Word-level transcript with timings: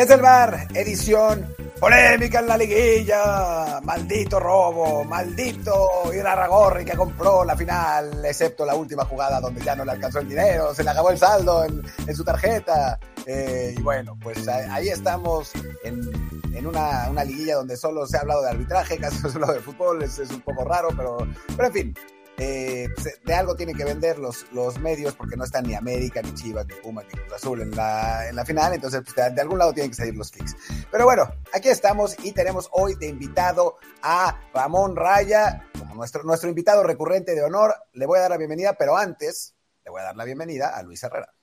Desde 0.00 0.14
el 0.14 0.22
bar, 0.22 0.66
edición 0.72 1.54
polémica 1.78 2.38
en 2.38 2.46
la 2.46 2.56
liguilla. 2.56 3.80
Maldito 3.82 4.40
robo, 4.40 5.04
maldito 5.04 6.10
Irarragorri 6.14 6.86
que 6.86 6.96
compró 6.96 7.44
la 7.44 7.54
final, 7.54 8.24
excepto 8.24 8.64
la 8.64 8.74
última 8.74 9.04
jugada 9.04 9.42
donde 9.42 9.62
ya 9.62 9.76
no 9.76 9.84
le 9.84 9.92
alcanzó 9.92 10.20
el 10.20 10.28
dinero, 10.30 10.74
se 10.74 10.84
le 10.84 10.88
acabó 10.88 11.10
el 11.10 11.18
saldo 11.18 11.66
en, 11.66 12.16
su 12.16 12.24
tarjeta. 12.24 12.98
Eh, 13.26 13.74
y 13.76 13.82
bueno, 13.82 14.16
pues 14.22 14.48
ahí 14.48 14.88
estamos 14.88 15.52
en, 15.84 16.66
una, 16.66 17.22
liguilla 17.22 17.56
donde 17.56 17.76
solo 17.76 18.06
se 18.06 18.16
ha 18.16 18.20
hablado 18.20 18.40
de 18.40 18.48
arbitraje, 18.48 18.96
casi 19.00 19.18
hablado 19.26 19.52
de 19.52 19.60
fútbol, 19.60 20.02
es, 20.02 20.18
es 20.18 20.30
un 20.30 20.40
poco 20.40 20.64
raro, 20.64 20.88
pero, 20.96 21.18
pero 21.54 21.66
en 21.66 21.72
fin, 21.74 21.94
eh, 22.42 22.88
pues, 22.94 23.20
de 23.22 23.34
algo 23.34 23.54
tienen 23.54 23.76
que 23.76 23.84
vender 23.84 24.18
los, 24.18 24.50
los 24.52 24.78
medios 24.78 25.14
porque 25.14 25.36
no 25.36 25.44
están 25.44 25.64
ni 25.64 25.74
América, 25.74 26.22
ni 26.22 26.32
Chivas, 26.32 26.66
ni 26.66 26.74
Pumas, 26.76 27.04
ni 27.04 27.20
Cruz 27.20 27.34
Azul 27.34 27.60
en 27.60 27.76
la, 27.76 28.28
en 28.30 28.34
la 28.34 28.46
final, 28.46 28.72
entonces 28.72 29.02
pues, 29.04 29.34
de, 29.34 29.40
algún 29.42 29.58
lado 29.58 29.74
tienen 29.74 29.90
que 29.90 29.96
salir 29.96 30.16
los 30.16 30.30
clics. 30.30 30.56
Pero 30.90 31.04
bueno, 31.04 31.24
aquí 31.52 31.68
estamos 31.68 32.16
y 32.24 32.32
tenemos 32.32 32.70
hoy 32.72 32.94
de 32.94 33.08
invitado 33.08 33.76
a 34.02 34.40
Ramón 34.54 34.96
Raya, 34.96 35.68
como 35.78 35.94
nuestro, 35.94 36.22
nuestro 36.22 36.48
invitado 36.48 36.82
recurrente 36.82 37.34
de 37.34 37.42
honor. 37.42 37.74
Le 37.92 38.06
voy 38.06 38.18
a 38.18 38.22
dar 38.22 38.30
la 38.30 38.38
bienvenida, 38.38 38.72
pero 38.72 38.96
antes 38.96 39.54
le 39.84 39.90
voy 39.90 40.00
a 40.00 40.04
dar 40.04 40.16
la 40.16 40.24
bienvenida 40.24 40.74
a 40.74 40.82
Luis 40.82 41.02
Herrera. 41.02 41.34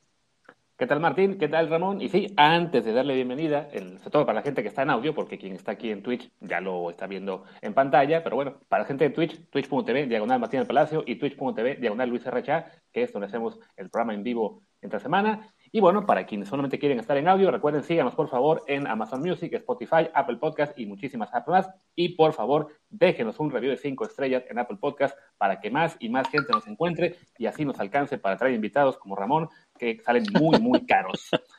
¿Qué 0.77 0.86
tal 0.86 0.99
Martín? 0.99 1.40
¿Qué 1.40 1.48
tal 1.48 1.72
Ramón? 1.72 2.02
Y 2.02 2.09
sí, 2.09 2.27
antes 2.38 2.86
de 2.86 2.94
darle 2.94 3.16
bienvenida, 3.16 3.67
sobre 3.72 4.12
todo 4.12 4.26
para 4.27 4.36
la 4.36 4.44
gente 4.44 4.62
que 4.62 4.67
está 4.67 4.84
en 4.84 4.91
audio, 4.91 5.16
porque 5.16 5.40
quien 5.40 5.53
está 5.53 5.72
aquí 5.72 5.90
en 5.90 6.03
Twitch 6.03 6.30
ya 6.40 6.62
lo 6.62 6.91
está 6.91 7.08
viendo 7.08 7.45
en 7.63 7.73
pantalla, 7.73 8.23
pero 8.23 8.36
bueno, 8.36 8.59
para 8.70 8.83
la 8.83 8.88
gente 8.88 9.05
de 9.05 9.09
Twitch, 9.09 9.50
twitch.tv, 9.50 10.05
diagonal 10.05 10.39
Martín 10.39 10.59
del 10.59 10.67
Palacio 10.67 11.03
y 11.08 11.16
twitch.tv, 11.16 11.78
diagonal 11.78 12.09
Luis 12.09 12.28
RHA, 12.28 12.67
que 12.94 13.02
es 13.02 13.11
donde 13.11 13.25
hacemos 13.25 13.59
el 13.75 13.89
programa 13.89 14.14
en 14.14 14.22
vivo 14.22 14.61
entre 14.83 15.00
semana. 15.00 15.52
Y 15.72 15.80
bueno, 15.80 16.06
para 16.06 16.26
quienes 16.26 16.50
solamente 16.50 16.80
quieren 16.80 17.00
estar 17.00 17.18
en 17.18 17.28
audio, 17.28 17.52
recuerden, 17.52 17.84
síganos 17.84 18.16
por 18.16 18.30
favor 18.30 18.64
en 18.68 18.88
Amazon 18.88 19.22
Music, 19.22 19.54
Spotify, 19.54 20.10
Apple 20.14 20.38
Podcast 20.38 20.78
y 20.78 20.86
muchísimas 20.86 21.34
apps 21.34 21.48
más. 21.48 21.70
Y 21.96 22.10
por 22.10 22.34
favor, 22.34 22.70
déjenos 22.90 23.40
un 23.40 23.52
review 23.52 23.72
de 23.72 23.78
5 23.78 24.06
estrellas 24.06 24.44
en 24.50 24.60
Apple 24.60 24.78
Podcast 24.80 25.18
para 25.38 25.60
que 25.60 25.70
más 25.70 25.95
y 26.00 26.10
más 26.10 26.30
gente 26.30 26.52
nos 26.54 26.68
encuentre 26.68 27.18
y 27.38 27.45
así 27.45 27.66
nos 27.66 27.80
alcance 27.80 28.18
para 28.18 28.38
traer 28.38 28.56
invitados 28.56 28.98
como 28.98 29.16
Ramón, 29.16 29.50
que 29.78 30.00
salen 30.04 30.26
muy, 30.34 30.60
muy 30.60 30.86
caros. 30.86 31.30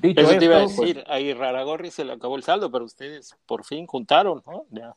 Dicho 0.00 0.22
Eso 0.22 0.38
te 0.38 0.44
iba 0.46 0.56
a 0.56 0.64
pues, 0.64 0.76
decir, 0.76 1.04
ahí 1.06 1.34
Raragorri 1.34 1.90
se 1.90 2.04
le 2.04 2.14
acabó 2.14 2.36
el 2.36 2.42
saldo, 2.42 2.70
pero 2.70 2.84
ustedes 2.84 3.36
por 3.46 3.64
fin 3.64 3.86
juntaron, 3.86 4.42
¿no? 4.46 4.64
Ya. 4.70 4.96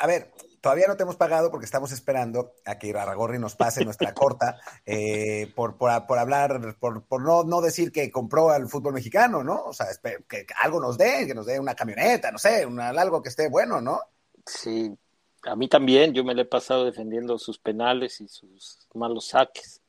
a 0.00 0.06
ver, 0.06 0.30
Todavía 0.60 0.86
no 0.88 0.96
te 0.96 1.02
hemos 1.02 1.16
pagado 1.16 1.50
porque 1.50 1.66
estamos 1.66 1.92
esperando 1.92 2.54
a 2.64 2.78
que 2.78 2.90
Aragorri 2.96 3.38
nos 3.38 3.56
pase 3.56 3.84
nuestra 3.84 4.14
corta 4.14 4.58
eh, 4.84 5.52
por, 5.54 5.76
por, 5.76 5.90
hablar, 5.90 6.76
por, 6.78 7.04
por 7.04 7.22
no, 7.22 7.44
no, 7.44 7.60
decir 7.60 7.92
que 7.92 8.10
compró 8.10 8.50
al 8.50 8.68
fútbol 8.68 8.94
mexicano, 8.94 9.44
¿no? 9.44 9.64
O 9.64 9.72
sea, 9.72 9.86
que, 10.28 10.46
algo 10.62 10.80
nos 10.80 10.98
dé, 10.98 11.26
que 11.26 11.34
nos 11.34 11.46
dé 11.46 11.60
una 11.60 11.74
camioneta, 11.74 12.30
no 12.30 12.38
sé, 12.38 12.66
algo 12.78 13.22
que 13.22 13.28
esté 13.28 13.48
bueno, 13.48 13.80
¿no? 13.80 14.00
Sí, 14.44 14.96
a 15.44 15.56
mí 15.56 15.68
también, 15.68 16.12
yo 16.12 16.24
me 16.24 16.34
le 16.34 16.42
he 16.42 16.46
pasado 16.46 16.84
defendiendo 16.84 17.38
sus 17.38 17.58
penales 17.58 18.20
y 18.20 18.28
sus 18.28 18.86
malos 18.94 19.28
saques. 19.28 19.80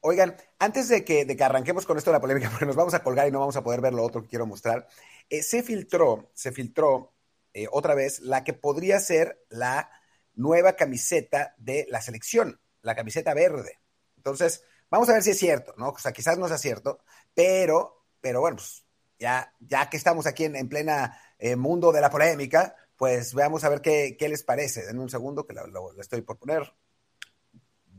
Oigan, 0.00 0.36
antes 0.58 0.88
de 0.88 1.04
que, 1.04 1.24
de 1.24 1.36
que 1.36 1.44
arranquemos 1.44 1.84
con 1.84 1.98
esto 1.98 2.10
de 2.10 2.16
la 2.16 2.20
polémica, 2.20 2.48
porque 2.50 2.66
nos 2.66 2.76
vamos 2.76 2.94
a 2.94 3.02
colgar 3.02 3.28
y 3.28 3.30
no 3.30 3.40
vamos 3.40 3.56
a 3.56 3.62
poder 3.62 3.80
ver 3.80 3.94
lo 3.94 4.04
otro 4.04 4.22
que 4.22 4.28
quiero 4.28 4.46
mostrar, 4.46 4.86
eh, 5.28 5.42
se 5.42 5.62
filtró, 5.62 6.30
se 6.34 6.52
filtró 6.52 7.12
eh, 7.62 7.68
otra 7.72 7.94
vez 7.94 8.20
la 8.20 8.44
que 8.44 8.52
podría 8.52 9.00
ser 9.00 9.44
la 9.48 9.90
nueva 10.34 10.74
camiseta 10.74 11.54
de 11.58 11.86
la 11.90 12.00
selección, 12.00 12.60
la 12.82 12.94
camiseta 12.94 13.34
verde. 13.34 13.80
Entonces, 14.16 14.62
vamos 14.90 15.08
a 15.08 15.14
ver 15.14 15.22
si 15.22 15.30
es 15.30 15.38
cierto, 15.38 15.74
¿no? 15.76 15.88
O 15.88 15.98
sea, 15.98 16.12
quizás 16.12 16.38
no 16.38 16.46
sea 16.46 16.58
cierto, 16.58 17.00
pero, 17.34 18.04
pero 18.20 18.40
bueno, 18.40 18.56
pues 18.58 18.84
ya, 19.18 19.52
ya 19.60 19.90
que 19.90 19.96
estamos 19.96 20.26
aquí 20.26 20.44
en, 20.44 20.54
en 20.54 20.68
plena 20.68 21.20
eh, 21.38 21.56
mundo 21.56 21.90
de 21.90 22.00
la 22.00 22.10
polémica, 22.10 22.76
pues 22.96 23.34
veamos 23.34 23.64
a 23.64 23.68
ver 23.68 23.80
qué, 23.80 24.16
qué 24.18 24.28
les 24.28 24.44
parece. 24.44 24.86
Denme 24.86 25.02
un 25.02 25.10
segundo 25.10 25.46
que 25.46 25.54
lo 25.54 26.00
estoy 26.00 26.22
por 26.22 26.38
poner. 26.38 26.72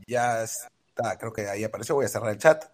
Ya 0.06 0.42
está, 0.42 1.18
creo 1.18 1.32
que 1.32 1.48
ahí 1.48 1.64
apareció, 1.64 1.94
voy 1.94 2.06
a 2.06 2.08
cerrar 2.08 2.30
el 2.30 2.38
chat. 2.38 2.64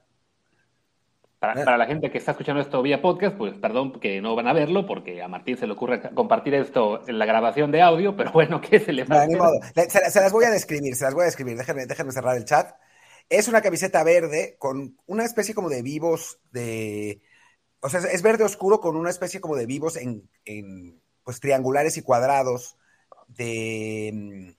Para, 1.39 1.77
la 1.77 1.87
gente 1.87 2.11
que 2.11 2.17
está 2.17 2.31
escuchando 2.31 2.63
esto 2.63 2.81
vía 2.81 3.03
podcast, 3.03 3.37
pues 3.37 3.55
perdón 3.59 4.01
que 4.01 4.23
no 4.23 4.35
van 4.35 4.49
a 4.49 4.55
verlo 4.55 4.87
porque 4.87 5.23
a 5.23 5.29
Martín 5.29 5.59
se 5.59 5.67
le 5.67 5.75
ocurre 5.75 6.01
compartir 6.15 6.55
esto 6.55 7.07
en 7.07 7.19
la 7.19 7.27
grabación 7.27 7.71
de 7.71 7.83
audio, 7.83 8.17
pero 8.17 8.33
bueno, 8.33 8.61
¿qué 8.63 8.81
se 8.81 8.95
le 8.95 9.05
va 9.05 9.27
Se, 9.27 10.21
las 10.21 10.33
voy 10.33 10.47
a 10.47 10.51
describir, 10.51 10.95
se 10.95 11.05
las 11.05 11.13
voy 11.13 11.23
a 11.23 11.27
describir. 11.27 11.59
Déjenme, 11.59 11.85
déjenme 11.85 12.13
cerrar 12.13 12.39
el 12.39 12.47
chat. 12.47 12.75
Es 13.29 13.49
una 13.49 13.61
camiseta 13.61 14.03
verde 14.03 14.57
con 14.59 14.97
una 15.05 15.25
especie 15.25 15.55
como 15.55 15.69
de 15.69 15.83
vivos 15.83 16.41
de... 16.53 17.21
O 17.81 17.91
sea, 17.91 18.01
es 18.01 18.23
verde 18.23 18.45
oscuro 18.45 18.81
con 18.81 18.97
una 18.97 19.11
especie 19.11 19.41
como 19.41 19.57
de 19.57 19.67
vivos 19.67 19.97
en, 19.97 20.31
pues 21.23 21.41
triangulares 21.41 21.99
y 21.99 22.03
cuadrados 22.03 22.79
de 23.29 24.57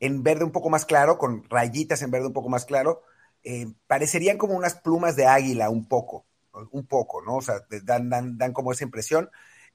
en 0.00 0.22
verde 0.24 0.44
un 0.44 0.52
poco 0.52 0.68
más 0.68 0.84
claro, 0.84 1.16
con 1.16 1.44
rayitas 1.48 2.02
en 2.02 2.10
verde 2.10 2.26
un 2.26 2.32
poco 2.32 2.50
más 2.50 2.66
claro 2.66 3.02
eh, 3.44 3.66
parecerían 3.86 4.38
como 4.38 4.54
unas 4.54 4.74
plumas 4.76 5.16
de 5.16 5.26
águila 5.26 5.68
un 5.70 5.88
poco, 5.88 6.26
un 6.70 6.86
poco, 6.86 7.22
¿no? 7.22 7.36
O 7.36 7.42
sea, 7.42 7.66
dan, 7.82 8.08
dan, 8.08 8.38
dan 8.38 8.52
como 8.52 8.72
esa 8.72 8.84
impresión. 8.84 9.30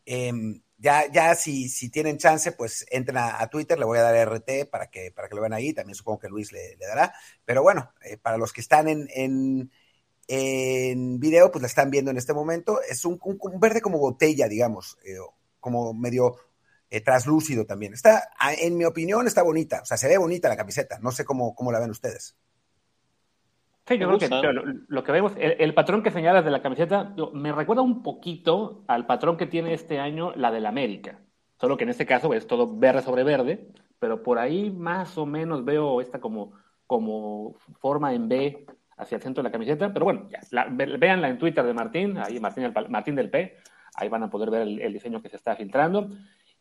Em, 0.05 0.61
ya, 0.77 1.11
ya 1.11 1.35
si, 1.35 1.69
si 1.69 1.89
tienen 1.89 2.17
chance, 2.17 2.51
pues 2.53 2.85
entren 2.91 3.17
a, 3.17 3.45
Twitter, 3.49 3.77
le 3.77 3.85
voy 3.85 3.97
a 3.97 4.03
dar 4.03 4.15
RT 4.15 4.69
para 4.71 4.89
que, 4.89 5.11
para 5.11 5.27
que 5.27 5.35
lo 5.35 5.41
vean 5.41 5.53
ahí, 5.53 5.73
también 5.73 5.95
supongo 5.95 6.19
que 6.19 6.29
Luis 6.29 6.51
le, 6.51 6.77
dará, 6.77 7.13
pero 7.43 7.63
bueno, 7.63 7.91
eh, 8.03 8.17
para 8.17 8.37
los 8.37 8.53
que 8.53 8.61
están 8.61 8.87
en, 8.87 9.07
en, 9.13 9.71
en, 10.27 11.19
video, 11.19 11.51
pues 11.51 11.61
la 11.61 11.67
están 11.67 11.89
viendo 11.89 12.11
en 12.11 12.17
este 12.17 12.33
momento, 12.33 12.79
es 12.87 13.03
un, 13.05 13.19
un, 13.21 13.59
verde 13.59 13.81
como 13.81 13.97
botella, 13.97 14.47
digamos, 14.47 14.97
eh, 15.03 15.17
como 15.59 15.93
medio 15.93 16.37
traslúcido 17.03 17.65
también. 17.65 17.93
Está, 17.93 18.29
en 18.59 18.77
mi 18.77 18.85
opinión, 18.85 19.27
está 19.27 19.41
bonita, 19.41 19.81
o 19.81 19.85
sea, 19.85 19.97
se 19.97 20.07
ve 20.07 20.17
bonita 20.17 20.47
la 20.47 20.55
camiseta, 20.55 20.99
no 20.99 21.11
sé 21.11 21.25
cómo, 21.25 21.53
cómo 21.55 21.71
la 21.71 21.79
ven 21.79 21.89
ustedes. 21.89 22.37
Sí, 23.87 23.97
yo 23.97 24.07
creo 24.07 24.19
que 24.19 24.73
lo, 24.89 25.03
que 25.03 25.11
vemos, 25.13 25.31
el, 25.37 25.73
patrón 25.73 26.03
que 26.03 26.11
señalas 26.11 26.43
de 26.43 26.51
la 26.51 26.61
camiseta 26.61 27.15
me 27.31 27.53
recuerda 27.53 27.81
un 27.81 28.03
poquito 28.03 28.83
al 28.85 29.05
patrón 29.05 29.37
que 29.37 29.45
tiene 29.45 29.73
este 29.73 29.97
año 29.97 30.33
la 30.35 30.51
del 30.51 30.65
América. 30.65 31.21
Solo 31.55 31.77
que 31.77 31.85
en 31.85 31.91
este 31.91 32.05
caso 32.05 32.33
es 32.33 32.47
todo 32.47 32.77
verde 32.77 33.01
sobre 33.01 33.23
verde, 33.23 33.69
pero 33.97 34.23
por 34.23 34.39
ahí 34.39 34.69
más 34.71 35.17
o 35.17 35.25
menos 35.25 35.63
veo 35.63 36.01
esta 36.01 36.19
como, 36.19 36.51
como 36.85 37.55
forma 37.79 38.13
en 38.13 38.27
B 38.27 38.65
hacia 38.97 39.15
el 39.15 39.21
centro 39.21 39.41
de 39.41 39.47
la 39.47 39.53
camiseta. 39.53 39.93
Pero 39.93 40.03
bueno, 40.03 40.27
ya, 40.29 40.41
la, 40.51 40.65
véanla 40.65 41.29
en 41.29 41.37
Twitter 41.37 41.63
de 41.63 41.73
Martín, 41.73 42.17
ahí 42.17 42.41
Martín, 42.41 42.73
Martín 42.89 43.15
del 43.15 43.29
P, 43.29 43.55
ahí 43.95 44.09
van 44.09 44.23
a 44.23 44.29
poder 44.29 44.51
ver 44.51 44.63
el, 44.63 44.81
el 44.81 44.91
diseño 44.91 45.21
que 45.21 45.29
se 45.29 45.37
está 45.37 45.55
filtrando. 45.55 46.09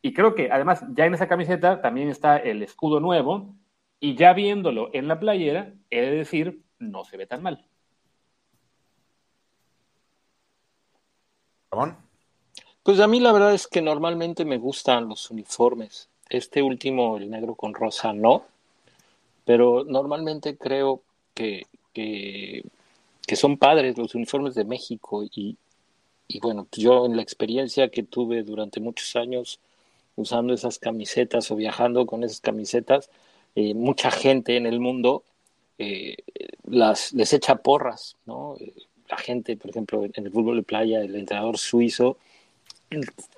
Y 0.00 0.12
creo 0.12 0.36
que 0.36 0.52
además 0.52 0.84
ya 0.90 1.06
en 1.06 1.14
esa 1.14 1.26
camiseta 1.26 1.80
también 1.80 2.08
está 2.08 2.36
el 2.36 2.62
escudo 2.62 3.00
nuevo, 3.00 3.56
y 3.98 4.14
ya 4.14 4.32
viéndolo 4.32 4.90
en 4.92 5.08
la 5.08 5.18
playera, 5.18 5.72
he 5.90 6.02
de 6.02 6.10
decir 6.10 6.65
no 6.78 7.04
se 7.04 7.16
ve 7.16 7.26
tan 7.26 7.42
mal. 7.42 7.64
¿Ramón? 11.70 11.96
Pues 12.82 13.00
a 13.00 13.08
mí 13.08 13.18
la 13.20 13.32
verdad 13.32 13.52
es 13.52 13.66
que 13.66 13.82
normalmente 13.82 14.44
me 14.44 14.58
gustan 14.58 15.08
los 15.08 15.30
uniformes. 15.30 16.08
Este 16.28 16.62
último, 16.62 17.16
el 17.16 17.30
negro 17.30 17.54
con 17.54 17.74
rosa, 17.74 18.12
no. 18.12 18.44
Pero 19.44 19.84
normalmente 19.84 20.56
creo 20.56 21.02
que, 21.34 21.66
que, 21.92 22.64
son 23.34 23.58
padres 23.58 23.98
los 23.98 24.14
uniformes 24.14 24.54
de 24.54 24.64
México. 24.64 25.24
Y, 25.24 25.56
y 26.28 26.40
bueno, 26.40 26.68
yo 26.72 27.06
en 27.06 27.16
la 27.16 27.22
experiencia 27.22 27.90
que 27.90 28.02
tuve 28.02 28.42
durante 28.42 28.80
muchos 28.80 29.16
años 29.16 29.60
usando 30.16 30.54
esas 30.54 30.78
camisetas 30.78 31.50
o 31.50 31.56
viajando 31.56 32.06
con 32.06 32.24
esas 32.24 32.40
camisetas, 32.40 33.10
eh, 33.54 33.74
mucha 33.74 34.10
gente 34.10 34.56
en 34.56 34.66
el 34.66 34.80
mundo 34.80 35.24
eh, 35.78 36.16
las, 36.64 37.12
les 37.12 37.32
echa 37.32 37.56
porras, 37.56 38.16
¿no? 38.26 38.56
La 39.08 39.18
gente, 39.18 39.56
por 39.56 39.70
ejemplo, 39.70 40.04
en 40.04 40.26
el 40.26 40.32
fútbol 40.32 40.56
de 40.56 40.62
playa, 40.62 41.00
el 41.00 41.14
entrenador 41.14 41.58
suizo, 41.58 42.16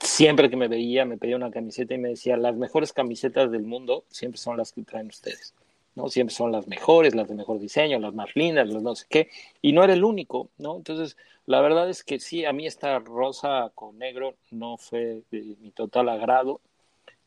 siempre 0.00 0.50
que 0.50 0.56
me 0.56 0.69
veía, 0.69 1.05
me 1.05 1.17
pedía 1.17 1.37
una 1.37 1.50
camiseta 1.50 1.94
y 1.94 1.99
me 1.99 2.11
decía, 2.11 2.37
las 2.37 2.56
mejores 2.56 2.93
camisetas 2.93 3.50
del 3.50 3.62
mundo 3.62 4.05
siempre 4.11 4.38
son 4.38 4.56
las 4.56 4.73
que 4.73 4.82
traen 4.82 5.08
ustedes, 5.08 5.55
¿no? 5.94 6.08
Siempre 6.08 6.35
son 6.35 6.52
las 6.52 6.69
mejores, 6.69 7.14
las 7.14 7.29
de 7.29 7.35
mejor 7.35 7.58
diseño, 7.58 7.99
las 7.99 8.14
más 8.14 8.35
lindas, 8.35 8.69
las 8.69 8.82
no 8.82 8.94
sé 8.94 9.06
qué, 9.08 9.29
y 9.62 9.73
no 9.73 9.82
era 9.85 9.93
el 9.93 10.05
único, 10.05 10.49
¿no? 10.58 10.76
Entonces, 10.76 11.17
la 11.46 11.61
verdad 11.61 11.88
es 11.88 12.05
que 12.05 12.20
sí, 12.20 12.44
a 12.44 12.52
mí 12.52 12.67
esta 12.67 12.99
rosa 12.99 13.73
con 13.75 13.99
negro 13.99 14.35
no 14.50 14.76
fue 14.76 15.23
de 15.31 15.56
mi 15.61 15.70
total 15.70 16.08
agrado 16.11 16.61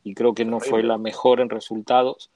y 0.04 0.14
creo 0.14 0.34
que 0.34 0.44
no 0.44 0.60
fue 0.60 0.82
la 0.82 0.98
mejor 0.98 1.40
en 1.40 1.50
resultados, 1.50 2.30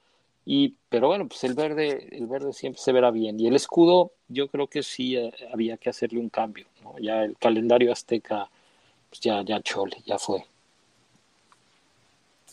y, 0.47 0.77
pero 0.89 1.09
bueno, 1.09 1.29
pues 1.29 1.45
el 1.45 1.55
verde, 1.55 2.09
el 2.13 2.27
verde 2.27 2.53
siempre 2.53 2.81
se 2.81 2.93
verá 2.93 3.11
bien. 3.11 3.39
Y 3.39 3.49
el 3.49 3.57
escudo, 3.57 4.13
yo 4.29 4.49
creo 4.49 4.69
que 4.69 4.83
sí 4.83 5.17
eh, 5.17 5.33
había 5.53 5.77
que 5.77 5.91
hacerle 5.91 6.21
un 6.21 6.31
cambio. 6.31 6.67
¿no? 6.83 6.95
Ya 6.99 7.25
el 7.25 7.37
calendario 7.37 7.93
azteca, 7.93 8.49
pues 9.11 9.21
ya, 9.21 9.43
ya 9.43 9.61
chole, 9.61 9.97
ya 10.07 10.19
fue. 10.19 10.45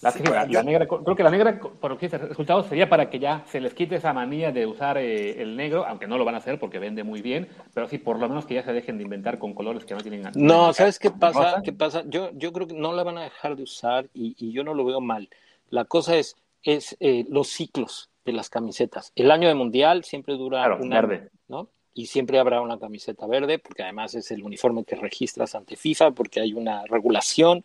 La, 0.03 0.63
negra, 0.63 0.85
creo 0.85 1.15
que 1.15 1.23
la 1.23 1.29
negra, 1.29 1.57
por 1.57 1.91
lo 1.91 1.97
que 1.97 2.07
dice, 2.07 2.17
el 2.17 2.27
resultado 2.27 2.63
sería 2.63 2.89
para 2.89 3.09
que 3.09 3.19
ya 3.19 3.45
se 3.47 3.61
les 3.61 3.73
quite 3.73 3.95
esa 3.95 4.11
manía 4.11 4.51
de 4.51 4.65
usar 4.65 4.97
eh, 4.97 5.41
el 5.41 5.55
negro, 5.55 5.85
aunque 5.87 6.07
no 6.07 6.17
lo 6.17 6.25
van 6.25 6.35
a 6.35 6.39
hacer 6.39 6.59
porque 6.59 6.77
vende 6.77 7.05
muy 7.05 7.21
bien, 7.21 7.47
pero 7.73 7.87
sí, 7.87 7.99
por 7.99 8.19
lo 8.19 8.27
menos 8.27 8.45
que 8.45 8.55
ya 8.55 8.63
se 8.63 8.73
dejen 8.73 8.97
de 8.97 9.05
inventar 9.05 9.39
con 9.39 9.53
colores 9.53 9.85
que 9.85 9.93
no 9.93 10.01
tienen. 10.01 10.29
No, 10.35 10.73
¿sabes 10.73 10.99
qué 10.99 11.09
pasa? 11.09 11.61
¿Qué 11.63 11.71
pasa? 11.71 12.03
Yo, 12.07 12.31
yo 12.33 12.51
creo 12.51 12.67
que 12.67 12.73
no 12.73 12.91
la 12.91 13.03
van 13.03 13.17
a 13.17 13.23
dejar 13.23 13.55
de 13.55 13.63
usar 13.63 14.09
y, 14.13 14.51
yo 14.51 14.65
no 14.65 14.73
lo 14.73 14.83
veo 14.83 14.99
mal. 14.99 15.29
La 15.69 15.85
cosa 15.85 16.17
es, 16.17 16.35
es 16.63 16.95
eh, 16.99 17.25
los 17.29 17.49
ciclos 17.49 18.09
de 18.25 18.33
las 18.33 18.49
camisetas. 18.49 19.11
El 19.15 19.31
año 19.31 19.47
de 19.47 19.55
mundial 19.55 20.03
siempre 20.03 20.35
dura 20.35 20.75
un 20.75 20.89
verde. 20.89 21.29
¿no? 21.47 21.69
Y 21.93 22.07
siempre 22.07 22.39
habrá 22.39 22.61
una 22.61 22.79
camiseta 22.79 23.27
verde, 23.27 23.59
porque 23.59 23.83
además 23.83 24.15
es 24.15 24.31
el 24.31 24.43
uniforme 24.43 24.83
que 24.83 24.95
registras 24.95 25.55
ante 25.55 25.75
FIFA, 25.75 26.11
porque 26.11 26.39
hay 26.39 26.53
una 26.53 26.85
regulación 26.85 27.63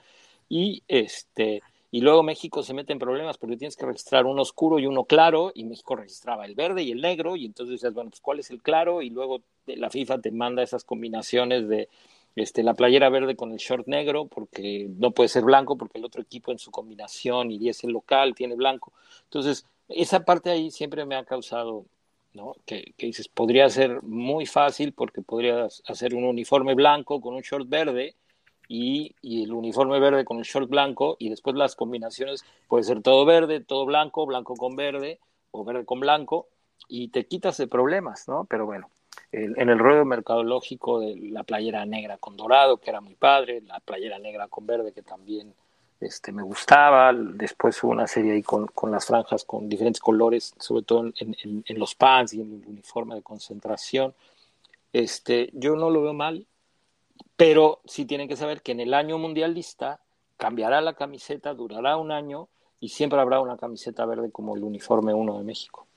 y 0.48 0.82
este 0.88 1.62
y 1.90 2.02
luego 2.02 2.22
México 2.22 2.62
se 2.62 2.74
mete 2.74 2.92
en 2.92 2.98
problemas 2.98 3.38
porque 3.38 3.56
tienes 3.56 3.76
que 3.76 3.86
registrar 3.86 4.26
uno 4.26 4.42
oscuro 4.42 4.78
y 4.78 4.86
uno 4.86 5.04
claro, 5.04 5.52
y 5.54 5.64
México 5.64 5.96
registraba 5.96 6.44
el 6.44 6.54
verde 6.54 6.82
y 6.82 6.90
el 6.90 7.00
negro, 7.00 7.34
y 7.34 7.46
entonces 7.46 7.80
dices, 7.80 7.94
bueno, 7.94 8.10
pues 8.10 8.20
¿cuál 8.20 8.40
es 8.40 8.50
el 8.50 8.62
claro? 8.62 9.00
Y 9.00 9.08
luego 9.08 9.40
la 9.66 9.88
FIFA 9.88 10.20
te 10.20 10.30
manda 10.30 10.62
esas 10.62 10.84
combinaciones 10.84 11.66
de 11.66 11.88
este, 12.36 12.62
la 12.62 12.74
playera 12.74 13.08
verde 13.08 13.36
con 13.36 13.52
el 13.52 13.58
short 13.58 13.86
negro, 13.86 14.26
porque 14.26 14.88
no 14.96 15.10
puede 15.12 15.28
ser 15.28 15.44
blanco, 15.44 15.76
porque 15.76 15.98
el 15.98 16.04
otro 16.04 16.22
equipo 16.22 16.52
en 16.52 16.58
su 16.58 16.70
combinación 16.70 17.50
y 17.50 17.68
es 17.68 17.84
el 17.84 17.90
local, 17.90 18.34
tiene 18.34 18.54
blanco. 18.54 18.92
Entonces, 19.24 19.66
esa 19.88 20.24
parte 20.24 20.50
ahí 20.50 20.70
siempre 20.70 21.04
me 21.04 21.16
ha 21.16 21.24
causado, 21.24 21.86
¿no? 22.34 22.54
Que, 22.66 22.94
que 22.96 23.06
dices, 23.06 23.28
podría 23.28 23.68
ser 23.70 24.02
muy 24.02 24.46
fácil 24.46 24.92
porque 24.92 25.22
podrías 25.22 25.82
hacer 25.86 26.14
un 26.14 26.24
uniforme 26.24 26.74
blanco 26.74 27.20
con 27.20 27.34
un 27.34 27.42
short 27.42 27.68
verde, 27.68 28.14
y, 28.68 29.16
el 29.22 29.52
uniforme 29.52 29.98
verde 29.98 30.24
con 30.24 30.38
el 30.38 30.44
short 30.44 30.68
blanco 30.68 31.16
y 31.18 31.30
después 31.30 31.56
las 31.56 31.74
combinaciones 31.74 32.44
puede 32.68 32.84
ser 32.84 33.02
todo 33.02 33.24
verde, 33.24 33.60
todo 33.60 33.86
blanco, 33.86 34.26
blanco 34.26 34.54
con 34.54 34.76
verde 34.76 35.18
o 35.50 35.64
verde 35.64 35.86
con 35.86 36.00
blanco 36.00 36.48
y 36.86 37.08
te 37.08 37.26
quitas 37.26 37.56
de 37.56 37.66
problemas, 37.66 38.28
¿no? 38.28 38.44
Pero 38.44 38.66
bueno, 38.66 38.90
en 39.32 39.68
el 39.68 39.78
ruedo 39.78 40.04
mercadológico 40.04 41.00
de 41.00 41.16
la 41.16 41.42
playera 41.42 41.84
negra 41.84 42.16
con 42.16 42.36
dorado, 42.36 42.78
que 42.78 42.90
era 42.90 43.00
muy 43.00 43.14
padre, 43.14 43.60
la 43.62 43.80
playera 43.80 44.18
negra 44.18 44.48
con 44.48 44.66
verde, 44.66 44.92
que 44.92 45.02
también 45.02 45.54
este, 46.00 46.30
me 46.30 46.42
gustaba, 46.42 47.12
después 47.12 47.82
hubo 47.82 47.90
una 47.90 48.06
serie 48.06 48.32
ahí 48.32 48.42
con, 48.42 48.66
con 48.68 48.92
las 48.92 49.06
franjas 49.06 49.44
con 49.44 49.68
diferentes 49.68 50.00
colores, 50.00 50.54
sobre 50.58 50.84
todo 50.84 51.06
en, 51.18 51.36
en, 51.66 51.78
los 51.78 51.94
pants 51.96 52.34
y 52.34 52.40
en 52.40 52.62
el 52.62 52.68
uniforme 52.68 53.16
de 53.16 53.22
concentración. 53.22 54.14
Este, 54.92 55.50
yo 55.54 55.74
no 55.74 55.90
lo 55.90 56.02
veo 56.02 56.12
mal, 56.12 56.46
pero 57.36 57.80
sí 57.84 58.04
tienen 58.04 58.28
que 58.28 58.36
saber 58.36 58.62
que 58.62 58.72
en 58.72 58.80
el 58.80 58.94
año 58.94 59.18
mundialista 59.18 60.00
cambiará 60.36 60.80
la 60.80 60.94
camiseta, 60.94 61.52
durará 61.52 61.96
un 61.96 62.12
año 62.12 62.48
y 62.78 62.90
siempre 62.90 63.20
habrá 63.20 63.40
una 63.40 63.56
camiseta 63.56 64.06
verde 64.06 64.30
como 64.30 64.54
el 64.54 64.62
uniforme 64.62 65.12
1 65.12 65.38
de 65.38 65.44
México. 65.44 65.87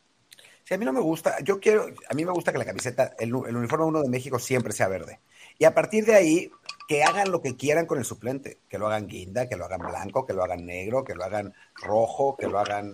Sí, 0.64 0.74
a 0.74 0.78
mí 0.78 0.86
no 0.86 0.94
me 0.94 1.02
gusta, 1.02 1.38
yo 1.44 1.60
quiero, 1.60 1.88
a 2.10 2.14
mí 2.14 2.26
me 2.26 2.32
gusta 2.32 2.52
que 2.52 2.58
la 2.58 2.66
camiseta, 2.66 3.16
el, 3.20 3.34
uniforme 3.34 3.86
1 3.86 4.04
de 4.04 4.10
México 4.10 4.40
siempre 4.40 4.74
sea 4.74 4.88
verde. 4.88 5.20
Y 5.58 5.66
a 5.66 5.74
partir 5.74 6.06
de 6.06 6.16
ahí, 6.16 6.52
que 6.88 7.04
hagan 7.04 7.32
lo 7.32 7.42
que 7.42 7.56
quieran 7.56 7.86
con 7.86 7.98
el 7.98 8.06
suplente, 8.06 8.60
que 8.70 8.78
lo 8.78 8.88
hagan 8.88 9.08
guinda, 9.08 9.48
que 9.48 9.56
lo 9.56 9.66
hagan 9.66 9.82
blanco, 9.82 10.26
que 10.26 10.34
lo 10.34 10.44
hagan 10.44 10.66
negro, 10.66 11.04
que 11.04 11.16
lo 11.16 11.24
hagan 11.24 11.54
rojo, 11.76 12.36
que 12.38 12.48
lo 12.48 12.60
hagan 12.60 12.94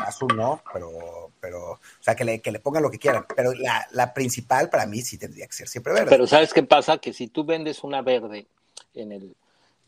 azul, 0.00 0.34
no, 0.36 0.62
pero 0.72 1.30
pero, 1.40 1.72
o 1.72 1.78
sea, 2.00 2.14
que 2.14 2.24
le, 2.24 2.40
que 2.40 2.52
le 2.52 2.60
pongan 2.60 2.82
lo 2.82 2.90
que 2.90 2.98
quieran. 2.98 3.24
Pero 3.34 3.52
la, 3.54 3.86
la, 3.92 4.12
principal 4.12 4.68
para 4.68 4.86
mí 4.86 5.00
sí 5.00 5.18
tendría 5.18 5.46
que 5.46 5.52
ser 5.52 5.68
siempre 5.68 5.92
verde. 5.92 6.10
Pero 6.10 6.26
¿sabes 6.26 6.52
qué 6.52 6.62
pasa? 6.62 6.98
Que 6.98 7.12
si 7.12 7.28
tú 7.28 7.44
vendes 7.44 7.82
una 7.82 8.02
verde 8.02 8.46
en 8.94 9.12
el 9.12 9.34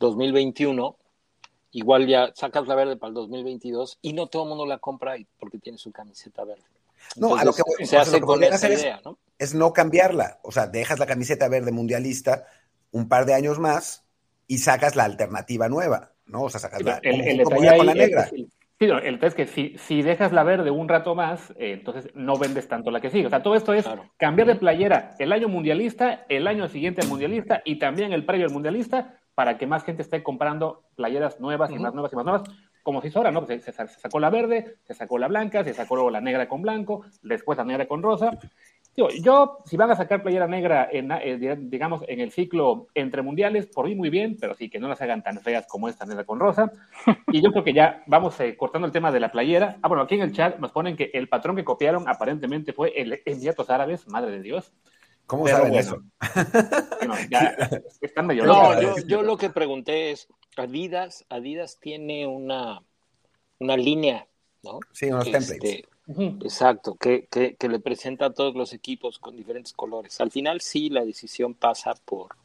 2021, 0.00 0.96
igual 1.72 2.06
ya 2.06 2.32
sacas 2.34 2.66
la 2.66 2.74
verde 2.74 2.96
para 2.96 3.08
el 3.08 3.14
2022 3.14 3.98
y 4.02 4.14
no 4.14 4.26
todo 4.26 4.44
el 4.44 4.48
mundo 4.48 4.66
la 4.66 4.78
compra 4.78 5.16
porque 5.38 5.58
tiene 5.58 5.78
su 5.78 5.92
camiseta 5.92 6.44
verde. 6.44 6.62
No, 7.16 7.36
a 7.36 7.44
lo 7.44 7.52
que 7.52 7.86
se 7.86 7.96
hace 7.96 8.20
con 8.20 8.42
esa 8.42 8.68
idea, 8.68 9.00
¿no? 9.04 9.18
Es 9.38 9.54
no 9.54 9.72
cambiarla. 9.72 10.38
O 10.42 10.52
sea, 10.52 10.66
dejas 10.66 10.98
la 10.98 11.06
camiseta 11.06 11.48
verde 11.48 11.72
mundialista 11.72 12.46
un 12.90 13.08
par 13.08 13.26
de 13.26 13.34
años 13.34 13.58
más 13.58 14.04
y 14.46 14.58
sacas 14.58 14.96
la 14.96 15.04
alternativa 15.04 15.68
nueva, 15.68 16.12
¿no? 16.26 16.42
O 16.42 16.50
sea, 16.50 16.60
sacas 16.60 16.82
la, 16.82 17.00
el, 17.02 17.42
con 17.42 17.86
la 17.86 17.94
negra. 17.94 18.28
Sí, 18.82 18.86
el 18.88 19.18
tema 19.18 19.28
es 19.28 19.34
que 19.34 19.46
si, 19.46 19.76
si, 19.78 20.02
dejas 20.02 20.32
la 20.32 20.42
verde 20.42 20.70
un 20.72 20.88
rato 20.88 21.14
más, 21.14 21.50
eh, 21.52 21.72
entonces 21.74 22.10
no 22.14 22.36
vendes 22.36 22.66
tanto 22.66 22.90
la 22.90 23.00
que 23.00 23.10
sigue. 23.10 23.26
O 23.26 23.30
sea, 23.30 23.42
todo 23.42 23.54
esto 23.54 23.74
es 23.74 23.88
cambiar 24.16 24.48
de 24.48 24.56
playera 24.56 25.14
el 25.20 25.32
año 25.32 25.48
mundialista, 25.48 26.26
el 26.28 26.48
año 26.48 26.68
siguiente 26.68 27.00
al 27.00 27.08
mundialista 27.08 27.62
y 27.64 27.78
también 27.78 28.12
el 28.12 28.24
previo 28.24 28.46
al 28.46 28.52
mundialista 28.52 29.20
para 29.34 29.56
que 29.56 29.66
más 29.66 29.84
gente 29.84 30.02
esté 30.02 30.22
comprando 30.22 30.84
playeras 30.96 31.40
nuevas 31.40 31.70
y 31.70 31.78
más 31.78 31.94
nuevas 31.94 32.12
y 32.12 32.16
más 32.16 32.24
nuevas, 32.24 32.42
como 32.82 33.00
si 33.00 33.10
ahora, 33.14 33.30
¿no? 33.30 33.44
Pues 33.44 33.62
se, 33.62 33.72
se, 33.72 33.86
sacó 33.86 34.20
la 34.20 34.30
verde, 34.30 34.76
se 34.84 34.94
sacó 34.94 35.18
la 35.18 35.28
blanca, 35.28 35.64
se 35.64 35.74
sacó 35.74 36.10
la 36.10 36.20
negra 36.20 36.48
con 36.48 36.62
blanco, 36.62 37.04
después 37.22 37.58
la 37.58 37.64
negra 37.64 37.86
con 37.86 38.02
rosa, 38.02 38.38
yo, 38.94 39.58
si 39.64 39.76
van 39.78 39.90
a 39.90 39.96
sacar 39.96 40.22
playera 40.22 40.46
negra, 40.46 40.86
en, 40.92 41.10
eh, 41.12 41.56
digamos, 41.58 42.02
en 42.08 42.20
el 42.20 42.30
ciclo 42.30 42.88
entre 42.94 43.22
mundiales, 43.22 43.66
por 43.66 43.86
mí 43.86 43.94
muy 43.94 44.10
bien, 44.10 44.36
pero 44.38 44.54
sí 44.54 44.68
que 44.68 44.78
no 44.78 44.88
las 44.88 45.00
hagan 45.00 45.22
tan 45.22 45.40
feas 45.40 45.66
como 45.66 45.88
esta 45.88 46.04
negra 46.04 46.24
con 46.24 46.38
rosa. 46.38 46.70
Y 47.28 47.40
yo 47.40 47.52
creo 47.52 47.64
que 47.64 47.72
ya 47.72 48.02
vamos 48.06 48.38
eh, 48.40 48.54
cortando 48.54 48.86
el 48.86 48.92
tema 48.92 49.10
de 49.10 49.20
la 49.20 49.32
playera. 49.32 49.78
Ah, 49.80 49.88
bueno, 49.88 50.02
aquí 50.02 50.16
en 50.16 50.22
el 50.22 50.32
chat 50.32 50.58
nos 50.58 50.72
ponen 50.72 50.96
que 50.96 51.10
el 51.14 51.28
patrón 51.28 51.56
que 51.56 51.64
copiaron 51.64 52.06
aparentemente 52.06 52.74
fue 52.74 52.92
el 52.94 53.22
Emiratos 53.24 53.70
Árabes, 53.70 54.06
madre 54.08 54.32
de 54.32 54.42
Dios. 54.42 54.74
¿Cómo 55.24 55.48
saben 55.48 55.74
eso? 55.74 56.02
están 58.02 58.26
medio 58.26 58.44
no, 58.44 58.78
yo, 58.78 58.94
yo, 59.06 59.22
lo 59.22 59.38
que 59.38 59.48
pregunté 59.48 60.10
es, 60.10 60.28
Adidas, 60.56 61.24
Adidas 61.28 61.78
tiene 61.80 62.26
una, 62.26 62.82
una 63.58 63.76
línea, 63.76 64.26
¿no? 64.62 64.80
Sí, 64.92 65.06
unos 65.06 65.26
este, 65.26 65.38
templates 65.38 65.92
Exacto, 66.08 66.96
que, 66.96 67.26
que, 67.30 67.68
le 67.68 67.78
presenta 67.78 68.26
a 68.26 68.32
todos 68.32 68.54
los 68.54 68.72
equipos 68.72 69.18
con 69.18 69.36
diferentes 69.36 69.72
colores. 69.72 70.20
Al 70.20 70.30
final 70.30 70.60
sí 70.60 70.90
la 70.90 71.04
decisión 71.04 71.54
pasa 71.54 71.94
por, 72.04 72.36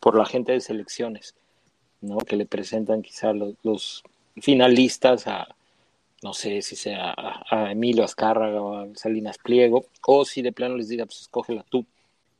por 0.00 0.16
la 0.16 0.26
gente 0.26 0.52
de 0.52 0.60
selecciones, 0.60 1.34
¿no? 2.00 2.18
Que 2.18 2.36
le 2.36 2.44
presentan 2.44 3.02
quizá 3.02 3.32
los, 3.32 4.02
finalistas 4.36 5.26
a, 5.28 5.46
no 6.22 6.32
sé 6.34 6.60
si 6.60 6.74
sea 6.74 7.14
a, 7.16 7.70
Emilio 7.70 8.04
Azcárraga 8.04 8.60
o 8.60 8.76
a 8.76 8.88
Salinas 8.94 9.38
Pliego, 9.38 9.86
o 10.06 10.24
si 10.24 10.42
de 10.42 10.52
plano 10.52 10.76
les 10.76 10.88
diga, 10.88 11.06
pues 11.06 11.20
escógela 11.22 11.64
tú. 11.68 11.86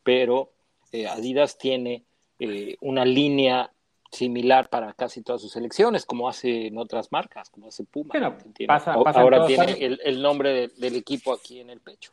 Pero 0.02 0.50
eh, 0.90 1.06
Adidas 1.06 1.56
tiene 1.56 2.02
eh, 2.40 2.76
una 2.80 3.04
línea 3.04 3.70
similar 4.10 4.68
para 4.68 4.92
casi 4.92 5.22
todas 5.22 5.42
sus 5.42 5.54
elecciones, 5.56 6.04
como 6.06 6.28
hace 6.28 6.66
en 6.66 6.78
otras 6.78 7.12
marcas, 7.12 7.50
como 7.50 7.68
hace 7.68 7.84
Puma. 7.84 8.14
ahora 9.14 9.46
tiene 9.46 9.76
el, 9.78 10.22
nombre 10.22 10.68
del 10.68 10.96
equipo 10.96 11.32
aquí 11.32 11.60
en 11.60 11.70
el 11.70 11.80
pecho. 11.80 12.12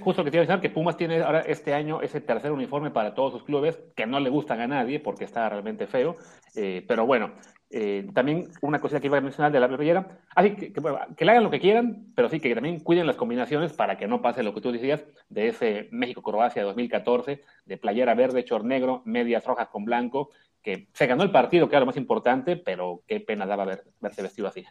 justo 0.00 0.24
que 0.24 0.30
te 0.30 0.36
iba 0.36 0.44
a 0.44 0.46
decir 0.46 0.60
que 0.60 0.70
Pumas 0.70 0.96
tiene 0.96 1.22
ahora 1.22 1.40
este 1.40 1.74
año 1.74 2.00
ese 2.00 2.20
tercer 2.20 2.52
uniforme 2.52 2.90
para 2.90 3.14
todos 3.14 3.32
sus 3.32 3.44
clubes, 3.44 3.78
que 3.96 4.06
no 4.06 4.20
le 4.20 4.30
gustan 4.30 4.60
a 4.60 4.66
nadie 4.66 5.00
porque 5.00 5.24
está 5.24 5.48
realmente 5.48 5.86
feo, 5.86 6.16
eh, 6.54 6.84
pero 6.86 7.06
bueno, 7.06 7.32
eh, 7.68 8.06
también 8.14 8.48
una 8.62 8.80
cosita 8.80 9.00
que 9.00 9.08
iba 9.08 9.18
a 9.18 9.20
mencionar 9.20 9.50
de 9.50 9.58
la 9.58 9.68
playera, 9.68 10.20
así 10.36 10.54
que, 10.54 10.72
que, 10.72 11.24
le 11.24 11.30
hagan 11.32 11.42
lo 11.42 11.50
que 11.50 11.58
quieran, 11.58 12.06
pero 12.14 12.28
sí 12.28 12.38
que 12.38 12.54
también 12.54 12.78
cuiden 12.78 13.08
las 13.08 13.16
combinaciones 13.16 13.72
para 13.72 13.98
que 13.98 14.06
no 14.06 14.22
pase 14.22 14.44
lo 14.44 14.54
que 14.54 14.60
tú 14.60 14.70
decías 14.70 15.04
de 15.28 15.48
ese 15.48 15.88
México-Croacia 15.90 16.62
de 16.62 16.66
2014, 16.66 17.42
de 17.64 17.76
playera 17.76 18.14
verde, 18.14 18.44
chor 18.44 18.64
negro, 18.64 19.02
medias 19.04 19.44
rojas 19.44 19.66
con 19.66 19.84
blanco, 19.84 20.30
que 20.66 20.88
se 20.92 21.06
ganó 21.06 21.22
el 21.22 21.30
partido, 21.30 21.68
que 21.68 21.76
era 21.76 21.80
lo 21.80 21.86
más 21.86 21.96
importante, 21.96 22.56
pero 22.56 23.04
qué 23.06 23.20
pena 23.20 23.46
daba 23.46 23.64
ver, 23.64 23.84
verse 24.00 24.20
vestido 24.20 24.48
así. 24.48 24.64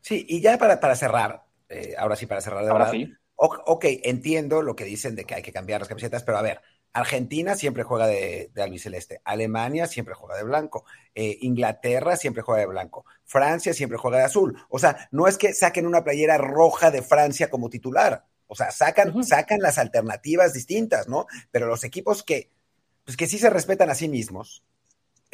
Sí, 0.00 0.24
y 0.26 0.40
ya 0.40 0.56
para, 0.56 0.80
para 0.80 0.96
cerrar, 0.96 1.44
eh, 1.68 1.94
ahora 1.98 2.16
sí, 2.16 2.24
para 2.24 2.40
cerrar 2.40 2.64
de 2.64 2.70
ahora 2.70 2.90
sí. 2.90 3.12
ok, 3.36 3.84
entiendo 4.04 4.62
lo 4.62 4.74
que 4.74 4.84
dicen 4.84 5.14
de 5.14 5.26
que 5.26 5.34
hay 5.34 5.42
que 5.42 5.52
cambiar 5.52 5.82
las 5.82 5.88
camisetas, 5.88 6.22
pero 6.22 6.38
a 6.38 6.42
ver, 6.42 6.62
Argentina 6.94 7.56
siempre 7.56 7.82
juega 7.82 8.06
de, 8.06 8.52
de 8.54 8.62
albiceleste, 8.62 9.20
Alemania 9.22 9.86
siempre 9.86 10.14
juega 10.14 10.34
de 10.34 10.44
blanco, 10.44 10.86
eh, 11.14 11.36
Inglaterra 11.42 12.16
siempre 12.16 12.42
juega 12.42 12.62
de 12.62 12.68
blanco, 12.68 13.04
Francia 13.24 13.74
siempre 13.74 13.98
juega 13.98 14.16
de 14.16 14.24
azul. 14.24 14.56
O 14.70 14.78
sea, 14.78 15.10
no 15.10 15.28
es 15.28 15.36
que 15.36 15.52
saquen 15.52 15.86
una 15.86 16.04
playera 16.04 16.38
roja 16.38 16.90
de 16.90 17.02
Francia 17.02 17.50
como 17.50 17.68
titular, 17.68 18.24
o 18.46 18.54
sea, 18.54 18.70
sacan, 18.70 19.22
sacan 19.24 19.60
las 19.60 19.76
alternativas 19.76 20.54
distintas, 20.54 21.06
¿no? 21.06 21.26
Pero 21.50 21.66
los 21.66 21.84
equipos 21.84 22.22
que, 22.22 22.50
pues 23.04 23.18
que 23.18 23.26
sí 23.26 23.36
se 23.36 23.50
respetan 23.50 23.90
a 23.90 23.94
sí 23.94 24.08
mismos, 24.08 24.64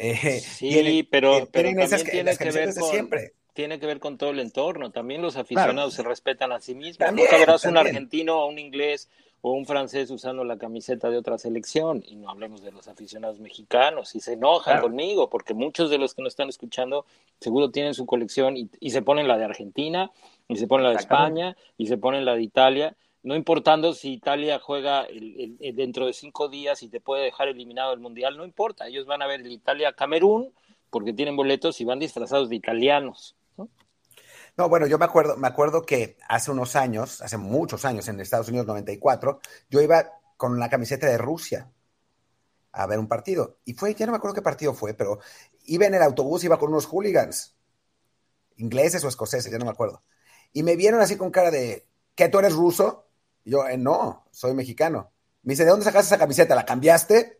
eh, 0.01 0.39
sí, 0.39 1.07
pero, 1.09 1.45
tiene 1.47 1.75
que 2.35 2.51
ver 2.51 2.73
con, 2.73 2.89
siempre. 2.89 3.33
Tiene 3.53 3.79
que 3.79 3.85
ver 3.85 3.99
con 3.99 4.17
todo 4.17 4.31
el 4.31 4.39
entorno. 4.39 4.91
También 4.91 5.21
los 5.21 5.35
aficionados 5.37 5.93
se 5.93 6.01
respetan 6.01 6.51
a 6.51 6.59
sí 6.59 6.73
mismos. 6.73 6.97
También, 6.97 7.27
Nunca 7.27 7.37
verás 7.37 7.65
un 7.65 7.77
argentino 7.77 8.41
o 8.41 8.47
un 8.47 8.57
inglés 8.57 9.09
o 9.41 9.51
un 9.51 9.65
francés 9.65 10.09
usando 10.09 10.43
la 10.43 10.57
camiseta 10.57 11.09
de 11.09 11.17
otra 11.17 11.37
selección. 11.37 12.03
Y 12.07 12.15
no 12.15 12.29
hablemos 12.29 12.63
de 12.63 12.71
los 12.71 12.87
aficionados 12.87 13.39
mexicanos. 13.39 14.15
Y 14.15 14.21
se 14.21 14.33
enojan 14.33 14.81
conmigo 14.81 15.29
porque 15.29 15.53
muchos 15.53 15.91
de 15.91 15.99
los 15.99 16.15
que 16.15 16.23
nos 16.23 16.33
están 16.33 16.49
escuchando 16.49 17.05
seguro 17.39 17.69
tienen 17.69 17.93
su 17.93 18.07
colección 18.07 18.57
y, 18.57 18.69
y 18.79 18.89
se 18.89 19.03
ponen 19.03 19.27
la 19.27 19.37
de 19.37 19.45
Argentina, 19.45 20.11
y 20.47 20.55
se 20.55 20.67
ponen 20.67 20.85
la 20.85 20.91
de 20.91 20.97
España, 20.97 21.55
y 21.77 21.87
se 21.87 21.97
ponen 21.97 22.25
la 22.25 22.35
de 22.35 22.41
Italia 22.41 22.95
no 23.23 23.35
importando 23.35 23.93
si 23.93 24.13
Italia 24.13 24.59
juega 24.59 25.07
dentro 25.73 26.07
de 26.07 26.13
cinco 26.13 26.49
días 26.49 26.81
y 26.83 26.89
te 26.89 26.99
puede 26.99 27.25
dejar 27.25 27.47
eliminado 27.47 27.93
el 27.93 27.99
Mundial, 27.99 28.37
no 28.37 28.45
importa, 28.45 28.87
ellos 28.87 29.05
van 29.05 29.21
a 29.21 29.27
ver 29.27 29.41
el 29.41 29.51
Italia-Camerún 29.51 30.53
porque 30.89 31.13
tienen 31.13 31.35
boletos 31.35 31.79
y 31.81 31.85
van 31.85 31.99
disfrazados 31.99 32.49
de 32.49 32.55
italianos. 32.55 33.35
No, 34.57 34.67
bueno, 34.67 34.85
yo 34.85 34.97
me 34.97 35.05
acuerdo, 35.05 35.37
me 35.37 35.47
acuerdo 35.47 35.83
que 35.83 36.17
hace 36.27 36.51
unos 36.51 36.75
años, 36.75 37.21
hace 37.21 37.37
muchos 37.37 37.85
años, 37.85 38.07
en 38.07 38.19
Estados 38.19 38.49
Unidos 38.49 38.67
94, 38.67 39.39
yo 39.69 39.81
iba 39.81 40.11
con 40.35 40.59
la 40.59 40.69
camiseta 40.69 41.07
de 41.07 41.17
Rusia 41.17 41.71
a 42.73 42.85
ver 42.85 42.99
un 42.99 43.07
partido. 43.07 43.59
Y 43.63 43.73
fue, 43.73 43.95
ya 43.95 44.05
no 44.05 44.11
me 44.11 44.17
acuerdo 44.17 44.35
qué 44.35 44.41
partido 44.41 44.73
fue, 44.73 44.93
pero 44.93 45.19
iba 45.65 45.85
en 45.85 45.93
el 45.93 46.01
autobús, 46.01 46.43
iba 46.43 46.59
con 46.59 46.69
unos 46.69 46.85
hooligans, 46.85 47.55
ingleses 48.57 49.03
o 49.03 49.07
escoceses, 49.07 49.51
ya 49.51 49.57
no 49.57 49.65
me 49.65 49.71
acuerdo. 49.71 50.03
Y 50.51 50.63
me 50.63 50.75
vieron 50.75 50.99
así 50.99 51.15
con 51.15 51.31
cara 51.31 51.49
de, 51.49 51.87
¿qué 52.15 52.27
tú 52.27 52.39
eres 52.39 52.53
ruso? 52.53 53.07
Y 53.43 53.51
yo, 53.51 53.67
eh, 53.67 53.77
no, 53.77 54.25
soy 54.31 54.53
mexicano. 54.53 55.11
Me 55.43 55.53
dice, 55.53 55.63
¿de 55.63 55.71
dónde 55.71 55.85
sacaste 55.85 56.07
esa 56.07 56.19
camiseta? 56.19 56.55
¿La 56.55 56.65
cambiaste? 56.65 57.39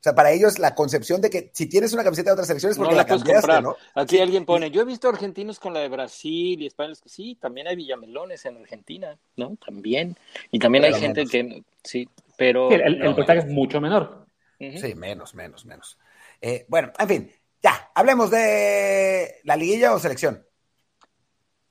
O 0.00 0.02
sea, 0.04 0.14
para 0.14 0.32
ellos 0.32 0.58
la 0.58 0.74
concepción 0.74 1.22
de 1.22 1.30
que 1.30 1.50
si 1.54 1.66
tienes 1.66 1.94
una 1.94 2.04
camiseta 2.04 2.30
de 2.30 2.34
otras 2.34 2.46
selecciones 2.46 2.76
es 2.76 2.78
porque 2.78 2.94
la, 2.94 3.06
cambiaste, 3.06 3.62
¿no? 3.62 3.74
Aquí 3.94 4.20
alguien 4.20 4.44
pone, 4.44 4.70
yo 4.70 4.82
he 4.82 4.84
visto 4.84 5.08
argentinos 5.08 5.58
con 5.58 5.72
la 5.72 5.80
de 5.80 5.88
Brasil 5.88 6.60
y 6.60 6.66
españoles 6.66 7.00
que 7.00 7.08
sí, 7.08 7.38
también 7.40 7.68
hay 7.68 7.76
villamelones 7.76 8.44
en 8.44 8.58
Argentina, 8.58 9.16
¿no? 9.36 9.56
También. 9.64 10.14
Y 10.50 10.58
también 10.58 10.84
hay 10.84 10.92
gente 10.92 11.24
que, 11.24 11.62
sí, 11.82 12.06
pero... 12.36 12.70
el, 12.70 13.00
el, 13.02 13.38
es 13.38 13.46
mucho 13.46 13.80
menor. 13.80 14.26
Sí, 14.58 14.94
menos, 14.94 15.34
menos, 15.34 15.64
menos. 15.64 15.98
Eh, 16.40 16.66
bueno, 16.68 16.92
en 16.98 17.08
fin, 17.08 17.32
ya, 17.62 17.90
hablemos 17.94 18.30
de 18.30 19.40
la 19.44 19.56
liguilla 19.56 19.94
o 19.94 19.98
selección. 19.98 20.44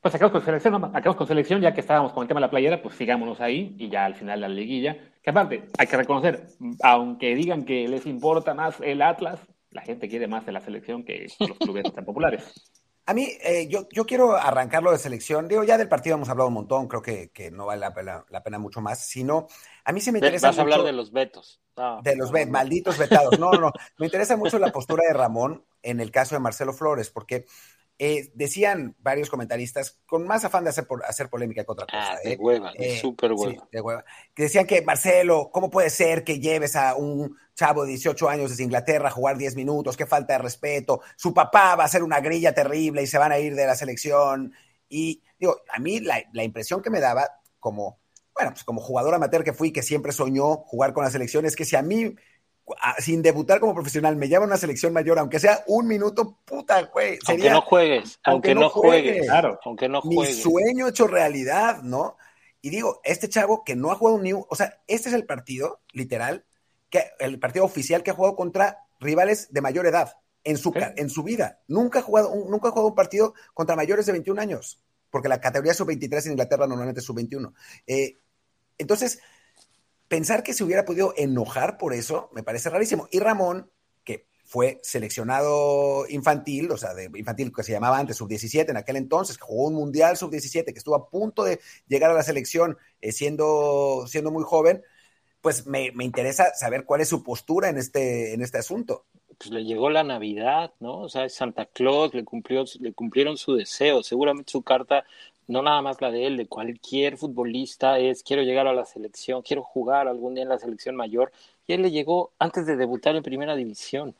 Pues 0.04 0.14
acabamos 0.16 0.34
con 0.34 0.46
selección, 0.46 0.76
acabamos 0.84 1.16
con 1.16 1.28
selección, 1.28 1.62
ya 1.62 1.74
que 1.74 1.80
estábamos 1.80 2.12
con 2.12 2.24
el 2.24 2.28
tema 2.28 2.42
de 2.42 2.48
la 2.48 2.52
playera, 2.52 2.82
pues 2.82 2.94
sigámonos 2.96 3.40
ahí 3.40 3.74
y 3.80 3.90
ya 3.90 4.04
al 4.04 4.16
final 4.16 4.42
la 4.42 4.50
liguilla. 4.50 4.98
Que 5.24 5.30
aparte, 5.30 5.70
hay 5.78 5.88
que 5.88 5.96
reconocer, 5.96 6.48
aunque 6.84 7.34
digan 7.36 7.64
que 7.64 7.88
les 7.88 8.06
importa 8.06 8.54
más 8.54 8.82
el 8.82 9.02
Atlas, 9.02 9.40
la 9.72 9.82
gente 9.82 10.10
quiere 10.10 10.28
más 10.28 10.46
de 10.46 10.52
la 10.52 10.60
selección 10.60 11.06
que 11.06 11.28
los 11.40 11.58
clubes 11.58 11.94
tan 11.94 12.04
populares. 12.04 12.44
A 13.06 13.14
mí, 13.14 13.28
eh, 13.44 13.68
yo, 13.70 13.88
yo 13.92 14.06
quiero 14.06 14.34
arrancarlo 14.38 14.90
de 14.90 14.98
selección. 14.98 15.50
Digo, 15.50 15.66
ya 15.66 15.78
del 15.78 15.90
partido 15.90 16.16
hemos 16.16 16.30
hablado 16.30 16.48
un 16.48 16.54
montón, 16.54 16.88
creo 16.88 17.02
que, 17.02 17.32
que 17.32 17.52
no 17.52 17.66
vale 17.66 17.82
la 17.82 17.94
pena, 17.94 18.26
la 18.30 18.42
pena, 18.42 18.60
mucho 18.60 18.80
más, 18.80 19.06
sino 19.06 19.48
a 19.84 19.92
mí 19.92 20.00
se 20.00 20.14
me 20.14 20.20
interesa. 20.20 20.48
Vas 20.48 20.60
a 20.60 20.62
hablar 20.62 20.84
de 20.84 20.94
los 20.94 21.12
vetos. 21.12 21.62
de 22.02 22.16
los 22.16 22.32
vetos, 22.32 22.52
malditos 22.52 22.98
vetados. 22.98 23.38
No, 23.38 23.52
no, 23.52 23.60
no. 23.60 23.72
Me 23.98 24.06
interesa 24.06 24.38
mucho 24.38 24.58
la 24.58 24.72
postura 24.72 25.04
de 25.06 25.14
Ramón 25.14 25.66
en 25.82 26.00
el 26.00 26.12
caso 26.12 26.36
de 26.36 26.40
Marcelo 26.40 26.72
Flores, 26.72 27.10
porque 27.10 27.46
eh, 28.00 28.32
decían 28.34 28.96
varios 29.00 29.30
comentaristas, 29.30 30.00
con 30.06 30.26
más 30.26 30.44
afán 30.44 30.64
de 30.64 30.72
hacer, 30.72 30.88
por, 30.88 31.06
hacer 31.06 31.30
polémica 31.30 31.64
que 31.64 31.72
otra 31.72 31.86
cosa. 31.86 32.14
Ah, 32.14 32.18
de 32.24 32.34
¿eh? 32.34 32.38
hueva, 32.40 32.72
eh, 32.76 32.98
súper 33.00 33.34
hueva. 33.34 33.68
de 33.72 33.82
hueva. 33.82 34.04
Que 34.34 34.44
decían 34.44 34.66
que, 34.66 34.82
Marcelo, 34.82 35.52
¿cómo 35.52 35.70
puede 35.70 35.90
ser 35.90 36.24
que 36.24 36.40
lleves 36.40 36.76
a 36.76 36.96
un 36.96 37.38
chavo 37.54 37.84
de 37.84 37.90
18 37.90 38.28
años 38.28 38.50
desde 38.50 38.64
Inglaterra 38.64 39.10
a 39.10 39.12
jugar 39.12 39.38
10 39.38 39.56
minutos? 39.56 39.96
Qué 39.96 40.08
falta 40.08 40.34
de 40.34 40.40
respeto. 40.40 41.02
Su 41.16 41.34
papá 41.34 41.76
va 41.76 41.84
a 41.84 41.86
hacer 41.86 42.04
una 42.04 42.20
grilla 42.20 42.54
terrible 42.54 43.04
y 43.04 43.08
se 43.08 43.20
van 43.20 43.32
a 43.32 43.40
ir 43.40 43.56
de 43.56 43.68
la 43.68 43.76
selección. 43.76 44.54
Y 44.90 45.22
digo, 45.40 45.62
a 45.70 45.80
mí 45.80 46.00
la, 46.00 46.22
la 46.34 46.44
impresión 46.44 46.82
que 46.82 46.90
me 46.90 47.00
daba 47.00 47.30
como, 47.60 48.00
bueno, 48.34 48.52
pues 48.52 48.64
como 48.64 48.82
jugador 48.82 49.14
amateur 49.14 49.44
que 49.44 49.54
fui, 49.54 49.72
que 49.72 49.84
siempre 49.84 50.12
soñó 50.12 50.58
jugar 50.58 50.94
con 50.94 51.04
la 51.04 51.12
selección, 51.12 51.46
es 51.46 51.56
que 51.56 51.66
si 51.66 51.76
a 51.76 51.84
mí 51.84 52.16
sin 53.00 53.22
debutar 53.22 53.60
como 53.60 53.74
profesional, 53.74 54.16
me 54.16 54.30
llama 54.30 54.46
una 54.46 54.58
selección 54.58 54.94
mayor, 54.94 55.20
aunque 55.20 55.40
sea 55.40 55.64
un 55.68 55.88
minuto, 55.88 56.40
puta, 56.46 56.82
güey. 56.84 57.20
aunque 57.28 57.50
no 57.50 57.62
juegues, 57.62 58.20
aunque, 58.24 58.56
no 58.56 58.70
juegues, 58.70 59.26
claro, 59.26 59.60
aunque 59.66 59.90
no 59.90 60.02
juegues. 60.02 60.36
Mi 60.38 60.42
sueño 60.42 60.88
hecho 60.88 61.08
realidad, 61.08 61.82
¿no? 61.84 62.18
Y 62.62 62.70
digo, 62.70 63.02
este 63.04 63.28
chavo 63.28 63.64
que 63.64 63.76
no 63.76 63.92
ha 63.92 63.96
jugado 63.96 64.20
ni 64.20 64.32
un, 64.32 64.46
o 64.50 64.56
sea, 64.56 64.82
este 64.88 65.10
es 65.10 65.16
el 65.16 65.26
partido, 65.26 65.82
literal, 65.92 66.46
que 66.90 67.12
el 67.20 67.40
partido 67.40 67.66
oficial 67.66 68.04
que 68.04 68.12
ha 68.12 68.16
jugado 68.16 68.36
contra 68.36 68.86
rivales 69.00 69.52
de 69.52 69.62
mayor 69.62 69.86
edad 69.86 70.14
en 70.44 70.58
su, 70.58 70.74
en 70.76 71.10
su 71.10 71.24
vida. 71.24 71.60
Nunca 71.68 72.00
ha, 72.00 72.02
jugado, 72.02 72.34
nunca 72.48 72.70
ha 72.70 72.72
jugado 72.72 72.88
un 72.88 72.96
partido 72.96 73.34
contra 73.54 73.76
mayores 73.76 74.06
de 74.06 74.14
21 74.14 74.40
años, 74.42 74.82
porque 75.10 75.28
la 75.28 75.42
categoría 75.42 75.74
sub-23 75.74 76.26
en 76.26 76.32
Inglaterra 76.32 76.68
normalmente 76.68 77.02
es 77.02 77.06
sub-21. 77.06 77.54
Eh, 77.88 78.20
entonces, 78.78 79.20
pensar 80.14 80.44
que 80.44 80.54
se 80.54 80.64
hubiera 80.64 80.86
podido 80.86 81.16
enojar 81.18 81.80
por 81.80 81.92
eso 81.92 82.30
me 82.34 82.44
parece 82.44 82.70
rarísimo. 82.70 83.08
Y 83.10 83.18
Ramón, 83.18 83.72
que 84.04 84.28
fue 84.46 84.80
seleccionado 84.84 86.08
infantil, 86.08 86.70
o 86.70 86.78
sea, 86.78 86.94
de 86.94 87.10
infantil 87.16 87.52
que 87.52 87.64
se 87.64 87.72
llamaba 87.72 87.98
antes 87.98 88.18
sub-17 88.18 88.70
en 88.70 88.78
aquel 88.78 88.98
entonces, 88.98 89.40
que 89.40 89.44
jugó 89.44 89.70
un 89.70 89.74
mundial 89.74 90.16
sub-17, 90.16 90.66
que 90.66 90.78
estuvo 90.78 90.94
a 90.94 91.10
punto 91.10 91.44
de 91.44 91.60
llegar 91.88 92.12
a 92.12 92.14
la 92.14 92.22
selección 92.22 92.78
eh, 93.02 93.12
siendo, 93.12 94.06
siendo 94.06 94.30
muy 94.30 94.44
joven, 94.44 94.84
pues 95.42 95.66
me, 95.66 95.92
interesa 96.02 96.54
saber 96.54 96.86
cuál 96.86 97.02
es 97.02 97.10
su 97.10 97.24
postura 97.24 97.70
en 97.70 97.80
este, 97.80 98.36
en 98.36 98.44
este 98.44 98.60
asunto. 98.60 99.08
Pues 99.40 99.50
le 99.50 99.64
llegó 99.66 99.90
la 99.90 100.04
Navidad, 100.04 100.76
¿no? 100.80 101.00
O 101.00 101.10
sea, 101.10 101.28
Santa 101.28 101.66
Claus 101.66 102.14
le, 102.14 102.24
cumplió, 102.24 102.66
le 102.80 102.94
cumplieron 102.94 103.36
su 103.36 103.56
deseo. 103.56 104.04
Seguramente 104.04 104.52
su 104.52 104.62
carta 104.62 105.06
no 105.48 105.62
nada 105.62 105.82
más 105.82 106.02
la 106.02 106.12
de 106.12 106.28
él, 106.28 106.38
de 106.38 106.48
cualquier 106.48 107.18
futbolista, 107.18 108.00
es 108.00 108.24
quiero 108.24 108.44
llegar 108.44 108.68
a 108.68 108.74
la 108.74 108.86
selección, 108.86 109.42
quiero 109.42 109.64
jugar 109.64 110.08
algún 110.08 110.36
día 110.36 110.44
en 110.44 110.50
la 110.50 110.60
selección 110.60 110.96
mayor. 110.96 111.32
Y 111.68 111.74
él 111.74 111.82
le 111.82 111.92
llegó 111.92 112.32
antes 112.40 112.66
de 112.66 112.76
debutar 112.76 113.16
en 113.16 113.24
primera 113.24 113.56
división. 113.56 114.16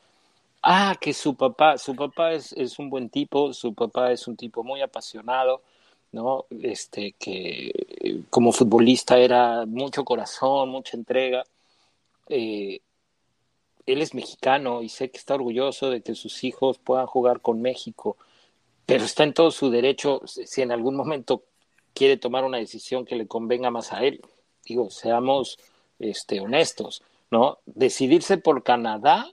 Ah, 0.62 0.96
que 1.00 1.12
su 1.12 1.34
papá, 1.36 1.78
su 1.78 1.94
papá 1.94 2.32
es, 2.32 2.52
es 2.54 2.78
un 2.78 2.90
buen 2.90 3.10
tipo, 3.10 3.52
su 3.52 3.74
papá 3.74 4.12
es 4.12 4.26
un 4.28 4.36
tipo 4.36 4.64
muy 4.64 4.80
apasionado, 4.80 5.62
¿no? 6.12 6.46
Este, 6.62 7.12
que 7.12 8.24
como 8.30 8.52
futbolista 8.52 9.18
era 9.18 9.66
mucho 9.66 10.04
corazón, 10.04 10.70
mucha 10.70 10.96
entrega. 10.96 11.44
Eh, 12.28 12.80
él 13.86 14.02
es 14.02 14.14
mexicano 14.14 14.82
y 14.82 14.88
sé 14.88 15.10
que 15.10 15.18
está 15.18 15.34
orgulloso 15.34 15.90
de 15.90 16.00
que 16.02 16.14
sus 16.14 16.44
hijos 16.44 16.78
puedan 16.78 17.06
jugar 17.06 17.40
con 17.40 17.60
México 17.60 18.16
pero 18.86 19.04
está 19.04 19.24
en 19.24 19.34
todo 19.34 19.50
su 19.50 19.70
derecho 19.70 20.22
si 20.26 20.62
en 20.62 20.72
algún 20.72 20.96
momento 20.96 21.44
quiere 21.94 22.16
tomar 22.16 22.44
una 22.44 22.58
decisión 22.58 23.04
que 23.04 23.16
le 23.16 23.26
convenga 23.26 23.70
más 23.70 23.92
a 23.92 24.04
él. 24.04 24.20
Digo, 24.64 24.90
seamos 24.90 25.58
este, 25.98 26.40
honestos, 26.40 27.02
¿no? 27.30 27.58
Decidirse 27.66 28.36
por 28.38 28.62
Canadá, 28.62 29.26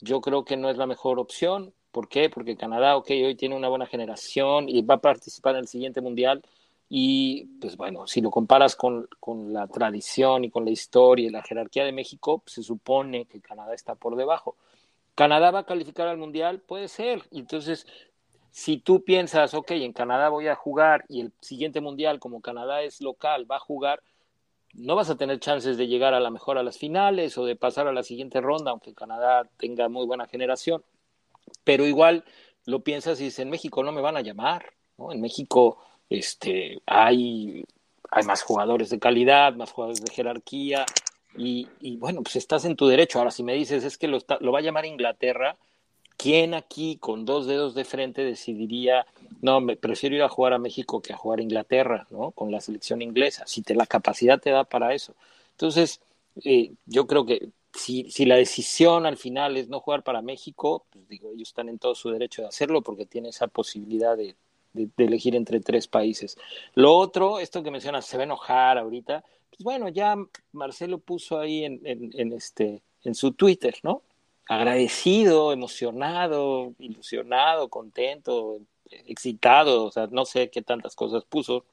yo 0.00 0.20
creo 0.20 0.44
que 0.44 0.56
no 0.56 0.70
es 0.70 0.76
la 0.76 0.86
mejor 0.86 1.18
opción. 1.18 1.72
¿Por 1.90 2.08
qué? 2.08 2.30
Porque 2.30 2.56
Canadá, 2.56 2.96
ok, 2.96 3.10
hoy 3.10 3.34
tiene 3.34 3.56
una 3.56 3.68
buena 3.68 3.86
generación 3.86 4.68
y 4.68 4.82
va 4.82 4.96
a 4.96 5.00
participar 5.00 5.54
en 5.54 5.60
el 5.60 5.68
siguiente 5.68 6.00
mundial. 6.00 6.42
Y 6.88 7.46
pues 7.60 7.76
bueno, 7.76 8.06
si 8.06 8.20
lo 8.20 8.30
comparas 8.30 8.76
con, 8.76 9.08
con 9.18 9.52
la 9.52 9.66
tradición 9.66 10.44
y 10.44 10.50
con 10.50 10.64
la 10.64 10.70
historia 10.70 11.26
y 11.26 11.30
la 11.30 11.42
jerarquía 11.42 11.84
de 11.84 11.92
México, 11.92 12.42
se 12.46 12.62
supone 12.62 13.24
que 13.24 13.40
Canadá 13.40 13.74
está 13.74 13.94
por 13.94 14.14
debajo. 14.14 14.56
¿Canadá 15.16 15.50
va 15.50 15.60
a 15.60 15.66
calificar 15.66 16.06
al 16.06 16.18
mundial? 16.18 16.60
Puede 16.60 16.88
ser. 16.88 17.22
Entonces, 17.32 17.86
si 18.56 18.78
tú 18.78 19.04
piensas, 19.04 19.52
ok, 19.52 19.72
en 19.72 19.92
Canadá 19.92 20.30
voy 20.30 20.48
a 20.48 20.54
jugar 20.54 21.04
y 21.10 21.20
el 21.20 21.32
siguiente 21.42 21.82
mundial, 21.82 22.18
como 22.18 22.40
Canadá 22.40 22.80
es 22.80 23.02
local, 23.02 23.48
va 23.48 23.56
a 23.56 23.60
jugar, 23.60 24.02
no 24.72 24.96
vas 24.96 25.10
a 25.10 25.18
tener 25.18 25.40
chances 25.40 25.76
de 25.76 25.88
llegar 25.88 26.14
a 26.14 26.20
la 26.20 26.30
mejor 26.30 26.56
a 26.56 26.62
las 26.62 26.78
finales 26.78 27.36
o 27.36 27.44
de 27.44 27.54
pasar 27.54 27.86
a 27.86 27.92
la 27.92 28.02
siguiente 28.02 28.40
ronda, 28.40 28.70
aunque 28.70 28.94
Canadá 28.94 29.46
tenga 29.58 29.90
muy 29.90 30.06
buena 30.06 30.26
generación. 30.26 30.82
Pero 31.64 31.86
igual 31.86 32.24
lo 32.64 32.80
piensas 32.80 33.20
y 33.20 33.24
dices, 33.24 33.40
en 33.40 33.50
México 33.50 33.82
no 33.82 33.92
me 33.92 34.00
van 34.00 34.16
a 34.16 34.22
llamar, 34.22 34.72
¿no? 34.96 35.12
En 35.12 35.20
México 35.20 35.76
este, 36.08 36.80
hay, 36.86 37.62
hay 38.10 38.24
más 38.24 38.42
jugadores 38.42 38.88
de 38.88 38.98
calidad, 38.98 39.54
más 39.54 39.70
jugadores 39.70 40.02
de 40.02 40.10
jerarquía, 40.10 40.86
y, 41.36 41.68
y, 41.82 41.98
bueno, 41.98 42.22
pues 42.22 42.36
estás 42.36 42.64
en 42.64 42.74
tu 42.74 42.86
derecho. 42.86 43.18
Ahora, 43.18 43.30
si 43.30 43.42
me 43.42 43.52
dices 43.52 43.84
es 43.84 43.98
que 43.98 44.08
lo, 44.08 44.18
lo 44.40 44.50
va 44.50 44.60
a 44.60 44.62
llamar 44.62 44.86
Inglaterra, 44.86 45.58
¿Quién 46.16 46.54
aquí 46.54 46.96
con 46.96 47.24
dos 47.26 47.46
dedos 47.46 47.74
de 47.74 47.84
frente 47.84 48.24
decidiría, 48.24 49.06
no, 49.42 49.60
me 49.60 49.76
prefiero 49.76 50.16
ir 50.16 50.22
a 50.22 50.28
jugar 50.28 50.54
a 50.54 50.58
México 50.58 51.02
que 51.02 51.12
a 51.12 51.16
jugar 51.16 51.40
a 51.40 51.42
Inglaterra, 51.42 52.06
¿no? 52.10 52.30
Con 52.30 52.50
la 52.50 52.60
selección 52.60 53.02
inglesa, 53.02 53.44
si 53.46 53.62
te, 53.62 53.74
la 53.74 53.86
capacidad 53.86 54.40
te 54.40 54.50
da 54.50 54.64
para 54.64 54.94
eso. 54.94 55.14
Entonces, 55.52 56.00
eh, 56.44 56.72
yo 56.86 57.06
creo 57.06 57.26
que 57.26 57.50
si, 57.74 58.10
si, 58.10 58.24
la 58.24 58.36
decisión 58.36 59.04
al 59.04 59.18
final 59.18 59.56
es 59.58 59.68
no 59.68 59.80
jugar 59.80 60.02
para 60.02 60.22
México, 60.22 60.86
pues 60.90 61.06
digo, 61.08 61.30
ellos 61.32 61.48
están 61.48 61.68
en 61.68 61.78
todo 61.78 61.94
su 61.94 62.10
derecho 62.10 62.42
de 62.42 62.48
hacerlo 62.48 62.82
porque 62.82 63.04
tiene 63.04 63.28
esa 63.28 63.48
posibilidad 63.48 64.16
de, 64.16 64.36
de, 64.72 64.88
elegir 64.96 65.34
entre 65.36 65.60
tres 65.60 65.86
países. 65.86 66.38
Lo 66.74 66.94
otro, 66.94 67.40
esto 67.40 67.62
que 67.62 67.70
mencionas, 67.70 68.06
se 68.06 68.16
va 68.16 68.22
a 68.22 68.24
enojar 68.24 68.78
ahorita, 68.78 69.22
pues 69.50 69.62
bueno, 69.62 69.90
ya 69.90 70.16
Marcelo 70.52 70.98
puso 70.98 71.38
ahí 71.38 71.64
en 71.64 72.32
este, 72.32 72.82
en 73.04 73.14
su 73.14 73.32
Twitter, 73.32 73.76
¿no? 73.82 74.02
Agradecido, 74.46 75.52
emocionado, 75.52 76.72
ilusionado, 76.78 77.68
contento, 77.68 78.60
excitado, 78.90 79.84
o 79.84 79.90
sea, 79.90 80.06
no 80.10 80.24
sé 80.24 80.50
qué 80.50 80.62
tantas 80.62 80.94
cosas 80.94 81.24
puso, 81.24 81.64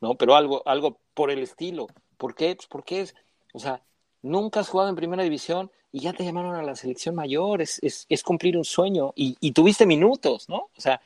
¿no? 0.00 0.14
Pero 0.14 0.34
algo, 0.34 0.62
algo 0.66 0.98
por 1.14 1.30
el 1.30 1.40
estilo. 1.40 1.86
¿Por 2.18 2.34
qué? 2.34 2.56
Pues 2.56 2.66
porque 2.66 3.00
es, 3.02 3.14
o 3.52 3.58
sea, 3.58 3.82
nunca 4.22 4.60
has 4.60 4.68
jugado 4.68 4.90
en 4.90 4.96
primera 4.96 5.22
división 5.22 5.70
y 5.92 6.00
ya 6.00 6.12
te 6.12 6.24
llamaron 6.24 6.56
a 6.56 6.62
la 6.62 6.76
selección 6.76 7.14
mayor, 7.14 7.62
es, 7.62 7.78
es, 7.82 8.06
es 8.08 8.22
cumplir 8.22 8.56
un 8.56 8.64
sueño 8.64 9.12
y, 9.14 9.36
y, 9.40 9.52
tuviste 9.52 9.86
minutos, 9.86 10.48
¿no? 10.48 10.68
O 10.76 10.80
sea, 10.80 11.00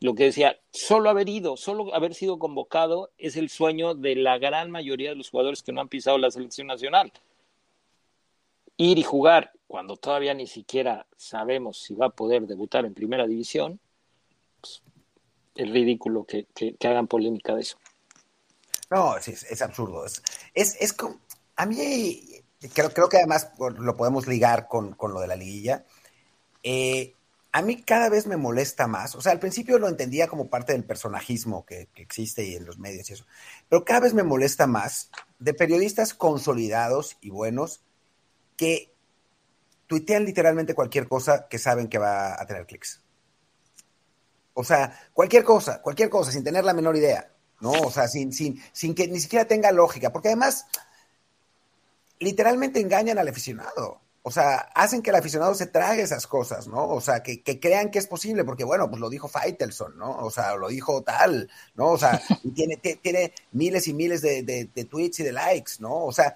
lo 0.00 0.14
que 0.14 0.24
decía, 0.24 0.58
solo 0.70 1.10
haber 1.10 1.28
ido, 1.28 1.56
solo 1.56 1.94
haber 1.94 2.14
sido 2.14 2.38
convocado 2.38 3.10
es 3.18 3.36
el 3.36 3.48
sueño 3.48 3.94
de 3.94 4.14
la 4.16 4.38
gran 4.38 4.70
mayoría 4.70 5.10
de 5.10 5.16
los 5.16 5.30
jugadores 5.30 5.62
que 5.62 5.72
no 5.72 5.80
han 5.80 5.88
pisado 5.88 6.18
la 6.18 6.30
selección 6.30 6.66
nacional 6.66 7.12
ir 8.80 8.98
y 8.98 9.02
jugar 9.02 9.52
cuando 9.66 9.96
todavía 9.96 10.32
ni 10.34 10.46
siquiera 10.46 11.06
sabemos 11.16 11.82
si 11.82 11.94
va 11.94 12.06
a 12.06 12.10
poder 12.10 12.46
debutar 12.46 12.84
en 12.84 12.94
primera 12.94 13.26
división, 13.26 13.78
pues, 14.60 14.82
el 15.54 15.72
ridículo 15.72 16.24
que, 16.24 16.46
que, 16.54 16.76
hagan 16.88 17.06
polémica 17.06 17.54
de 17.54 17.60
eso. 17.60 17.76
No, 18.90 19.14
sí, 19.20 19.32
es, 19.32 19.62
absurdo. 19.62 20.06
Es, 20.06 20.22
es, 20.54 20.76
es 20.80 20.92
como, 20.92 21.20
a 21.56 21.66
mí 21.66 22.42
creo, 22.74 22.90
creo 22.90 23.08
que 23.08 23.18
además 23.18 23.50
lo 23.58 23.96
podemos 23.96 24.26
ligar 24.26 24.66
con, 24.66 24.94
con 24.94 25.12
lo 25.12 25.20
de 25.20 25.28
la 25.28 25.36
liguilla. 25.36 25.84
Eh, 26.62 27.14
a 27.52 27.62
mí 27.62 27.82
cada 27.82 28.08
vez 28.08 28.26
me 28.26 28.36
molesta 28.36 28.86
más. 28.86 29.14
O 29.14 29.20
sea, 29.20 29.32
al 29.32 29.40
principio 29.40 29.78
lo 29.78 29.88
entendía 29.88 30.28
como 30.28 30.48
parte 30.48 30.72
del 30.72 30.84
personajismo 30.84 31.66
que, 31.66 31.88
existe 31.96 32.44
y 32.44 32.54
en 32.54 32.64
los 32.64 32.78
medios 32.78 33.10
y 33.10 33.12
eso. 33.12 33.26
Pero 33.68 33.84
cada 33.84 34.00
vez 34.00 34.14
me 34.14 34.22
molesta 34.22 34.66
más 34.66 35.10
de 35.38 35.52
periodistas 35.52 36.14
consolidados 36.14 37.16
y 37.20 37.30
buenos 37.30 37.82
que 38.60 38.92
tuitean 39.86 40.26
literalmente 40.26 40.74
cualquier 40.74 41.08
cosa 41.08 41.48
que 41.48 41.58
saben 41.58 41.88
que 41.88 41.96
va 41.96 42.38
a 42.38 42.44
tener 42.44 42.66
clics. 42.66 43.00
O 44.52 44.62
sea, 44.62 45.00
cualquier 45.14 45.44
cosa, 45.44 45.80
cualquier 45.80 46.10
cosa, 46.10 46.30
sin 46.30 46.44
tener 46.44 46.62
la 46.62 46.74
menor 46.74 46.94
idea. 46.94 47.32
¿No? 47.60 47.70
O 47.70 47.90
sea, 47.90 48.06
sin, 48.06 48.34
sin, 48.34 48.62
sin 48.74 48.94
que 48.94 49.08
ni 49.08 49.18
siquiera 49.18 49.46
tenga 49.46 49.72
lógica. 49.72 50.12
Porque 50.12 50.28
además, 50.28 50.66
literalmente 52.18 52.80
engañan 52.80 53.18
al 53.18 53.28
aficionado 53.28 54.02
o 54.22 54.30
sea, 54.30 54.56
hacen 54.74 55.02
que 55.02 55.10
el 55.10 55.16
aficionado 55.16 55.54
se 55.54 55.66
trague 55.66 56.02
esas 56.02 56.26
cosas, 56.26 56.68
¿no? 56.68 56.88
O 56.88 57.00
sea, 57.00 57.22
que, 57.22 57.42
crean 57.58 57.90
que 57.90 57.98
es 57.98 58.06
posible, 58.06 58.44
porque 58.44 58.64
bueno, 58.64 58.88
pues 58.90 59.00
lo 59.00 59.08
dijo 59.08 59.28
Faitelson, 59.28 59.96
¿no? 59.96 60.18
O 60.18 60.30
sea, 60.30 60.56
lo 60.56 60.68
dijo 60.68 61.02
tal, 61.02 61.50
¿no? 61.74 61.88
O 61.92 61.98
sea, 61.98 62.20
tiene, 62.54 62.76
tiene 62.76 63.32
miles 63.52 63.88
y 63.88 63.94
miles 63.94 64.20
de, 64.20 64.86
tweets 64.90 65.20
y 65.20 65.22
de 65.22 65.32
likes, 65.32 65.72
¿no? 65.78 66.04
O 66.04 66.12
sea, 66.12 66.34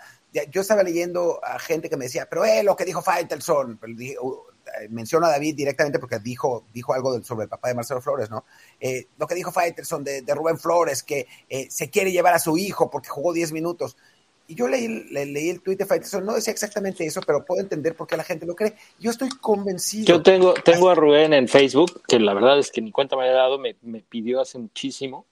yo 0.51 0.61
estaba 0.61 0.83
leyendo 0.83 1.41
a 1.45 1.59
gente 1.59 1.89
que 1.89 1.97
me 1.97 2.07
decía, 2.07 2.27
pero 2.29 2.45
eh, 2.45 2.63
lo 2.63 2.77
que 2.77 2.85
dijo 2.85 3.03
Faitelson, 3.03 3.79
uh, 4.21 4.35
eh, 4.81 4.89
menciono 4.89 5.27
a 5.27 5.31
David 5.31 5.55
directamente 5.55 5.99
porque 5.99 6.19
dijo, 6.19 6.65
dijo 6.73 6.95
algo 6.95 7.23
sobre 7.23 7.45
el 7.45 7.49
papá 7.49 7.69
de 7.69 7.75
Marcelo 7.75 8.01
Flores, 8.01 8.31
¿no? 8.31 8.45
Eh, 8.81 9.07
lo 9.19 9.27
que 9.27 9.35
dijo 9.35 9.53
Faitelson 9.53 10.03
de, 10.03 10.25
Rubén 10.35 10.59
Flores, 10.59 11.03
que 11.03 11.27
eh, 11.49 11.67
se 11.71 11.91
quiere 11.91 12.11
llevar 12.13 12.35
a 12.35 12.39
su 12.39 12.57
hijo 12.57 12.91
porque 12.91 13.09
jugó 13.09 13.33
10 13.33 13.53
minutos. 13.53 13.97
Y 14.47 14.55
yo 14.55 14.69
leí, 14.69 14.89
leí 14.89 15.49
el 15.51 15.63
tweet 15.63 15.77
de 15.77 15.87
Faitelson, 15.87 16.25
no 16.25 16.35
decía 16.35 16.53
exactamente 16.53 17.07
eso, 17.07 17.21
pero 17.27 17.45
puedo 17.45 17.63
entender 17.63 17.95
por 17.95 18.07
qué 18.07 18.17
la 18.17 18.25
gente 18.25 18.45
lo 18.45 18.55
cree. 18.55 18.75
Yo 18.99 19.11
estoy 19.11 19.31
convencido. 19.41 20.07
Yo 20.07 20.23
tengo, 20.23 20.55
tengo 20.55 20.91
a 20.91 20.95
Rubén 20.95 21.33
en 21.33 21.49
Facebook, 21.49 22.03
que 22.07 22.19
la 22.19 22.35
verdad 22.35 22.59
es 22.59 22.71
que 22.71 22.83
ni 22.83 22.91
cuenta 22.91 23.17
me 23.17 23.23
había 23.23 23.35
dado, 23.35 23.59
me, 23.59 23.77
me 23.83 24.01
pidió 24.01 24.41
hace 24.41 24.59
muchísimo 24.59 25.27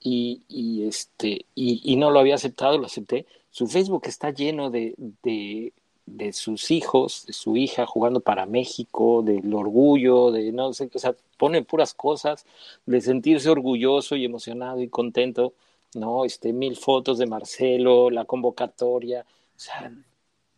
y, 0.00 0.42
y 0.48 0.88
este, 0.88 1.46
y, 1.54 1.82
y, 1.84 1.96
no 1.96 2.10
lo 2.10 2.20
había 2.20 2.34
aceptado, 2.34 2.78
lo 2.78 2.86
acepté. 2.86 3.26
Su 3.50 3.66
Facebook 3.66 4.02
está 4.06 4.30
lleno 4.30 4.70
de, 4.70 4.94
de, 5.22 5.72
de, 6.06 6.32
sus 6.32 6.70
hijos, 6.70 7.24
de 7.26 7.32
su 7.32 7.56
hija 7.56 7.86
jugando 7.86 8.20
para 8.20 8.46
México, 8.46 9.22
del 9.22 9.52
orgullo, 9.54 10.30
de 10.30 10.52
no 10.52 10.72
sé, 10.72 10.90
o 10.92 10.98
sea, 10.98 11.14
pone 11.36 11.62
puras 11.62 11.94
cosas, 11.94 12.46
de 12.86 13.00
sentirse 13.00 13.48
orgulloso 13.50 14.16
y 14.16 14.24
emocionado 14.24 14.80
y 14.80 14.88
contento 14.88 15.54
¿no? 15.94 16.24
Este, 16.24 16.52
mil 16.52 16.76
fotos 16.76 17.18
de 17.18 17.26
Marcelo, 17.26 18.10
la 18.10 18.24
convocatoria, 18.24 19.24
o 19.56 19.58
sea, 19.58 19.92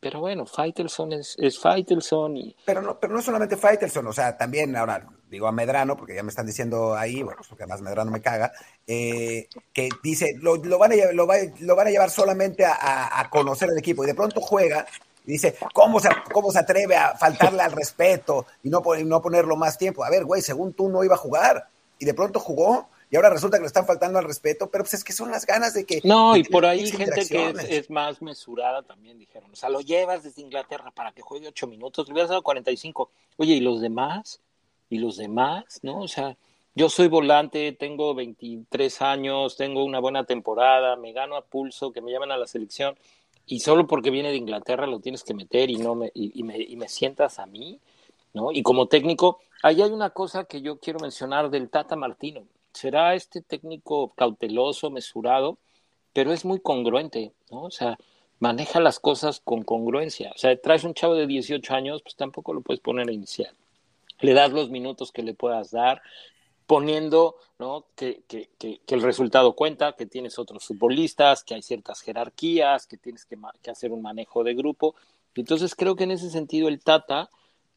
pero 0.01 0.21
bueno, 0.21 0.47
Faitelson 0.47 1.13
es, 1.13 1.37
Faitelson 1.61 2.37
y... 2.37 2.57
Pero 2.65 2.81
no, 2.81 2.99
pero 2.99 3.13
no 3.13 3.21
solamente 3.21 3.57
Faitelson, 3.57 4.07
o 4.07 4.13
sea, 4.13 4.37
también 4.37 4.75
ahora 4.75 5.07
digo 5.29 5.47
a 5.47 5.53
Medrano, 5.53 5.97
porque 5.97 6.15
ya 6.15 6.23
me 6.23 6.31
están 6.31 6.47
diciendo 6.47 6.97
ahí, 6.97 7.23
bueno, 7.23 7.41
porque 7.49 7.65
además 7.65 7.83
Medrano 7.83 8.11
me 8.11 8.23
caga, 8.23 8.51
eh, 8.87 9.49
que 9.73 9.91
dice, 10.03 10.35
lo, 10.41 10.59
van 10.79 10.93
a, 10.93 11.13
lo, 11.13 11.27
lo, 11.61 11.77
van 11.77 11.87
a 11.87 11.91
llevar 11.91 12.11
solamente 12.11 12.65
a, 12.67 13.29
conocer 13.31 13.69
el 13.71 13.79
equipo, 13.79 14.03
y 14.03 14.07
de 14.07 14.15
pronto 14.15 14.41
juega 14.41 14.87
dice, 15.25 15.57
¿cómo 15.75 16.01
se, 16.01 16.09
¿cómo 16.33 16.51
se 16.51 16.59
atreve 16.59 16.97
a 16.97 17.17
faltarle 17.17 17.63
al 17.63 17.73
respeto 17.73 18.47
y 18.65 18.71
no, 18.71 18.83
y 18.99 19.05
no 19.05 19.23
ponerlo 19.23 19.55
más 19.55 19.79
tiempo? 19.79 20.03
A 20.03 20.11
ver, 20.11 20.25
güey, 20.25 20.43
según 20.43 20.73
tú 20.73 20.89
no 20.89 21.05
iba 21.05 21.15
a 21.15 21.19
jugar, 21.19 21.69
y 21.99 22.05
de 22.05 22.15
pronto 22.15 22.41
jugó, 22.41 22.89
y 23.11 23.17
ahora 23.17 23.31
resulta 23.31 23.57
que 23.57 23.63
le 23.63 23.67
están 23.67 23.87
faltando 23.87 24.21
al 24.21 24.25
respeto, 24.25 24.71
pero 24.71 24.85
pues 24.85 24.95
es 24.95 25.03
que 25.03 25.13
son 25.13 25.33
las 25.33 25.45
ganas 25.45 25.75
de 25.75 25.85
que... 25.85 26.01
No, 26.05 26.37
y 26.37 26.45
por 26.45 26.65
ahí 26.65 26.89
gente 26.93 27.27
que 27.27 27.55
es, 27.69 27.91
más 27.91 28.23
mesurada 28.23 28.83
también 28.83 29.19
dijeron, 29.19 29.51
o 29.53 29.57
sea, 29.57 29.69
lo 29.69 29.81
llevas 29.81 30.23
desde 30.23 30.43
Inglaterra 30.43 30.93
para 30.93 31.11
que 31.11 31.21
juegue 31.21 31.49
ocho 31.49 31.67
minutos, 31.67 32.07
le 32.07 32.13
hubieras 32.13 32.31
dado 32.31 32.43
45. 32.43 33.11
Oye, 33.37 33.55
¿y 33.55 33.61
los 33.61 33.81
demás? 33.81 34.41
¿Y 34.89 34.99
los 34.99 35.17
demás? 35.17 35.81
¿No? 35.83 35.99
O 35.99 36.07
sea, 36.07 36.37
yo 36.77 36.89
soy 36.89 37.09
volante, 37.09 37.73
tengo 37.73 38.15
23 38.15 39.03
años, 39.03 39.57
tengo 39.57 39.85
una 39.85 39.99
buena 39.99 40.23
temporada, 40.23 40.95
me 40.95 41.13
gano 41.13 41.35
a 41.35 41.45
pulso, 41.45 41.91
que 41.91 42.01
me 42.01 42.13
llaman 42.13 42.31
a 42.31 42.37
la 42.37 42.47
selección, 42.47 42.95
y 43.45 43.59
solo 43.59 43.89
porque 43.89 44.11
viene 44.11 44.31
de 44.31 44.37
Inglaterra 44.37 44.87
lo 44.87 45.01
tienes 45.01 45.25
que 45.25 45.35
meter 45.35 45.69
y, 45.69 45.79
no 45.79 45.97
me, 45.97 46.13
y, 46.15 46.45
me, 46.45 46.59
y 46.59 46.77
me 46.77 46.89
sientas 46.89 47.41
a 47.41 47.47
mí, 47.47 47.81
¿no? 48.35 48.53
Y 48.53 48.63
como 48.63 48.87
técnico, 48.87 49.41
ahí 49.65 49.83
hay 49.83 49.91
una 49.91 50.11
cosa 50.11 50.45
que 50.45 50.63
yo 50.63 50.79
quiero 50.79 51.01
mencionar 51.01 51.51
del 51.51 51.71
Tata 51.71 51.97
Martino 51.97 52.45
será 52.73 53.15
este 53.15 53.43
técnico 53.43 54.13
cauteloso, 54.15 54.91
mesurado, 54.91 55.59
pero 56.13 56.33
es 56.33 56.45
muy 56.45 56.61
congruente, 56.61 57.33
¿no? 57.51 57.63
O 57.63 57.71
sea, 57.71 57.99
maneja 58.41 58.81
las 58.81 58.99
cosas 58.99 59.41
con 59.41 59.63
congruencia. 59.63 60.33
O 60.35 60.39
sea, 60.39 60.61
traes 60.61 60.85
un 60.85 60.95
chavo 60.95 61.15
de 61.15 61.27
18 61.27 61.75
años, 61.75 62.03
pues 62.03 62.17
tampoco 62.17 62.53
lo 62.53 62.63
puedes 62.63 62.81
poner 62.81 63.09
a 63.09 63.13
iniciar. 63.13 63.55
Le 64.21 64.35
das 64.35 64.53
los 64.53 64.71
minutos 64.71 65.13
que 65.13 65.23
le 65.23 65.35
puedas 65.35 65.71
dar, 65.71 66.03
poniendo 66.67 67.37
¿no? 67.59 67.87
que, 67.97 68.23
que, 68.29 68.49
que, 68.59 68.81
el 68.89 69.03
resultado 69.03 69.55
cuenta, 69.55 69.95
que 69.95 70.07
tienes 70.07 70.39
otros 70.39 70.65
futbolistas, 70.65 71.45
que 71.45 71.55
hay 71.55 71.63
ciertas 71.63 72.01
jerarquías, 72.01 72.87
que 72.87 72.97
tienes 72.97 73.27
que, 73.27 73.37
hacer 73.71 73.93
un 73.93 74.03
manejo 74.03 74.45
de 74.45 74.55
grupo. 74.55 74.95
Entonces 75.35 75.75
creo 75.75 75.97
que 75.97 76.05
en 76.05 76.13
ese 76.13 76.31
sentido 76.31 76.69
el 76.69 76.83
Tata 76.83 77.29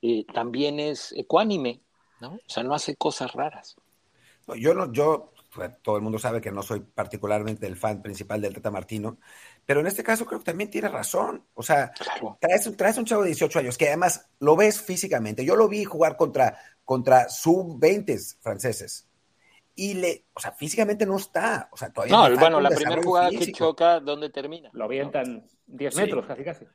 eh, 0.02 0.26
también 0.34 0.80
es 0.80 1.12
ecuánime, 1.14 1.82
¿no? 2.20 2.34
O 2.34 2.50
sea, 2.50 2.64
no 2.64 2.74
hace 2.74 2.96
cosas 2.96 3.34
raras. 3.34 3.76
Yo 4.56 4.74
no, 4.74 4.92
yo, 4.92 5.34
pues, 5.54 5.72
todo 5.82 5.96
el 5.96 6.02
mundo 6.02 6.20
sabe 6.20 6.42
que 6.42 6.52
no 6.52 6.62
soy 6.64 6.82
particularmente 6.82 7.66
el 7.68 7.76
fan 7.76 8.02
principal 8.02 8.42
del 8.42 8.54
Tata 8.54 8.72
Martino, 8.72 9.18
pero 9.66 9.80
en 9.80 9.88
este 9.88 10.04
caso 10.04 10.26
creo 10.26 10.40
que 10.40 10.46
también 10.46 10.70
tiene 10.70 10.90
razón. 10.90 11.46
O 11.54 11.64
sea, 11.64 11.92
traes, 12.40 12.76
traes, 12.76 12.98
un 12.98 13.06
chavo 13.06 13.24
de 13.24 13.30
18 13.30 13.60
años 13.60 13.78
que 13.78 13.88
además 13.88 14.30
lo 14.40 14.56
ves 14.56 14.82
físicamente. 14.82 15.46
Yo 15.46 15.56
lo 15.56 15.68
vi 15.68 15.84
jugar 15.86 16.18
contra, 16.18 16.58
contra 16.84 17.30
sub-20 17.30 18.38
franceses. 18.42 19.08
Y 19.76 19.96
le, 19.96 20.26
o 20.34 20.40
sea, 20.40 20.52
físicamente 20.52 21.06
no 21.06 21.18
está. 21.18 21.70
O 21.72 21.78
sea, 21.78 21.92
todavía 21.92 22.30
no, 22.30 22.40
bueno, 22.40 22.62
la 22.62 22.70
primera 22.70 23.02
jugada 23.02 23.30
que 23.30 23.52
choca, 23.52 24.00
¿dónde 24.00 24.30
termina? 24.30 24.70
Lo 24.74 24.86
avientan 24.86 25.48
10 25.68 25.96
metros, 25.96 26.26
casi 26.28 26.44
casi 26.44 26.66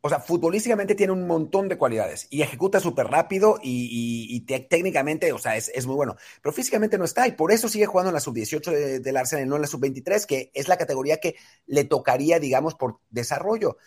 o 0.00 0.08
sea, 0.08 0.20
futbolísticamente 0.20 0.94
tiene 0.94 1.12
un 1.12 1.26
montón 1.26 1.68
de 1.68 1.76
cualidades 1.76 2.28
y 2.30 2.42
ejecuta 2.42 2.78
súper 2.78 3.08
rápido 3.08 3.58
y, 3.60 4.40
técnicamente, 4.46 5.32
o 5.32 5.38
sea, 5.38 5.56
es, 5.56 5.86
muy 5.86 5.96
bueno. 5.96 6.16
Pero 6.40 6.52
físicamente 6.52 6.98
no 6.98 7.04
está 7.04 7.26
y 7.26 7.32
por 7.32 7.50
eso 7.50 7.68
sigue 7.68 7.86
jugando 7.86 8.10
en 8.10 8.14
la 8.14 8.20
sub-18 8.20 9.00
del 9.00 9.16
Arsenal, 9.16 9.48
no 9.48 9.56
en 9.56 9.62
la 9.62 9.68
sub-23, 9.68 10.24
que 10.26 10.50
es 10.54 10.68
la 10.68 10.76
categoría 10.76 11.18
que 11.18 11.34
le 11.66 11.84
tocaría, 11.84 12.38
digamos, 12.38 12.74
por 12.76 13.00
desarrollo. 13.10 13.78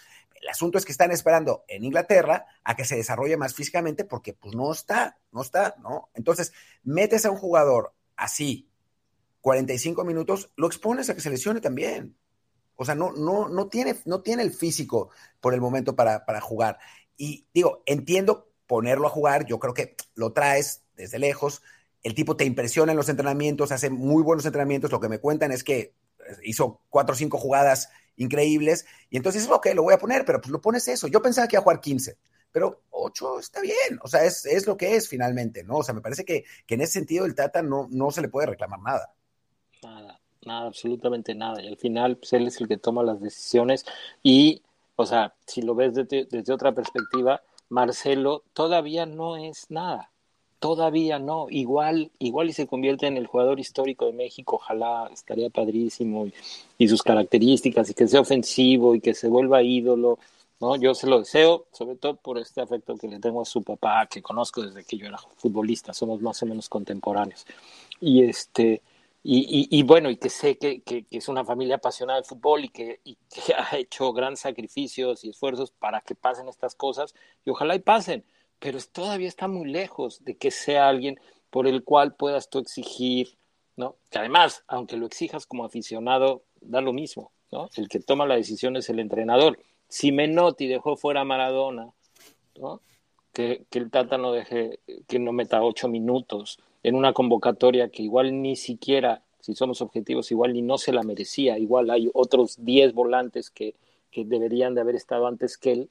El 0.42 0.50
asunto 0.50 0.78
es 0.78 0.86
que 0.86 0.92
están 0.92 1.12
esperando 1.12 1.64
en 1.68 1.86
Inglaterra 1.86 2.46
a 2.64 2.76
que 2.76 2.84
se 2.84 2.96
desarrolle 2.96 3.38
más 3.38 3.54
físicamente 3.54 4.04
porque 4.04 4.34
pues 4.34 4.54
no 4.56 4.72
está, 4.72 5.20
no 5.32 5.42
está, 5.42 5.76
¿no? 5.82 6.10
Entonces, 6.14 6.52
metes 6.84 7.26
a 7.26 7.32
un 7.32 7.38
jugador 7.38 7.94
así, 8.18 8.68
45 9.42 10.04
minutos, 10.04 10.52
lo 10.56 10.68
expones 10.68 11.10
a 11.10 11.16
que 11.16 11.22
se 11.22 11.30
lesione 11.30 11.62
también. 11.62 12.18
O 12.82 12.86
sea, 12.86 12.96
no, 12.96 13.12
no, 13.12 13.48
no, 13.48 13.68
tiene, 13.68 13.96
no 14.06 14.24
tiene 14.24 14.42
el 14.42 14.52
físico 14.52 15.12
por 15.40 15.54
el 15.54 15.62
momento 15.62 15.96
para, 15.96 16.26
para 16.26 16.42
jugar. 16.42 16.80
Y 17.16 17.46
digo, 17.54 17.84
entiendo 17.86 18.52
ponerlo 18.66 19.06
a 19.06 19.12
jugar, 19.12 19.46
yo 19.46 19.60
creo 19.60 19.76
que 19.76 19.96
lo 20.16 20.34
traes 20.34 20.82
desde 20.96 21.20
lejos, 21.20 21.62
el 22.02 22.16
tipo 22.16 22.36
te 22.36 22.44
impresiona 22.44 22.94
en 22.94 22.98
los 22.98 23.08
entrenamientos, 23.08 23.72
hace 23.72 23.92
muy 23.92 24.24
buenos 24.24 24.48
entrenamientos, 24.48 24.92
lo 24.92 25.00
que 25.00 25.10
me 25.10 25.20
cuentan 25.20 25.52
es 25.52 25.64
que 25.64 25.94
hizo 26.44 26.82
cuatro 26.90 27.14
o 27.14 27.16
cinco 27.16 27.38
jugadas 27.38 27.90
increíbles, 28.16 28.88
y 29.12 29.18
entonces, 29.18 29.48
ok, 29.48 29.68
lo 29.76 29.84
voy 29.84 29.94
a 29.94 30.00
poner, 30.00 30.26
pero 30.26 30.42
pues 30.42 30.52
lo 30.52 30.60
pones 30.60 30.88
eso. 30.88 31.08
Yo 31.08 31.22
pensaba 31.22 31.48
que 31.48 31.58
iba 31.58 31.60
a 31.60 31.64
jugar 31.64 31.82
15, 31.82 32.18
pero 32.52 32.82
8 32.90 33.42
está 33.42 33.62
bien, 33.62 34.00
o 34.02 34.08
sea, 34.08 34.26
es, 34.26 34.44
es, 34.48 34.66
lo 34.66 34.76
que 34.76 34.96
es 34.96 35.08
finalmente, 35.08 35.64
¿no? 35.64 35.78
O 35.78 35.84
sea, 35.84 35.94
me 35.94 36.02
parece 36.02 36.26
que, 36.26 36.46
que 36.66 36.74
en 36.74 36.82
ese 36.82 36.94
sentido 36.94 37.26
el 37.26 37.36
Tata 37.36 37.62
no, 37.62 37.88
no 37.92 38.10
se 38.10 38.22
le 38.22 38.30
puede 38.30 38.48
reclamar 38.48 38.80
nada. 38.80 39.14
Nada 40.46 40.68
absolutamente 40.68 41.36
nada. 41.36 41.62
Y 41.62 41.68
al 41.68 41.78
final, 41.78 42.18
pues, 42.18 42.34
él 42.34 42.48
es 42.48 42.60
el 42.60 42.68
que 42.68 42.78
toma 42.78 43.04
las 43.04 43.22
decisiones. 43.22 43.86
Y, 44.24 44.62
o 44.96 45.06
sea, 45.06 45.34
si 45.46 45.62
lo 45.62 45.76
ves 45.76 45.94
desde, 45.94 46.26
desde 46.26 46.54
otra 46.54 46.72
perspectiva, 46.72 47.42
Marcelo 47.70 48.44
todavía 48.54 49.06
no 49.06 49.38
es 49.38 49.68
nada. 49.70 50.10
Todavía 50.60 51.20
no. 51.20 51.48
Igual, 51.50 52.12
igual 52.20 52.50
y 52.50 52.54
se 52.54 52.68
convierte 52.68 53.08
en 53.08 53.18
el 53.18 53.28
jugador 53.28 53.60
histórico 53.60 54.06
de 54.06 54.14
México. 54.14 54.58
Ojalá 54.58 55.10
estaría 55.14 55.50
padrísimo. 55.50 56.26
Y, 56.28 56.34
y 56.78 56.88
sus 56.88 57.04
características, 57.04 57.90
y 57.90 57.94
que 57.94 58.08
sea 58.08 58.22
ofensivo, 58.22 58.96
y 58.96 59.02
que 59.02 59.14
se 59.14 59.28
vuelva 59.28 59.64
ídolo. 59.64 60.20
¿no? 60.62 60.76
Yo 60.76 60.94
se 60.94 61.08
lo 61.08 61.20
deseo, 61.20 61.66
sobre 61.72 61.96
todo 61.96 62.16
por 62.16 62.38
este 62.38 62.62
afecto 62.62 62.96
que 62.96 63.08
le 63.08 63.20
tengo 63.20 63.42
a 63.42 63.46
su 63.46 63.64
papá, 63.64 64.08
que 64.08 64.22
conozco 64.22 64.62
desde 64.62 64.84
que 64.84 64.96
yo 64.98 65.08
era 65.08 65.18
futbolista, 65.38 65.94
somos 65.94 66.22
más 66.22 66.42
o 66.44 66.46
menos 66.46 66.70
contemporáneos. 66.70 67.46
Y 68.00 68.24
este, 68.24 68.82
y, 69.24 69.84
bueno, 69.84 70.10
y 70.10 70.18
que 70.18 70.30
sé 70.30 70.58
que, 70.58 70.82
es 71.12 71.28
una 71.28 71.46
familia 71.46 71.76
apasionada 71.76 72.18
del 72.20 72.26
fútbol 72.26 72.66
y 72.66 72.70
que, 72.70 73.00
ha 73.58 73.78
hecho 73.78 74.14
grandes 74.14 74.42
sacrificios 74.42 75.24
y 75.24 75.30
esfuerzos 75.30 75.72
para 75.72 76.02
que 76.02 76.16
pasen 76.16 76.48
estas 76.48 76.76
cosas, 76.76 77.14
y 77.46 77.52
ojalá 77.52 77.76
y 77.76 77.80
pasen, 77.80 78.24
pero 78.60 78.80
todavía 78.92 79.28
está 79.28 79.48
muy 79.48 79.70
lejos 79.70 80.24
de 80.24 80.38
que 80.38 80.52
sea 80.52 80.88
alguien 80.88 81.20
por 81.50 81.68
el 81.68 81.84
cual 81.84 82.16
puedas 82.16 82.50
tú 82.50 82.60
exigir 82.60 83.38
¿no? 83.76 83.98
Que 84.10 84.20
además, 84.20 84.64
aunque 84.68 84.98
lo 84.98 85.06
exijas 85.06 85.46
como 85.46 85.66
aficionado, 85.66 86.44
da 86.62 86.82
lo 86.82 86.94
mismo, 86.94 87.32
¿no? 87.52 87.70
El 87.76 87.88
que 87.88 88.00
toma 88.00 88.26
la 88.26 88.36
decisión 88.36 88.76
es 88.76 88.90
el 88.90 89.00
entrenador. 89.00 89.60
Si 89.88 90.12
Menotti 90.12 90.68
dejó 90.68 90.96
fuera 90.96 91.22
a 91.22 91.26
Maradona, 91.26 91.90
¿no? 92.60 92.82
Que, 93.34 93.66
que, 93.70 93.80
el 93.80 93.90
Tata 93.90 94.18
no 94.18 94.34
deje, 94.34 94.80
que 95.08 95.20
no 95.20 95.32
meta 95.32 95.64
ocho 95.64 95.88
minutos 95.88 96.60
en 96.84 96.96
una 96.96 97.14
convocatoria 97.14 97.90
que 97.90 98.04
igual 98.04 98.42
ni 98.42 98.56
siquiera, 98.56 99.24
si 99.40 99.54
somos 99.56 99.82
objetivos, 99.82 100.32
igual 100.32 100.54
ni 100.54 100.62
no 100.62 100.78
se 100.78 100.92
la 100.92 101.04
merecía, 101.04 101.58
igual 101.58 101.90
hay 101.90 102.10
otros 102.14 102.64
diez 102.64 102.94
volantes 102.94 103.50
que, 103.50 103.76
que 104.10 104.26
deberían 104.26 104.76
de 104.76 104.82
haber 104.82 104.96
estado 104.96 105.28
antes 105.28 105.58
que 105.58 105.72
él, 105.72 105.90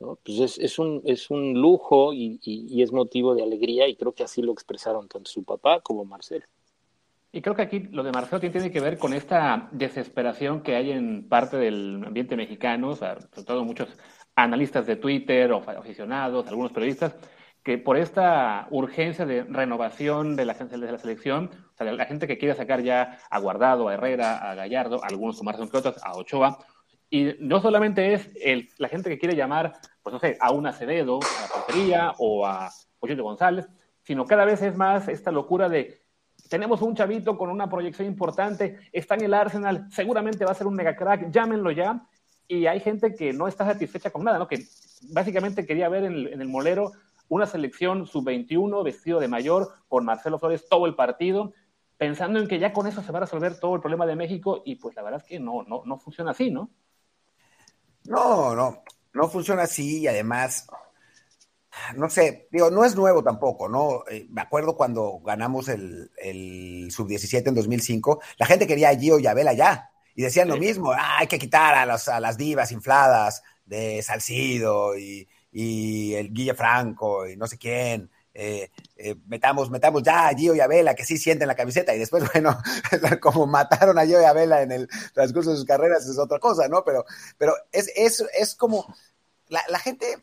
¿no? 0.00 0.18
Pues 0.24 0.38
es, 0.40 0.58
es, 0.58 0.78
un, 0.78 1.02
es 1.04 1.30
un 1.30 1.60
lujo 1.60 2.12
y, 2.12 2.40
y, 2.42 2.66
y, 2.68 2.82
es 2.82 2.92
motivo 2.92 3.34
de 3.34 3.42
alegría 3.42 3.88
y 3.88 3.96
creo 3.96 4.12
que 4.12 4.22
así 4.22 4.42
lo 4.42 4.52
expresaron 4.52 5.08
tanto 5.08 5.30
su 5.30 5.42
papá 5.42 5.80
como 5.80 6.04
Marcelo. 6.04 6.44
Y 7.30 7.42
creo 7.42 7.54
que 7.54 7.62
aquí 7.62 7.80
lo 7.80 8.02
de 8.02 8.12
Marcelo 8.12 8.40
tiene 8.40 8.70
que 8.70 8.80
ver 8.80 8.96
con 8.96 9.12
esta 9.12 9.68
desesperación 9.72 10.62
que 10.62 10.76
hay 10.76 10.92
en 10.92 11.28
parte 11.28 11.58
del 11.58 12.02
ambiente 12.06 12.36
mexicano, 12.36 12.90
o 12.90 12.96
sea, 12.96 13.20
sobre 13.20 13.44
todo 13.44 13.64
muchos 13.64 13.88
analistas 14.34 14.86
de 14.86 14.96
Twitter 14.96 15.52
o 15.52 15.58
aficionados, 15.58 16.46
algunos 16.46 16.72
periodistas, 16.72 17.16
que 17.62 17.78
por 17.78 17.96
esta 17.96 18.66
urgencia 18.70 19.26
de 19.26 19.44
renovación 19.44 20.36
de 20.36 20.44
la, 20.44 20.54
de 20.54 20.92
la 20.92 20.98
selección, 20.98 21.50
o 21.74 21.76
sea, 21.76 21.92
la 21.92 22.06
gente 22.06 22.26
que 22.26 22.38
quiere 22.38 22.54
sacar 22.54 22.82
ya 22.82 23.18
a 23.30 23.38
Guardado, 23.38 23.88
a 23.88 23.94
Herrera, 23.94 24.50
a 24.50 24.54
Gallardo, 24.54 25.02
algunos 25.04 25.38
sumarse 25.38 25.68
que 25.68 25.76
otros, 25.76 26.02
a 26.02 26.16
Ochoa, 26.16 26.58
y 27.10 27.34
no 27.40 27.60
solamente 27.60 28.14
es 28.14 28.30
el, 28.42 28.68
la 28.78 28.88
gente 28.88 29.08
que 29.10 29.18
quiere 29.18 29.36
llamar, 29.36 29.74
pues 30.02 30.12
no 30.12 30.18
sé, 30.18 30.36
a 30.40 30.52
un 30.52 30.66
Acevedo, 30.66 31.18
a 31.22 31.42
la 31.42 31.48
portería 31.48 32.14
o 32.18 32.46
a 32.46 32.70
Pochito 32.98 33.22
González, 33.22 33.66
sino 34.02 34.24
cada 34.24 34.44
vez 34.44 34.62
es 34.62 34.76
más 34.76 35.08
esta 35.08 35.30
locura 35.30 35.68
de 35.68 36.02
tenemos 36.48 36.82
un 36.82 36.94
chavito 36.94 37.36
con 37.36 37.50
una 37.50 37.68
proyección 37.68 38.08
importante, 38.08 38.78
está 38.92 39.14
en 39.14 39.24
el 39.24 39.34
Arsenal, 39.34 39.86
seguramente 39.90 40.44
va 40.44 40.52
a 40.52 40.54
ser 40.54 40.66
un 40.66 40.74
mega 40.74 40.96
crack, 40.96 41.30
llámenlo 41.30 41.70
ya. 41.70 42.06
Y 42.46 42.66
hay 42.66 42.80
gente 42.80 43.14
que 43.14 43.34
no 43.34 43.46
está 43.46 43.66
satisfecha 43.66 44.10
con 44.10 44.24
nada, 44.24 44.38
¿no? 44.38 44.48
Que 44.48 44.64
básicamente 45.10 45.66
quería 45.66 45.90
ver 45.90 46.04
en 46.04 46.14
el, 46.14 46.32
en 46.32 46.40
el 46.40 46.48
molero 46.48 46.92
una 47.28 47.46
selección 47.46 48.06
sub-21 48.06 48.82
vestido 48.82 49.20
de 49.20 49.28
mayor 49.28 49.70
con 49.88 50.04
Marcelo 50.04 50.38
Flores 50.38 50.68
todo 50.68 50.86
el 50.86 50.94
partido, 50.94 51.52
pensando 51.96 52.38
en 52.38 52.48
que 52.48 52.58
ya 52.58 52.72
con 52.72 52.86
eso 52.86 53.02
se 53.02 53.12
va 53.12 53.18
a 53.18 53.22
resolver 53.22 53.58
todo 53.58 53.74
el 53.74 53.80
problema 53.80 54.06
de 54.06 54.16
México 54.16 54.62
y 54.64 54.76
pues 54.76 54.96
la 54.96 55.02
verdad 55.02 55.20
es 55.22 55.28
que 55.28 55.40
no, 55.40 55.62
no, 55.64 55.82
no 55.84 55.98
funciona 55.98 56.30
así, 56.30 56.50
¿no? 56.50 56.70
No, 58.04 58.54
no, 58.54 58.82
no 59.12 59.28
funciona 59.28 59.62
así 59.62 60.00
y 60.00 60.06
además, 60.06 60.66
no 61.96 62.08
sé, 62.08 62.48
digo, 62.50 62.70
no 62.70 62.84
es 62.84 62.96
nuevo 62.96 63.22
tampoco, 63.22 63.68
¿no? 63.68 64.04
Eh, 64.10 64.26
me 64.30 64.40
acuerdo 64.40 64.76
cuando 64.76 65.20
ganamos 65.20 65.68
el, 65.68 66.10
el 66.16 66.90
sub-17 66.90 67.48
en 67.48 67.54
2005, 67.54 68.20
la 68.38 68.46
gente 68.46 68.66
quería 68.66 68.90
a 68.90 68.96
Gio 68.96 69.18
y 69.18 69.26
a 69.26 69.52
ya 69.52 69.90
y 70.14 70.22
decían 70.22 70.48
lo 70.48 70.56
mismo, 70.56 70.90
ah, 70.92 71.18
hay 71.18 71.26
que 71.28 71.38
quitar 71.38 71.74
a, 71.74 71.86
los, 71.86 72.08
a 72.08 72.18
las 72.18 72.36
divas 72.36 72.72
infladas 72.72 73.42
de 73.66 74.02
Salcido 74.02 74.98
y, 74.98 75.28
y 75.52 76.14
el 76.14 76.32
Guille 76.32 76.54
Franco 76.54 77.26
y 77.26 77.36
no 77.36 77.46
sé 77.46 77.58
quién. 77.58 78.10
Eh, 78.40 78.70
eh, 78.96 79.16
metamos, 79.26 79.68
metamos 79.68 80.02
ya 80.04 80.28
a 80.28 80.34
Gio 80.34 80.54
y 80.54 80.60
a 80.60 80.68
Vela, 80.68 80.94
que 80.94 81.04
sí 81.04 81.18
sienten 81.18 81.48
la 81.48 81.56
camiseta, 81.56 81.92
y 81.92 81.98
después, 81.98 82.22
bueno, 82.32 82.56
como 83.20 83.48
mataron 83.48 83.98
a 83.98 84.06
Gio 84.06 84.20
y 84.20 84.24
a 84.24 84.32
Vela 84.32 84.62
en 84.62 84.70
el 84.70 84.88
transcurso 85.12 85.50
de 85.50 85.56
sus 85.56 85.64
carreras 85.64 86.06
es 86.06 86.18
otra 86.18 86.38
cosa, 86.38 86.68
¿no? 86.68 86.84
Pero, 86.84 87.04
pero 87.36 87.54
es, 87.72 87.90
es, 87.96 88.24
es 88.38 88.54
como, 88.54 88.94
la, 89.48 89.60
la 89.68 89.80
gente, 89.80 90.22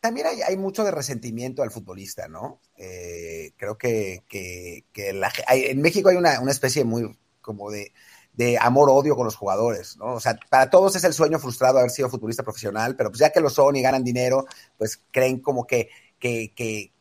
también 0.00 0.28
hay, 0.28 0.40
hay, 0.40 0.56
mucho 0.56 0.82
de 0.82 0.92
resentimiento 0.92 1.62
al 1.62 1.70
futbolista, 1.70 2.26
¿no? 2.26 2.60
Eh, 2.78 3.52
creo 3.58 3.76
que, 3.76 4.24
que, 4.28 4.86
que 4.90 5.12
la, 5.12 5.30
hay, 5.46 5.64
en 5.64 5.82
México 5.82 6.08
hay 6.08 6.16
una, 6.16 6.40
una 6.40 6.52
especie 6.52 6.84
muy 6.84 7.18
como 7.42 7.70
de, 7.70 7.92
de 8.32 8.58
amor-odio 8.58 9.14
con 9.14 9.26
los 9.26 9.36
jugadores, 9.36 9.96
¿no? 9.98 10.14
O 10.14 10.20
sea, 10.20 10.38
para 10.48 10.70
todos 10.70 10.96
es 10.96 11.04
el 11.04 11.12
sueño 11.12 11.38
frustrado 11.38 11.78
haber 11.78 11.90
sido 11.90 12.08
futbolista 12.08 12.42
profesional, 12.42 12.96
pero 12.96 13.10
pues 13.10 13.20
ya 13.20 13.30
que 13.30 13.40
lo 13.40 13.50
son 13.50 13.76
y 13.76 13.82
ganan 13.82 14.04
dinero, 14.04 14.46
pues 14.78 15.02
creen 15.10 15.40
como 15.40 15.66
que, 15.66 15.90
que, 16.18 16.52
que, 16.54 16.92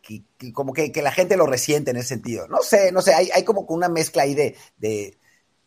que, 0.00 0.22
que 0.38 0.52
como 0.52 0.72
que, 0.72 0.92
que, 0.92 1.02
la 1.02 1.12
gente 1.12 1.36
lo 1.36 1.46
resiente 1.46 1.90
en 1.90 1.96
ese 1.96 2.08
sentido. 2.08 2.46
No 2.46 2.62
sé, 2.62 2.92
no 2.92 3.02
sé, 3.02 3.14
hay, 3.14 3.30
hay 3.34 3.44
como 3.44 3.62
una 3.62 3.88
mezcla 3.88 4.22
ahí 4.22 4.34
de, 4.34 4.56
de, 4.76 5.18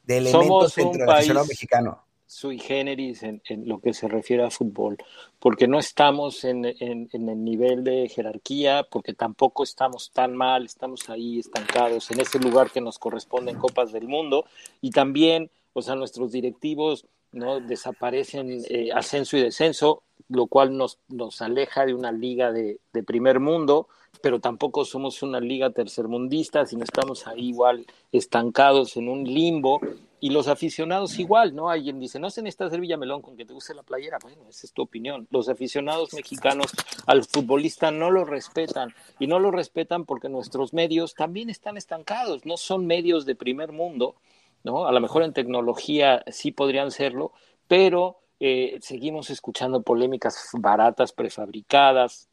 de 0.04 0.18
elementos 0.18 0.74
Somos 0.74 0.76
dentro 0.76 1.02
del 1.02 1.10
aficionado 1.10 1.46
mexicano 1.46 2.05
sui 2.36 2.60
generis 2.60 3.24
en, 3.24 3.42
lo 3.66 3.80
que 3.80 3.94
se 3.94 4.10
refiere 4.10 4.44
a 4.44 4.50
fútbol, 4.50 4.98
porque 5.40 5.70
no 5.70 5.80
estamos 5.80 6.44
en, 6.44 6.66
en, 6.66 7.10
en, 7.14 7.30
el 7.30 7.42
nivel 7.42 7.86
de 7.86 8.10
jerarquía, 8.10 8.86
porque 8.92 9.14
tampoco 9.14 9.64
estamos 9.64 10.12
tan 10.12 10.36
mal, 10.36 10.66
estamos 10.66 11.10
ahí 11.10 11.40
estancados 11.40 12.12
en 12.12 12.20
ese 12.20 12.40
lugar 12.40 12.72
que 12.72 12.82
nos 12.82 13.00
corresponde 13.00 13.52
en 13.52 13.58
Copas 13.58 13.94
del 13.94 14.10
Mundo, 14.10 14.44
y 14.82 14.90
también, 14.90 15.50
o 15.72 15.82
sea, 15.82 15.96
nuestros 15.96 16.34
directivos 16.34 17.06
no 17.32 17.62
desaparecen 17.62 18.64
eh, 18.68 18.90
ascenso 18.94 19.38
y 19.38 19.42
descenso, 19.42 20.04
lo 20.28 20.48
cual 20.48 20.76
nos, 20.76 21.00
nos 21.08 21.42
aleja 21.42 21.86
de 21.86 21.94
una 21.94 22.12
liga 22.12 22.52
de, 22.52 22.80
de 22.92 23.04
primer 23.04 23.40
mundo, 23.40 23.88
pero 24.22 24.42
tampoco 24.42 24.84
somos 24.84 25.24
una 25.24 25.40
liga 25.40 25.70
tercermundista, 25.70 26.66
sino 26.66 26.84
estamos 26.84 27.28
ahí 27.28 27.50
igual 27.50 27.86
estancados 28.12 28.98
en 28.98 29.08
un 29.08 29.24
limbo 29.24 29.80
y 30.26 30.32
los 30.32 30.48
aficionados 30.48 31.20
igual, 31.20 31.54
¿no? 31.54 31.70
Alguien 31.70 32.00
dice, 32.00 32.18
no 32.18 32.32
se 32.32 32.42
necesita 32.42 32.68
ser 32.68 32.82
Villamelón 32.82 33.22
con 33.22 33.38
que 33.38 33.46
te 33.46 33.54
guste 33.54 33.76
la 33.76 33.84
playera. 33.84 34.18
Bueno, 34.24 34.50
esa 34.50 34.66
es 34.66 34.74
tu 34.74 34.82
opinión. 34.82 35.28
Los 35.30 35.50
aficionados 35.50 36.16
mexicanos 36.16 36.72
al 37.06 37.24
futbolista 37.26 37.92
no 37.92 38.10
lo 38.10 38.26
respetan. 38.26 38.96
Y 39.20 39.28
no 39.28 39.38
lo 39.38 39.52
respetan 39.52 40.04
porque 40.06 40.28
nuestros 40.28 40.74
medios 40.74 41.14
también 41.14 41.52
están 41.52 41.78
estancados. 41.78 42.44
No 42.44 42.58
son 42.58 42.88
medios 42.88 43.28
de 43.28 43.36
primer 43.36 43.72
mundo, 43.72 44.16
¿no? 44.64 44.88
A 44.88 44.92
lo 44.92 45.00
mejor 45.00 45.22
en 45.22 45.32
tecnología 45.32 46.24
sí 46.32 46.52
podrían 46.52 46.90
serlo, 46.90 47.32
pero 47.68 48.18
eh, 48.40 48.80
seguimos 48.82 49.30
escuchando 49.30 49.84
polémicas 49.84 50.50
baratas, 50.54 51.14
prefabricadas, 51.14 52.30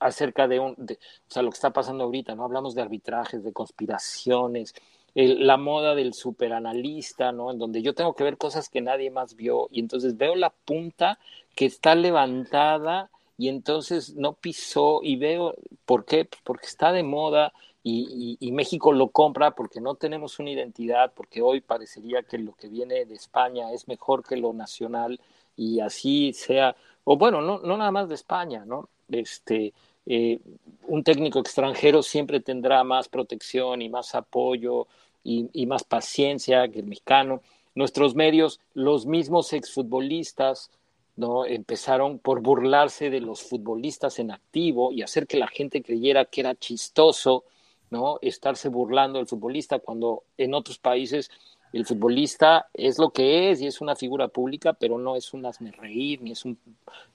acerca 0.00 0.48
de, 0.48 0.58
un, 0.58 0.74
de, 0.76 0.94
o 0.94 1.30
sea, 1.30 1.42
lo 1.42 1.50
que 1.50 1.54
está 1.54 1.72
pasando 1.72 2.02
ahorita, 2.02 2.34
¿no? 2.34 2.42
Hablamos 2.42 2.74
de 2.74 2.82
arbitrajes, 2.82 3.44
de 3.44 3.52
conspiraciones, 3.52 4.74
el, 5.14 5.46
la 5.46 5.56
moda 5.56 5.94
del 5.94 6.14
superanalista, 6.14 7.32
¿no? 7.32 7.50
En 7.50 7.58
donde 7.58 7.82
yo 7.82 7.94
tengo 7.94 8.14
que 8.14 8.24
ver 8.24 8.38
cosas 8.38 8.68
que 8.68 8.80
nadie 8.80 9.10
más 9.10 9.34
vio 9.34 9.68
y 9.70 9.80
entonces 9.80 10.16
veo 10.16 10.34
la 10.34 10.50
punta 10.50 11.18
que 11.54 11.66
está 11.66 11.94
levantada 11.94 13.10
y 13.36 13.48
entonces 13.48 14.14
no 14.16 14.34
pisó 14.34 15.00
y 15.02 15.16
veo, 15.16 15.54
¿por 15.86 16.04
qué? 16.04 16.24
Pues 16.24 16.42
porque 16.44 16.66
está 16.66 16.92
de 16.92 17.02
moda 17.02 17.52
y, 17.82 18.36
y, 18.40 18.48
y, 18.48 18.52
México 18.52 18.92
lo 18.92 19.08
compra 19.08 19.52
porque 19.52 19.80
no 19.80 19.94
tenemos 19.94 20.38
una 20.40 20.50
identidad, 20.50 21.12
porque 21.14 21.40
hoy 21.40 21.60
parecería 21.60 22.22
que 22.22 22.38
lo 22.38 22.52
que 22.54 22.68
viene 22.68 23.04
de 23.06 23.14
España 23.14 23.72
es 23.72 23.88
mejor 23.88 24.24
que 24.24 24.36
lo 24.36 24.52
nacional 24.52 25.20
y 25.56 25.80
así 25.80 26.32
sea, 26.32 26.76
o 27.04 27.16
bueno, 27.16 27.40
no, 27.40 27.58
no 27.60 27.76
nada 27.76 27.90
más 27.90 28.08
de 28.08 28.14
España, 28.16 28.64
¿no? 28.64 28.88
Este, 29.08 29.72
eh, 30.10 30.40
un 30.86 31.04
técnico 31.04 31.38
extranjero 31.38 32.02
siempre 32.02 32.40
tendrá 32.40 32.82
más 32.82 33.08
protección 33.08 33.82
y 33.82 33.90
más 33.90 34.14
apoyo 34.14 34.86
y, 35.22 35.66
más 35.66 35.84
paciencia 35.84 36.66
que 36.68 36.78
el 36.78 36.86
mexicano. 36.86 37.42
Nuestros 37.74 38.14
medios, 38.14 38.58
los 38.72 39.04
mismos 39.04 39.52
exfutbolistas, 39.52 40.70
¿no? 41.16 41.44
empezaron 41.44 42.18
por 42.18 42.40
burlarse 42.40 43.10
de 43.10 43.20
los 43.20 43.42
futbolistas 43.42 44.18
en 44.18 44.30
activo 44.30 44.90
y 44.90 45.02
hacer 45.02 45.26
que 45.26 45.36
la 45.36 45.48
gente 45.48 45.82
creyera 45.82 46.24
que 46.24 46.40
era 46.40 46.54
chistoso 46.54 47.44
¿no? 47.90 48.18
estarse 48.22 48.70
burlando 48.70 49.18
del 49.18 49.26
futbolista 49.26 49.80
cuando 49.80 50.22
en 50.38 50.54
otros 50.54 50.78
países 50.78 51.30
el 51.72 51.86
futbolista 51.86 52.68
es 52.74 52.98
lo 52.98 53.10
que 53.10 53.50
es 53.50 53.60
y 53.60 53.66
es 53.66 53.80
una 53.80 53.96
figura 53.96 54.28
pública, 54.28 54.72
pero 54.72 54.98
no 54.98 55.16
es 55.16 55.32
un 55.34 55.46
hazme 55.46 55.72
reír, 55.72 56.22
ni 56.22 56.32
es, 56.32 56.44
un, 56.44 56.58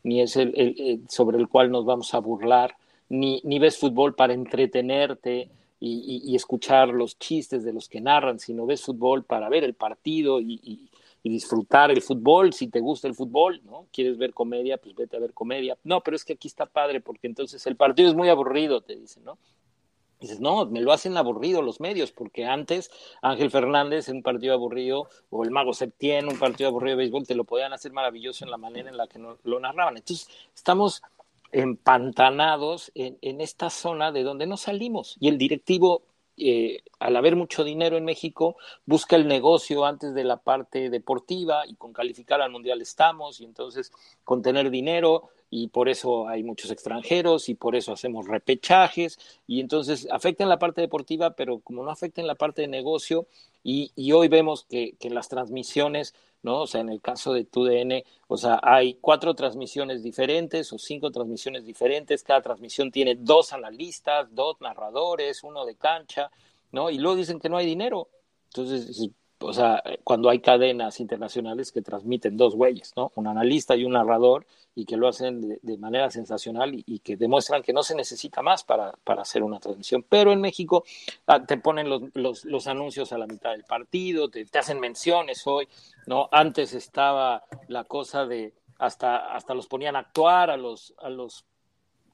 ni 0.04 0.22
es 0.22 0.36
el, 0.36 1.02
sobre 1.10 1.38
el 1.38 1.48
cual 1.48 1.72
nos 1.72 1.86
vamos 1.86 2.14
a 2.14 2.20
burlar 2.20 2.76
ni, 3.10 3.42
ni 3.44 3.60
ves 3.60 3.78
fútbol 3.78 4.16
para 4.16 4.34
entretenerte 4.34 5.50
y, 5.80 6.22
y, 6.26 6.32
y, 6.32 6.36
escuchar 6.36 6.90
los 6.90 7.20
chistes 7.20 7.64
de 7.64 7.74
los 7.74 7.90
que 7.90 8.02
narran, 8.02 8.40
sino 8.40 8.66
ves 8.66 8.82
fútbol 8.82 9.24
para 9.24 9.50
ver 9.50 9.64
el 9.64 9.74
partido 9.74 10.40
y, 10.40 10.60
y, 10.64 10.90
disfrutar 11.30 11.90
el 11.90 12.02
fútbol, 12.02 12.52
si 12.52 12.68
te 12.68 12.82
gusta 12.82 13.08
el 13.08 13.16
fútbol, 13.16 13.62
¿no? 13.64 13.86
¿Quieres 13.94 14.18
ver 14.18 14.34
comedia? 14.34 14.78
Pues 14.78 14.94
vete 14.94 15.16
a 15.16 15.22
ver 15.22 15.34
comedia. 15.34 15.78
No, 15.86 16.02
pero 16.02 16.18
es 16.18 16.26
que 16.26 16.34
aquí 16.34 16.50
está 16.50 16.66
padre, 16.66 17.00
porque 17.00 17.28
entonces 17.28 17.66
el 17.66 17.78
partido 17.78 18.10
es 18.10 18.16
muy 18.16 18.28
aburrido, 18.28 18.82
te 18.82 18.98
dicen, 18.98 19.24
¿no? 19.24 19.38
Dices, 20.24 20.40
no, 20.40 20.66
me 20.68 20.80
lo 20.80 20.94
hacen 20.94 21.18
aburrido 21.18 21.62
los 21.62 21.82
medios, 21.82 22.14
porque 22.14 22.46
antes 22.46 22.90
Ángel 23.22 23.52
Fernández 23.52 24.08
en 24.08 24.16
un 24.16 24.24
partido 24.24 24.54
aburrido, 24.54 25.10
o 25.30 25.44
el 25.44 25.52
Mago 25.52 25.74
Septién, 25.74 26.30
un 26.30 26.40
partido 26.40 26.70
aburrido 26.70 26.96
de 26.96 27.04
béisbol, 27.04 27.28
te 27.28 27.36
lo 27.36 27.44
podían 27.44 27.74
hacer 27.74 27.92
maravilloso 27.92 28.46
en 28.46 28.52
la 28.52 28.56
manera 28.56 28.90
en 28.90 28.96
la 28.96 29.08
que 29.08 29.20
no, 29.20 29.38
lo 29.44 29.60
narraban. 29.60 29.98
Entonces, 29.98 30.30
estamos 30.56 31.02
empantanados 31.52 32.90
en, 32.96 33.18
en, 33.22 33.42
esta 33.42 33.70
zona 33.70 34.14
de 34.14 34.24
donde 34.24 34.48
no 34.48 34.56
salimos. 34.56 35.18
Y 35.20 35.28
el 35.28 35.38
directivo, 35.38 36.04
eh, 36.38 36.84
al 37.00 37.18
haber 37.18 37.36
mucho 37.36 37.66
dinero 37.66 37.98
en 37.98 38.06
México, 38.06 38.56
busca 38.86 39.18
el 39.18 39.28
negocio 39.28 39.84
antes 39.84 40.14
de 40.14 40.24
la 40.24 40.38
parte 40.38 40.90
deportiva 40.90 41.68
y 41.68 41.76
con 41.76 41.92
calificar 41.92 42.42
al 42.42 42.50
Mundial 42.50 42.82
estamos, 42.82 43.42
y 43.42 43.44
entonces 43.44 43.92
con 44.24 44.42
tener 44.42 44.70
dinero 44.70 45.32
y 45.56 45.68
por 45.68 45.88
eso 45.88 46.28
hay 46.28 46.42
muchos 46.42 46.72
extranjeros 46.72 47.48
y 47.48 47.54
por 47.54 47.76
eso 47.76 47.94
hacemos 47.94 48.28
repechajes 48.28 49.20
y 49.46 49.60
entonces 49.60 50.08
afecta 50.10 50.42
en 50.42 50.50
la 50.50 50.58
parte 50.58 50.82
deportiva, 50.82 51.36
pero 51.36 51.60
como 51.60 51.84
no 51.84 51.92
afecta 51.92 52.22
en 52.22 52.28
la 52.28 52.34
parte 52.34 52.64
de 52.64 52.68
negocio 52.68 53.28
y, 53.64 53.92
hoy 54.14 54.30
vemos 54.30 54.66
que, 54.68 54.96
que, 55.00 55.12
las 55.12 55.30
transmisiones, 55.30 56.16
¿no? 56.42 56.62
O 56.62 56.68
sea, 56.68 56.82
en 56.82 56.90
el 56.90 57.02
caso 57.02 57.34
de 57.34 57.46
TUDN, 57.46 58.04
o 58.28 58.36
sea, 58.36 58.60
hay 58.64 58.96
cuatro 58.96 59.36
transmisiones 59.36 60.02
diferentes 60.02 60.74
o 60.74 60.80
cinco 60.80 61.12
transmisiones 61.12 61.66
diferentes, 61.66 62.24
cada 62.24 62.42
transmisión 62.42 62.92
tiene 62.92 63.14
dos 63.14 63.54
analistas, 63.54 64.34
dos 64.34 64.60
narradores, 64.60 65.44
uno 65.44 65.66
de 65.66 65.76
cancha, 65.76 66.32
¿no? 66.72 66.90
Y 66.90 66.98
luego 66.98 67.16
dicen 67.18 67.40
que 67.40 67.50
no 67.50 67.58
hay 67.58 67.68
dinero. 67.68 68.10
Entonces, 68.48 69.08
o 69.46 69.54
sea, 69.54 69.84
cuando 70.04 70.30
hay 70.30 70.40
cadenas 70.40 71.00
internacionales 71.00 71.72
que 71.72 71.82
transmiten 71.82 72.38
dos 72.38 72.56
güeyes, 72.56 72.94
¿no? 72.96 73.12
Un 73.16 73.28
analista 73.28 73.76
y 73.76 73.86
un 73.86 73.94
narrador 73.94 74.46
y 74.76 74.86
que 74.86 74.98
lo 74.98 75.08
hacen 75.08 75.60
de, 75.62 75.78
manera 75.78 76.10
sensacional 76.10 76.72
y, 76.74 77.00
que 77.00 77.16
demuestran 77.16 77.62
que 77.62 77.74
no 77.74 77.84
se 77.84 77.96
necesita 77.96 78.42
más 78.42 78.64
para, 78.64 78.94
para 79.04 79.22
hacer 79.22 79.44
una 79.44 79.60
transmisión. 79.60 80.06
Pero 80.08 80.32
en 80.32 80.42
México 80.42 80.84
ah, 81.28 81.46
te 81.46 81.58
ponen 81.58 81.90
los, 81.90 82.04
los, 82.14 82.46
los, 82.46 82.68
anuncios 82.68 83.14
a 83.14 83.18
la 83.18 83.28
mitad 83.28 83.52
del 83.52 83.64
partido, 83.64 84.30
te, 84.30 84.46
te, 84.46 84.60
hacen 84.60 84.80
menciones 84.80 85.46
hoy, 85.46 85.68
¿no? 86.08 86.30
Antes 86.32 86.74
estaba 86.74 87.44
la 87.68 87.84
cosa 87.84 88.26
de 88.26 88.54
hasta, 88.80 89.34
hasta 89.36 89.54
los 89.54 89.68
ponían 89.68 89.96
a 89.96 90.00
actuar 90.00 90.50
a 90.50 90.58
los, 90.58 90.94
a 91.00 91.10
los 91.10 91.46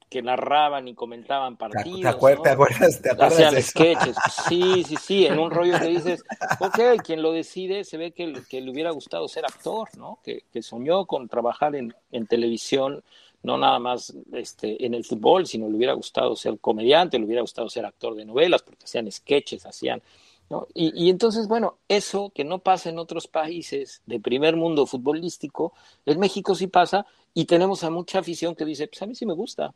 que 0.09 0.23
narraban 0.23 0.87
y 0.87 0.95
comentaban 0.95 1.55
partidos. 1.55 2.01
¿Te, 2.01 2.07
acuerdas, 2.07 2.43
¿te 2.43 2.49
acuerdas, 2.49 3.01
¿te 3.01 3.11
acuerdas 3.11 3.33
Hacían 3.33 3.61
sketches. 3.61 4.15
Sí, 4.47 4.83
sí, 4.83 4.95
sí, 4.95 5.25
en 5.27 5.37
un 5.37 5.51
rollo 5.51 5.79
que 5.79 5.87
dices, 5.87 6.23
ok, 6.59 7.01
quien 7.03 7.21
lo 7.21 7.31
decide 7.31 7.83
se 7.83 7.97
ve 7.97 8.11
que, 8.11 8.33
que 8.49 8.59
le 8.59 8.71
hubiera 8.71 8.89
gustado 8.89 9.27
ser 9.27 9.45
actor, 9.45 9.95
¿no? 9.97 10.19
Que, 10.23 10.43
que 10.51 10.63
soñó 10.63 11.05
con 11.05 11.29
trabajar 11.29 11.75
en, 11.75 11.93
en, 12.11 12.25
televisión, 12.25 13.03
no 13.43 13.57
nada 13.57 13.77
más 13.77 14.15
este, 14.33 14.83
en 14.83 14.95
el 14.95 15.05
fútbol, 15.05 15.45
sino 15.45 15.69
le 15.69 15.77
hubiera 15.77 15.93
gustado 15.93 16.35
ser 16.35 16.57
comediante, 16.59 17.19
le 17.19 17.25
hubiera 17.25 17.41
gustado 17.41 17.69
ser 17.69 17.85
actor 17.85 18.15
de 18.15 18.25
novelas, 18.25 18.63
porque 18.63 18.85
hacían 18.85 19.09
sketches, 19.11 19.65
hacían... 19.65 20.01
¿no? 20.49 20.67
Y, 20.73 21.05
y 21.05 21.11
entonces, 21.11 21.47
bueno, 21.47 21.77
eso 21.87 22.31
que 22.33 22.43
no 22.43 22.57
pasa 22.57 22.89
en 22.89 22.97
otros 22.97 23.27
países 23.27 24.01
de 24.07 24.19
primer 24.19 24.55
mundo 24.55 24.87
futbolístico, 24.87 25.73
en 26.07 26.17
México 26.17 26.55
sí 26.55 26.65
pasa, 26.65 27.05
y 27.35 27.45
tenemos 27.45 27.83
a 27.83 27.91
mucha 27.91 28.17
afición 28.17 28.55
que 28.55 28.65
dice, 28.65 28.87
pues 28.87 28.99
a 29.03 29.05
mí 29.05 29.13
sí 29.13 29.27
me 29.27 29.35
gusta, 29.35 29.75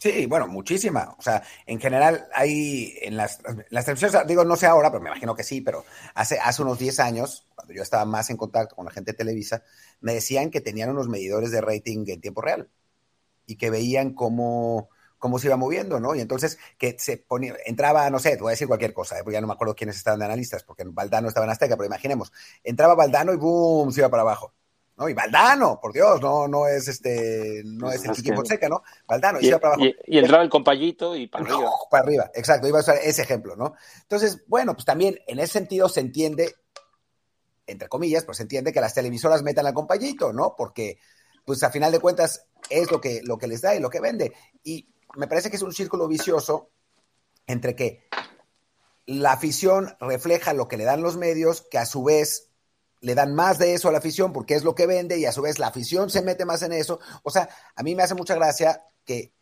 Sí, 0.00 0.24
bueno, 0.24 0.48
muchísima. 0.48 1.14
O 1.18 1.22
sea, 1.22 1.42
en 1.66 1.78
general 1.78 2.26
hay 2.32 2.94
en 3.02 3.16
las, 3.18 3.40
las 3.68 3.84
transmisiones, 3.84 4.26
digo, 4.26 4.44
no 4.46 4.56
sé 4.56 4.66
ahora, 4.66 4.90
pero 4.90 5.02
me 5.02 5.10
imagino 5.10 5.34
que 5.34 5.42
sí, 5.44 5.60
pero 5.60 5.84
hace, 6.14 6.38
hace 6.38 6.62
unos 6.62 6.78
10 6.78 6.98
años, 7.00 7.46
cuando 7.54 7.74
yo 7.74 7.82
estaba 7.82 8.06
más 8.06 8.30
en 8.30 8.38
contacto 8.38 8.74
con 8.76 8.86
la 8.86 8.92
gente 8.92 9.12
de 9.12 9.18
Televisa, 9.18 9.62
me 10.00 10.14
decían 10.14 10.50
que 10.50 10.62
tenían 10.62 10.88
unos 10.90 11.08
medidores 11.08 11.50
de 11.50 11.60
rating 11.60 12.06
en 12.08 12.20
tiempo 12.22 12.40
real 12.40 12.70
y 13.46 13.56
que 13.56 13.70
veían 13.70 14.14
cómo, 14.14 14.90
cómo 15.18 15.38
se 15.38 15.48
iba 15.48 15.56
moviendo, 15.56 16.00
¿no? 16.00 16.14
Y 16.14 16.20
entonces 16.20 16.58
que 16.78 16.96
se 16.98 17.18
ponía, 17.18 17.56
entraba, 17.66 18.10
no 18.10 18.18
sé, 18.20 18.36
te 18.36 18.42
voy 18.42 18.50
a 18.50 18.52
decir 18.52 18.68
cualquier 18.68 18.94
cosa, 18.94 19.18
¿eh? 19.18 19.22
porque 19.24 19.34
ya 19.34 19.42
no 19.42 19.48
me 19.48 19.54
acuerdo 19.54 19.74
quiénes 19.76 19.96
estaban 19.96 20.20
de 20.20 20.26
analistas, 20.26 20.64
porque 20.64 20.84
Valdano 20.86 21.28
estaba 21.28 21.46
en 21.46 21.52
Azteca, 21.52 21.76
pero 21.76 21.86
imaginemos, 21.86 22.32
entraba 22.64 22.94
Valdano 22.96 23.32
y 23.34 23.36
boom, 23.36 23.92
se 23.92 24.00
iba 24.00 24.10
para 24.10 24.22
abajo. 24.22 24.54
¿No? 25.00 25.08
Y 25.08 25.14
Valdano, 25.14 25.80
por 25.80 25.94
Dios, 25.94 26.20
no, 26.20 26.46
no 26.46 26.66
es 26.66 26.86
este, 26.86 27.62
no 27.64 27.90
es 27.90 28.04
el 28.04 28.12
Chiqui 28.12 28.32
Fonseca, 28.32 28.68
¿no? 28.68 28.82
Valdano, 29.08 29.38
y, 29.40 29.46
iba 29.46 29.58
para 29.58 29.74
abajo. 29.74 29.90
Y, 30.06 30.18
entraba 30.18 30.42
el 30.42 30.50
compayito 30.50 31.16
y 31.16 31.26
para 31.26 31.44
arriba. 31.44 31.70
Para 31.90 32.04
arriba, 32.04 32.30
exacto, 32.34 32.68
iba 32.68 32.78
a 32.78 32.82
usar 32.82 32.98
ese 33.02 33.22
ejemplo, 33.22 33.56
¿no? 33.56 33.72
Entonces, 34.02 34.44
bueno, 34.46 34.74
pues 34.74 34.84
también 34.84 35.18
en 35.26 35.38
ese 35.38 35.54
sentido 35.54 35.88
se 35.88 36.00
entiende, 36.00 36.54
entre 37.66 37.88
comillas, 37.88 38.24
pues 38.24 38.36
se 38.36 38.42
entiende 38.42 38.74
que 38.74 38.80
las 38.82 38.92
televisoras 38.92 39.42
metan 39.42 39.66
al 39.66 39.72
compayito, 39.72 40.34
¿no? 40.34 40.54
Porque, 40.54 40.98
pues 41.46 41.62
a 41.62 41.70
final 41.70 41.92
de 41.92 42.00
cuentas, 42.00 42.46
es 42.68 42.90
lo 42.90 43.00
que, 43.00 43.22
lo 43.24 43.38
que 43.38 43.48
les 43.48 43.62
da 43.62 43.74
y 43.74 43.80
lo 43.80 43.88
que 43.88 44.00
vende. 44.00 44.34
Y 44.62 44.86
me 45.16 45.26
parece 45.26 45.48
que 45.48 45.56
es 45.56 45.62
un 45.62 45.72
círculo 45.72 46.08
vicioso 46.08 46.72
entre 47.46 47.74
que 47.74 48.06
la 49.06 49.32
afición 49.32 49.96
refleja 49.98 50.52
lo 50.52 50.68
que 50.68 50.76
le 50.76 50.84
dan 50.84 51.00
los 51.00 51.16
medios, 51.16 51.62
que 51.62 51.78
a 51.78 51.86
su 51.86 52.04
vez 52.04 52.49
le 53.00 53.14
dan 53.14 53.34
más 53.34 53.58
de 53.58 53.74
eso 53.74 53.88
a 53.88 53.92
la 53.92 53.98
afición 53.98 54.32
porque 54.32 54.54
es 54.54 54.64
lo 54.64 54.74
que 54.74 54.86
vende 54.86 55.18
y 55.18 55.24
a 55.24 55.32
su 55.32 55.42
vez 55.42 55.58
la 55.58 55.68
afición 55.68 56.10
se 56.10 56.22
mete 56.22 56.44
más 56.44 56.62
en 56.62 56.72
eso. 56.72 57.00
O 57.22 57.30
sea, 57.30 57.48
a 57.74 57.82
mí 57.82 57.94
me 57.94 58.02
hace 58.02 58.14
mucha 58.14 58.34
gracia 58.34 58.84
que 59.04 59.32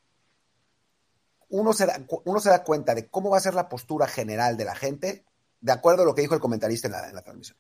uno 1.49 1.73
se 1.73 1.87
da, 1.87 2.01
uno 2.25 2.41
se 2.41 2.51
da 2.51 2.63
cuenta 2.63 2.95
de 2.95 3.09
cómo 3.09 3.31
va 3.31 3.39
a 3.39 3.43
ser 3.43 3.55
la 3.55 3.69
postura 3.69 4.07
general 4.07 4.57
de 4.57 4.65
la 4.65 4.75
gente 4.75 5.25
de 5.61 5.73
acuerdo 5.73 6.03
a 6.03 6.05
lo 6.05 6.15
que 6.15 6.23
dijo 6.23 6.35
el 6.35 6.41
comentarista 6.41 6.87
en 6.87 7.15
la, 7.15 7.23
transmisión. 7.23 7.59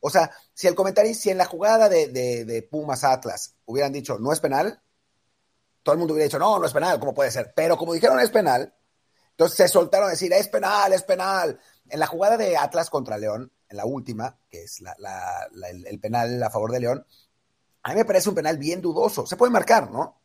O 0.00 0.10
sea, 0.10 0.30
si 0.52 0.68
el 0.68 0.74
comentarista, 0.74 1.22
si 1.22 1.30
en 1.30 1.38
la 1.38 1.46
jugada 1.46 1.88
de, 1.88 2.08
de, 2.08 2.62
Pumas 2.62 3.02
Atlas 3.02 3.56
hubieran 3.64 3.92
dicho 3.92 4.18
no 4.18 4.32
es 4.32 4.38
penal, 4.38 4.80
todo 5.82 5.94
el 5.94 5.98
mundo 5.98 6.14
hubiera 6.14 6.26
dicho 6.26 6.38
no, 6.38 6.58
no 6.58 6.66
es 6.66 6.72
penal, 6.72 7.00
¿cómo 7.00 7.14
puede 7.14 7.30
ser? 7.32 7.52
Pero 7.56 7.76
como 7.76 7.94
dijeron 7.94 8.20
es 8.20 8.30
penal, 8.30 8.74
entonces 9.30 9.56
se 9.56 9.68
soltaron 9.68 10.08
a 10.08 10.12
decir 10.12 10.32
es 10.32 10.48
penal, 10.48 10.92
es 10.92 11.02
penal. 11.02 11.58
En 11.88 11.98
la 11.98 12.06
jugada 12.06 12.36
de 12.36 12.56
Atlas 12.56 12.90
contra 12.90 13.18
León, 13.18 13.52
en 13.68 13.76
la 13.76 13.84
última, 13.84 14.38
que 14.48 14.64
es 14.64 14.80
el, 14.80 16.00
penal 16.00 16.42
a 16.42 16.50
favor 16.50 16.72
de 16.72 16.80
León, 16.80 17.06
a 17.82 17.90
mí 17.90 17.96
me 17.96 18.04
parece 18.04 18.28
un 18.28 18.34
penal 18.34 18.58
bien 18.58 18.80
dudoso. 18.80 19.26
Se 19.26 19.36
puede 19.36 19.52
marcar, 19.52 19.90
¿no? 19.90 20.20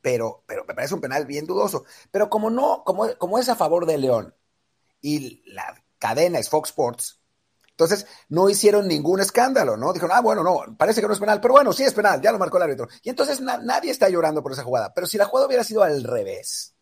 Pero, 0.00 0.42
pero 0.46 0.64
me 0.64 0.74
parece 0.74 0.94
un 0.94 1.00
penal 1.00 1.26
bien 1.26 1.46
dudoso. 1.46 1.84
Pero 2.10 2.28
como 2.28 2.50
no, 2.50 2.82
como, 2.84 3.14
como 3.16 3.38
es 3.38 3.48
a 3.48 3.56
favor 3.56 3.86
de 3.86 3.98
León 3.98 4.34
y 5.00 5.42
la 5.50 5.82
cadena 5.98 6.38
es 6.38 6.50
Fox 6.50 6.70
Sports, 6.70 7.20
entonces 7.74 8.06
no 8.28 8.48
hicieron 8.48 8.86
ningún 8.86 9.20
escándalo, 9.20 9.76
¿no? 9.76 9.92
Dijeron, 9.92 10.14
ah, 10.14 10.20
bueno, 10.20 10.44
no, 10.44 10.76
parece 10.76 11.00
que 11.00 11.08
no 11.08 11.12
es 11.12 11.18
penal, 11.18 11.40
pero 11.40 11.54
bueno, 11.54 11.72
sí 11.72 11.82
es 11.82 11.92
penal, 11.92 12.20
ya 12.20 12.30
lo 12.30 12.38
marcó 12.38 12.56
el 12.58 12.62
árbitro. 12.62 12.88
Y 13.02 13.10
entonces 13.10 13.40
nadie 13.40 13.90
está 13.90 14.08
llorando 14.08 14.42
por 14.42 14.52
esa 14.52 14.62
jugada. 14.62 14.94
Pero 14.94 15.08
si 15.08 15.18
la 15.18 15.24
jugada 15.24 15.48
hubiera 15.48 15.64
sido 15.64 15.82
al 15.82 16.04
revés, 16.04 16.74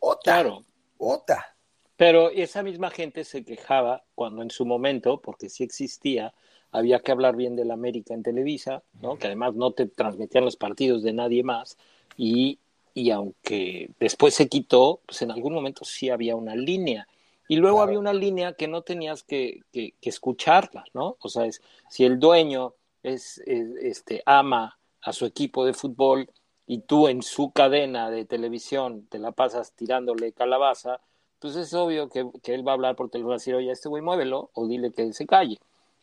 otra, 0.00 0.34
claro. 0.34 0.64
otra. 0.98 1.55
Pero 1.96 2.30
esa 2.30 2.62
misma 2.62 2.90
gente 2.90 3.24
se 3.24 3.44
quejaba 3.44 4.04
cuando 4.14 4.42
en 4.42 4.50
su 4.50 4.66
momento, 4.66 5.20
porque 5.20 5.48
sí 5.48 5.64
existía, 5.64 6.34
había 6.70 7.00
que 7.00 7.12
hablar 7.12 7.36
bien 7.36 7.56
de 7.56 7.64
la 7.64 7.74
América 7.74 8.12
en 8.12 8.22
Televisa, 8.22 8.82
¿no? 9.00 9.16
que 9.16 9.26
además 9.26 9.54
no 9.54 9.72
te 9.72 9.86
transmitían 9.86 10.44
los 10.44 10.56
partidos 10.56 11.02
de 11.02 11.14
nadie 11.14 11.42
más, 11.42 11.78
y, 12.16 12.58
y 12.92 13.10
aunque 13.10 13.90
después 13.98 14.34
se 14.34 14.48
quitó, 14.48 15.00
pues 15.06 15.22
en 15.22 15.30
algún 15.30 15.54
momento 15.54 15.84
sí 15.84 16.10
había 16.10 16.36
una 16.36 16.54
línea. 16.54 17.08
Y 17.48 17.56
luego 17.56 17.80
había 17.80 17.98
una 17.98 18.12
línea 18.12 18.54
que 18.54 18.66
no 18.66 18.82
tenías 18.82 19.22
que, 19.22 19.60
que, 19.72 19.94
escucharla, 20.02 20.84
¿no? 20.92 21.16
O 21.20 21.28
sea, 21.28 21.46
es, 21.46 21.62
si 21.88 22.04
el 22.04 22.18
dueño 22.18 22.74
es, 23.02 23.38
este, 23.46 24.22
ama 24.26 24.78
a 25.00 25.12
su 25.12 25.26
equipo 25.26 25.64
de 25.64 25.72
fútbol 25.72 26.28
y 26.66 26.78
tú 26.78 27.06
en 27.06 27.22
su 27.22 27.52
cadena 27.52 28.10
de 28.10 28.24
televisión 28.24 29.06
te 29.08 29.20
la 29.20 29.30
pasas 29.30 29.72
tirándole 29.72 30.32
calabaza, 30.32 31.00
pues 31.40 31.56
es 31.56 31.72
obvio 31.74 32.08
que, 32.08 32.30
él 32.44 32.66
va 32.66 32.72
a 32.72 32.74
hablar 32.74 32.96
por 32.96 33.10
teléfono 33.10 33.34
y 33.34 33.38
decir, 33.38 33.54
oye, 33.54 33.70
este 33.70 33.88
güey 33.88 34.02
muévelo 34.02 34.50
o 34.54 34.66
dile 34.66 34.92
que 34.92 35.12
se 35.12 35.26
calle, 35.26 35.58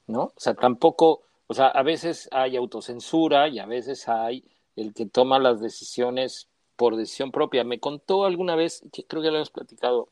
¿no? 0.07 0.23
O 0.23 0.33
sea, 0.37 0.53
tampoco, 0.53 1.21
o 1.47 1.53
sea, 1.53 1.67
a 1.67 1.83
veces 1.83 2.29
hay 2.31 2.55
autocensura 2.55 3.47
y 3.47 3.59
a 3.59 3.65
veces 3.65 4.07
hay 4.07 4.43
el 4.75 4.93
que 4.93 5.05
toma 5.05 5.39
las 5.39 5.59
decisiones 5.59 6.47
por 6.75 6.95
decisión 6.95 7.31
propia. 7.31 7.63
Me 7.63 7.79
contó 7.79 8.25
alguna 8.25 8.55
vez, 8.55 8.83
creo 9.07 9.21
que 9.21 9.29
lo 9.29 9.37
hemos 9.37 9.49
platicado 9.49 10.09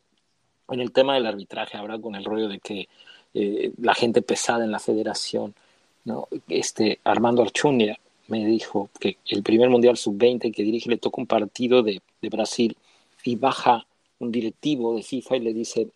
en 0.70 0.80
el 0.80 0.92
tema 0.92 1.16
del 1.16 1.26
arbitraje, 1.26 1.78
ahora 1.78 2.00
con 2.00 2.16
el 2.16 2.26
rollo 2.26 2.48
de 2.48 2.60
que 2.60 2.88
eh, 3.34 3.72
la 3.78 3.94
gente 3.94 4.22
pesada 4.22 4.64
en 4.64 4.72
la 4.72 4.80
federación, 4.80 5.54
¿no? 6.06 6.28
Este, 6.48 7.00
Armando 7.04 7.42
Archunia 7.42 8.00
me 8.28 8.46
dijo 8.46 8.90
que 9.00 9.18
el 9.28 9.44
primer 9.44 9.70
Mundial 9.70 9.98
Sub-20 9.98 10.54
que 10.54 10.64
dirige 10.64 10.90
le 10.90 10.98
toca 10.98 11.22
un 11.22 11.28
partido 11.28 11.84
de, 11.84 12.02
de 12.22 12.30
Brasil 12.30 12.78
y 13.24 13.36
baja 13.36 13.86
un 14.22 14.32
directivo 14.32 14.96
de 14.96 15.04
FIFA 15.04 15.38
y 15.38 15.40
le 15.40 15.54
dice, 15.54 15.90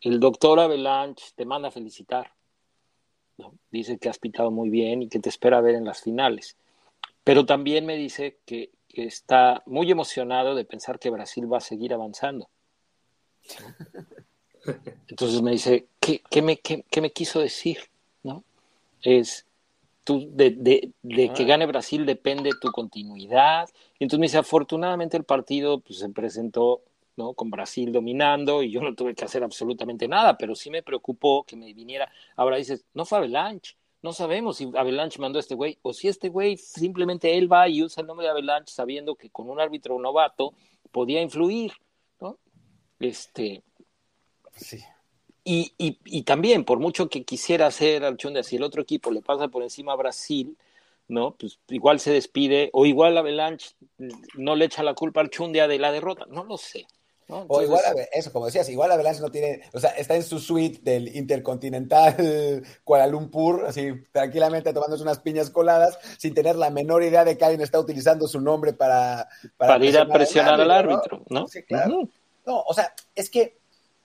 el 0.00 0.20
doctor 0.20 0.60
Avalanche 0.60 1.26
te 1.34 1.44
manda 1.44 1.68
a 1.68 1.72
felicitar. 1.72 2.32
Dice 3.70 3.98
que 3.98 4.08
has 4.08 4.18
pitado 4.18 4.50
muy 4.50 4.70
bien 4.70 5.02
y 5.02 5.08
que 5.08 5.18
te 5.18 5.28
espera 5.28 5.60
ver 5.60 5.74
en 5.74 5.84
las 5.84 6.02
finales. 6.02 6.56
Pero 7.24 7.44
también 7.46 7.86
me 7.86 7.96
dice 7.96 8.38
que, 8.46 8.70
está 8.92 9.62
muy 9.66 9.88
emocionado 9.88 10.56
de 10.56 10.64
pensar 10.64 10.98
que 10.98 11.10
Brasil 11.10 11.50
va 11.50 11.58
a 11.58 11.60
seguir 11.60 11.94
avanzando. 11.94 12.48
Entonces 15.06 15.40
me 15.42 15.52
dice, 15.52 15.86
¿qué, 16.00 16.22
qué, 16.28 16.42
me, 16.42 16.58
qué, 16.58 17.00
me, 17.00 17.12
quiso 17.12 17.38
decir? 17.38 17.78
¿No? 18.24 18.42
Es, 19.02 19.46
tú, 20.02 20.28
de, 20.32 20.50
de, 20.50 20.90
de 21.02 21.32
que 21.32 21.44
ah. 21.44 21.46
gane 21.46 21.66
Brasil 21.66 22.04
depende 22.04 22.50
tu 22.60 22.72
continuidad. 22.72 23.68
Y 24.00 24.04
entonces 24.04 24.18
me 24.18 24.26
dice, 24.26 24.38
afortunadamente 24.38 25.16
el 25.16 25.24
partido 25.24 25.78
pues, 25.78 26.00
se 26.00 26.08
presentó 26.08 26.82
con 27.34 27.50
Brasil 27.50 27.92
dominando 27.92 28.62
y 28.62 28.70
yo 28.70 28.80
no 28.80 28.94
tuve 28.94 29.14
que 29.14 29.24
hacer 29.24 29.42
absolutamente 29.42 30.08
nada, 30.08 30.36
pero 30.36 30.54
sí 30.54 30.70
me 30.70 30.82
preocupó 30.82 31.44
que 31.44 31.56
me 31.56 31.72
viniera. 31.72 32.10
Ahora 32.36 32.56
dices, 32.56 32.84
no 32.94 33.04
fue 33.04 33.18
Avalanche, 33.18 33.76
no 34.02 34.12
sabemos 34.12 34.56
si 34.56 34.64
Avalanche 34.64 35.20
mandó 35.20 35.38
a 35.38 35.40
este 35.40 35.54
güey 35.54 35.78
o 35.82 35.92
si 35.92 36.08
este 36.08 36.28
güey 36.30 36.56
simplemente 36.56 37.36
él 37.36 37.52
va 37.52 37.68
y 37.68 37.82
usa 37.82 38.00
el 38.00 38.06
nombre 38.06 38.24
de 38.24 38.30
Avalanche 38.30 38.72
sabiendo 38.72 39.14
que 39.14 39.30
con 39.30 39.50
un 39.50 39.60
árbitro 39.60 39.98
novato 39.98 40.54
podía 40.90 41.20
influir, 41.20 41.72
¿no? 42.20 42.38
Este. 42.98 43.62
Sí. 44.56 44.80
Y, 45.42 45.72
y, 45.78 46.22
también, 46.22 46.64
por 46.64 46.78
mucho 46.78 47.08
que 47.08 47.24
quisiera 47.24 47.66
hacer 47.66 48.02
de 48.02 48.42
si 48.44 48.56
el 48.56 48.62
otro 48.62 48.82
equipo 48.82 49.10
le 49.10 49.22
pasa 49.22 49.48
por 49.48 49.62
encima 49.62 49.94
a 49.94 49.96
Brasil, 49.96 50.56
¿no? 51.08 51.34
Pues 51.34 51.58
igual 51.68 51.98
se 51.98 52.12
despide, 52.12 52.70
o 52.72 52.86
igual 52.86 53.16
Avalanche 53.16 53.70
no 54.34 54.54
le 54.54 54.66
echa 54.66 54.82
la 54.82 54.94
culpa 54.94 55.20
al 55.20 55.30
Chundia 55.30 55.66
de 55.66 55.78
la 55.78 55.92
derrota, 55.92 56.26
no 56.28 56.44
lo 56.44 56.56
sé. 56.56 56.86
O 57.48 57.62
igual, 57.62 57.82
eso, 58.12 58.32
como 58.32 58.46
decías, 58.46 58.68
igual 58.68 58.90
Avalanche 58.90 59.20
no 59.20 59.30
tiene, 59.30 59.62
o 59.72 59.80
sea, 59.80 59.90
está 59.90 60.16
en 60.16 60.22
su 60.22 60.38
suite 60.38 60.80
del 60.82 61.14
Intercontinental 61.16 62.62
Kuala 62.84 63.06
Lumpur, 63.06 63.66
así 63.66 63.92
tranquilamente 64.12 64.72
tomándose 64.72 65.02
unas 65.02 65.20
piñas 65.20 65.50
coladas, 65.50 65.98
sin 66.18 66.34
tener 66.34 66.56
la 66.56 66.70
menor 66.70 67.02
idea 67.02 67.24
de 67.24 67.36
que 67.36 67.44
alguien 67.44 67.60
está 67.60 67.78
utilizando 67.78 68.26
su 68.26 68.40
nombre 68.40 68.72
para... 68.72 69.28
Para, 69.56 69.84
ir 69.84 69.98
a 69.98 70.06
presionar 70.06 70.60
al 70.60 70.70
árbitro, 70.70 71.24
¿no? 71.28 71.46
Sí, 71.46 71.62
claro. 71.62 72.08
No, 72.46 72.62
o 72.62 72.74
sea, 72.74 72.92
es 73.14 73.30
que 73.30 73.58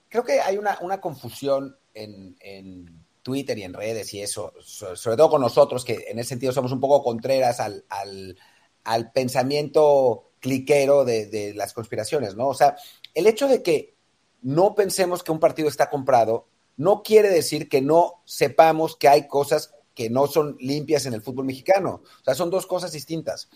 creo 0.08 0.24
que 0.24 0.40
hay 0.40 0.56
una, 0.56 0.78
una 0.80 1.00
confusión 1.00 1.76
en, 1.94 2.36
en, 2.40 3.04
Twitter 3.22 3.58
y 3.58 3.64
en 3.64 3.74
redes 3.74 4.14
y 4.14 4.20
eso, 4.20 4.52
sobre 4.62 5.16
todo 5.16 5.30
con 5.30 5.40
nosotros, 5.40 5.84
que 5.84 6.04
en 6.06 6.20
ese 6.20 6.28
sentido 6.28 6.52
somos 6.52 6.70
un 6.70 6.78
poco 6.78 7.02
contreras 7.02 7.58
al, 7.58 7.84
al, 7.88 8.38
al 8.84 9.10
pensamiento 9.10 10.30
cliquero 10.38 11.04
de, 11.04 11.26
de, 11.26 11.52
las 11.52 11.72
conspiraciones, 11.72 12.36
¿no? 12.36 12.46
O 12.46 12.54
sea, 12.54 12.76
el 13.16 13.26
hecho 13.26 13.48
de 13.48 13.62
que 13.62 13.94
no 14.42 14.74
pensemos 14.74 15.24
que 15.24 15.32
un 15.32 15.40
partido 15.40 15.68
está 15.68 15.90
comprado 15.90 16.46
no 16.76 17.02
quiere 17.02 17.30
decir 17.30 17.68
que 17.68 17.80
no 17.80 18.20
sepamos 18.26 18.94
que 18.94 19.08
hay 19.08 19.26
cosas 19.26 19.74
que 19.94 20.10
no 20.10 20.26
son 20.26 20.58
limpias 20.60 21.06
en 21.06 21.14
el 21.14 21.22
fútbol 21.22 21.46
mexicano. 21.46 22.02
O 22.20 22.24
sea, 22.24 22.34
son 22.34 22.50
dos 22.50 22.66
cosas 22.66 22.92
distintas. 22.92 23.48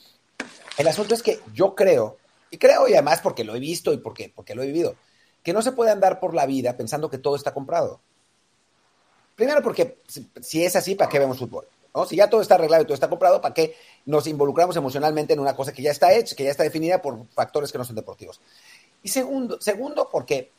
El 0.78 0.88
asunto 0.88 1.14
es 1.14 1.22
que 1.22 1.40
yo 1.52 1.74
creo, 1.74 2.16
y 2.50 2.56
creo 2.56 2.88
y 2.88 2.94
además 2.94 3.20
porque 3.20 3.44
lo 3.44 3.54
he 3.54 3.60
visto 3.60 3.92
y 3.92 3.98
porque, 3.98 4.32
porque 4.34 4.54
lo 4.54 4.62
he 4.62 4.66
vivido, 4.66 4.96
que 5.42 5.52
no 5.52 5.60
se 5.60 5.72
puede 5.72 5.90
andar 5.90 6.18
por 6.18 6.34
la 6.34 6.46
vida 6.46 6.78
pensando 6.78 7.10
que 7.10 7.18
todo 7.18 7.36
está 7.36 7.52
comprado. 7.52 8.00
Primero 9.36 9.62
porque 9.62 9.98
si 10.40 10.64
es 10.64 10.74
así, 10.74 10.94
¿para 10.94 11.10
qué 11.10 11.18
vemos 11.18 11.38
fútbol? 11.38 11.68
Si 12.08 12.16
ya 12.16 12.30
todo 12.30 12.40
está 12.40 12.54
arreglado 12.54 12.82
y 12.82 12.86
todo 12.86 12.94
está 12.94 13.08
comprado, 13.08 13.40
¿para 13.40 13.52
qué 13.52 13.74
nos 14.06 14.26
involucramos 14.26 14.76
emocionalmente 14.76 15.32
en 15.32 15.40
una 15.40 15.56
cosa 15.56 15.72
que 15.72 15.82
ya 15.82 15.90
está 15.90 16.12
hecha, 16.12 16.36
que 16.36 16.44
ya 16.44 16.50
está 16.50 16.62
definida 16.62 17.02
por 17.02 17.26
factores 17.34 17.72
que 17.72 17.78
no 17.78 17.84
son 17.84 17.96
deportivos? 17.96 18.40
Y 19.02 19.08
segundo, 19.08 19.60
segundo, 19.60 20.08
porque 20.10 20.50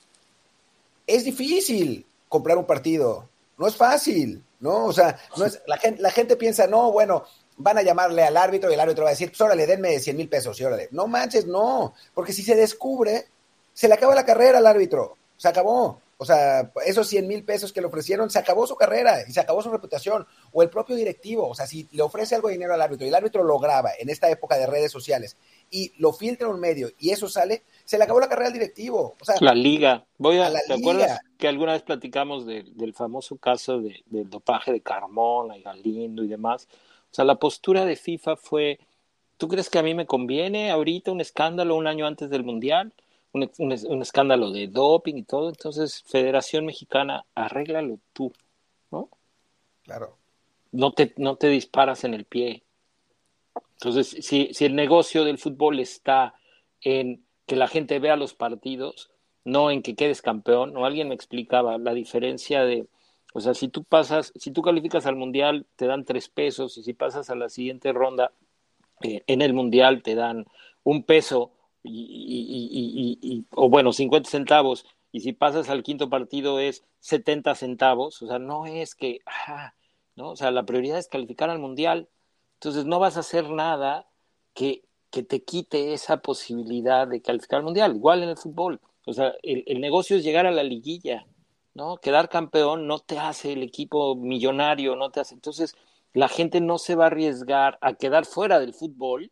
es 1.06 1.24
difícil 1.24 2.06
comprar 2.28 2.58
un 2.58 2.66
partido, 2.66 3.30
no 3.58 3.68
es 3.68 3.76
fácil, 3.76 4.44
¿no? 4.60 4.86
O 4.86 4.94
sea, 4.94 5.20
no 5.38 5.46
es, 5.46 5.62
la, 5.68 5.78
gente, 5.78 6.02
la 6.02 6.12
gente 6.12 6.36
piensa, 6.36 6.68
no, 6.68 6.92
bueno, 6.92 7.26
van 7.58 7.78
a 7.78 7.82
llamarle 7.82 8.24
al 8.24 8.38
árbitro 8.38 8.72
y 8.72 8.74
el 8.74 8.80
árbitro 8.80 9.04
va 9.04 9.10
a 9.10 9.14
decir, 9.14 9.30
pues 9.30 9.42
órale, 9.42 9.68
denme 9.68 10.00
100 10.00 10.18
mil 10.18 10.30
pesos 10.30 10.60
y 10.60 10.64
órale. 10.64 10.90
No 10.92 11.08
manches, 11.08 11.46
no, 11.46 11.94
porque 12.14 12.34
si 12.34 12.44
se 12.44 12.56
descubre, 12.56 13.28
se 13.74 13.88
le 13.88 13.94
acaba 13.94 14.16
la 14.16 14.26
carrera 14.26 14.58
al 14.58 14.68
árbitro, 14.68 15.18
se 15.38 15.48
acabó. 15.48 16.00
O 16.22 16.26
sea, 16.26 16.72
esos 16.86 17.08
100 17.08 17.28
mil 17.28 17.44
pesos 17.44 17.74
que 17.74 17.82
le 17.82 17.88
ofrecieron, 17.88 18.30
se 18.30 18.38
acabó 18.38 18.68
su 18.68 18.76
carrera 18.76 19.28
y 19.28 19.32
se 19.32 19.40
acabó 19.40 19.64
su 19.64 19.72
reputación. 19.72 20.28
O 20.52 20.62
el 20.62 20.70
propio 20.70 20.96
directivo, 20.96 21.48
o 21.48 21.56
sea, 21.56 21.66
si 21.66 21.90
le 21.94 22.04
ofrece 22.04 22.36
algo 22.36 22.48
de 22.48 22.54
dinero 22.54 22.76
al 22.76 22.82
árbitro 22.84 23.08
y 23.08 23.10
el 23.10 23.16
árbitro 23.16 23.44
lo 23.44 23.58
graba 23.58 23.90
en 23.98 24.08
esta 24.08 24.30
época 24.30 24.56
de 24.56 24.68
redes 24.68 24.92
sociales 24.92 25.36
y 25.72 25.94
lo 25.98 26.14
filtra 26.14 26.48
en 26.48 26.54
un 26.54 26.60
medio 26.60 26.92
y 27.00 27.10
eso 27.10 27.28
sale, 27.28 27.64
se 27.86 27.98
le 27.98 28.04
acabó 28.04 28.20
la 28.20 28.30
carrera 28.30 28.50
al 28.50 28.54
directivo. 28.54 29.16
O 29.20 29.26
sea, 29.26 29.34
la 29.40 29.56
liga. 29.56 30.06
Voy 30.20 30.38
a, 30.38 30.52
¿Te 30.52 30.74
acuerdas 30.76 31.22
que 31.40 31.48
alguna 31.48 31.72
vez 31.72 31.82
platicamos 31.82 32.46
del 32.46 32.94
famoso 32.94 33.38
caso 33.38 33.80
de, 33.80 34.04
del 34.06 34.30
dopaje 34.30 34.72
de 34.72 34.82
Carmona 34.82 35.58
y 35.58 35.64
Galindo 35.64 36.24
y 36.24 36.28
demás? 36.28 36.68
O 37.10 37.16
sea, 37.16 37.26
la 37.26 37.38
postura 37.38 37.84
de 37.84 37.96
FIFA 37.96 38.36
fue, 38.36 38.78
¿tú 39.38 39.48
crees 39.48 39.72
que 39.72 39.80
a 39.80 39.84
mí 39.84 39.96
me 39.96 40.06
conviene 40.06 40.70
ahorita 40.70 41.12
un 41.12 41.20
escándalo 41.20 41.76
un 41.76 41.88
año 41.88 42.06
antes 42.06 42.30
del 42.30 42.44
Mundial? 42.44 42.94
Un, 43.34 43.50
un, 43.60 44.02
escándalo 44.02 44.52
de 44.52 44.68
doping 44.68 45.16
y 45.16 45.24
todo. 45.24 45.50
Entonces, 45.50 46.04
Federación 46.06 46.66
Mexicana, 46.66 47.26
arréglalo 47.34 48.00
tú, 48.14 48.34
¿no? 48.92 49.10
Claro. 49.84 50.18
No 50.72 50.92
te, 50.92 51.14
no 51.18 51.38
te 51.38 51.48
disparas 51.48 52.04
en 52.04 52.14
el 52.14 52.26
pie. 52.26 52.64
Entonces, 53.74 54.18
si, 54.26 54.54
si 54.54 54.66
el 54.66 54.76
negocio 54.76 55.24
del 55.24 55.38
fútbol 55.38 55.80
está 55.80 56.36
en 56.82 57.24
que 57.46 57.56
la 57.56 57.68
gente 57.68 58.00
vea 58.00 58.16
los 58.16 58.34
partidos, 58.34 59.12
no 59.44 59.72
en 59.72 59.82
que 59.82 59.96
quedes 59.96 60.22
campeón, 60.22 60.76
o 60.78 60.86
alguien 60.86 61.10
me 61.10 61.16
explicaba 61.16 61.78
la 61.78 61.94
diferencia 61.94 62.64
de, 62.64 62.88
o 63.34 63.42
sea, 63.42 63.54
si 63.54 63.68
tú 63.68 63.84
pasas, 63.84 64.32
si 64.36 64.52
tú 64.52 64.62
calificas 64.62 65.06
al 65.06 65.16
mundial, 65.16 65.66
te 65.76 65.88
dan 65.88 66.06
tres 66.06 66.30
pesos, 66.30 66.78
y 66.78 66.84
si 66.84 66.94
pasas 66.94 67.30
a 67.30 67.36
la 67.36 67.50
siguiente 67.50 67.92
ronda 67.92 68.32
eh, 69.02 69.24
en 69.28 69.42
el 69.42 69.54
mundial, 69.54 70.04
te 70.04 70.16
dan 70.16 70.46
un 70.84 71.04
peso, 71.04 71.52
y, 71.84 73.46
o 73.52 73.70
bueno, 73.70 73.94
50 73.94 74.30
centavos, 74.30 74.86
y 75.12 75.22
si 75.22 75.34
pasas 75.34 75.70
al 75.70 75.84
quinto 75.84 76.10
partido 76.10 76.60
es 76.60 76.84
70 77.00 77.56
centavos, 77.56 78.22
o 78.22 78.28
sea, 78.28 78.40
no 78.40 78.66
es 78.66 78.96
que, 78.96 79.20
ah, 79.26 79.74
¿no? 80.16 80.32
O 80.32 80.36
sea, 80.36 80.52
la 80.52 80.66
prioridad 80.66 81.00
es 81.00 81.08
calificar 81.08 81.50
al 81.50 81.60
mundial, 81.60 82.10
entonces 82.56 82.86
no 82.86 83.00
vas 83.00 83.18
a 83.18 83.22
hacer 83.22 83.50
nada 83.50 84.08
que 84.54 84.84
que 85.12 85.24
te 85.24 85.44
quite 85.44 85.94
esa 85.94 86.18
posibilidad 86.22 87.08
de 87.08 87.22
calificar 87.22 87.60
al 87.60 87.66
mundial, 87.66 87.96
igual 87.96 88.24
en 88.24 88.30
el 88.30 88.38
fútbol. 88.38 88.80
O 89.06 89.14
sea, 89.14 89.34
el, 89.44 89.82
negocio 89.82 90.18
es 90.18 90.24
llegar 90.24 90.46
a 90.46 90.52
la 90.52 90.64
liguilla, 90.64 91.28
¿no? 91.74 91.98
Quedar 91.98 92.30
campeón 92.30 92.88
no 92.88 93.00
te 93.00 93.20
hace 93.20 93.54
el 93.54 93.64
equipo 93.64 94.16
millonario, 94.16 94.96
no 94.96 95.12
te 95.12 95.20
hace. 95.20 95.36
Entonces, 95.36 95.76
la 96.14 96.30
gente 96.30 96.62
no 96.62 96.78
se 96.78 96.96
va 96.96 97.06
a 97.06 97.08
arriesgar 97.08 97.78
a 97.82 97.94
quedar 97.96 98.26
fuera 98.26 98.60
del 98.60 98.74
fútbol 98.74 99.32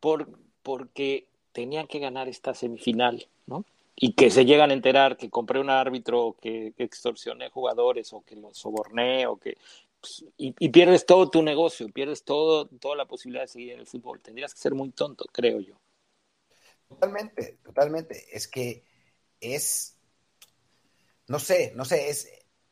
por, 0.00 0.28
porque 0.62 1.28
tenían 1.52 1.86
que 1.86 1.98
ganar 1.98 2.28
esta 2.28 2.54
semifinal, 2.54 3.28
¿no? 3.46 3.64
Y 3.94 4.14
que 4.14 4.30
se 4.30 4.44
llegan 4.44 4.70
a 4.70 4.74
enterar 4.74 5.16
que 5.16 5.30
compré 5.30 5.60
un 5.60 5.70
árbitro, 5.70 6.36
que, 6.40 6.72
que 6.76 6.84
extorsioné 6.84 7.50
jugadores 7.50 8.12
o 8.12 8.22
que 8.22 8.36
los 8.36 8.56
soborné 8.56 9.26
o 9.26 9.36
que 9.36 9.56
pues, 10.00 10.24
y, 10.36 10.68
pierdes 10.70 11.06
todo 11.06 11.30
tu 11.30 11.42
negocio, 11.42 11.88
pierdes 11.88 12.24
todo, 12.24 12.66
toda 12.66 12.96
la 12.96 13.06
posibilidad 13.06 13.44
de 13.44 13.48
seguir 13.48 13.72
en 13.72 13.80
el 13.80 13.86
fútbol. 13.86 14.20
Tendrías 14.20 14.52
que 14.52 14.60
ser 14.60 14.74
muy 14.74 14.90
tonto, 14.90 15.24
creo 15.30 15.60
yo. 15.60 15.78
Totalmente, 16.88 17.58
totalmente. 17.62 18.26
Es 18.32 18.48
que 18.48 18.82
es, 19.40 19.96
no 21.28 21.38
sé, 21.38 21.72
no 21.76 21.84
sé, 21.84 22.12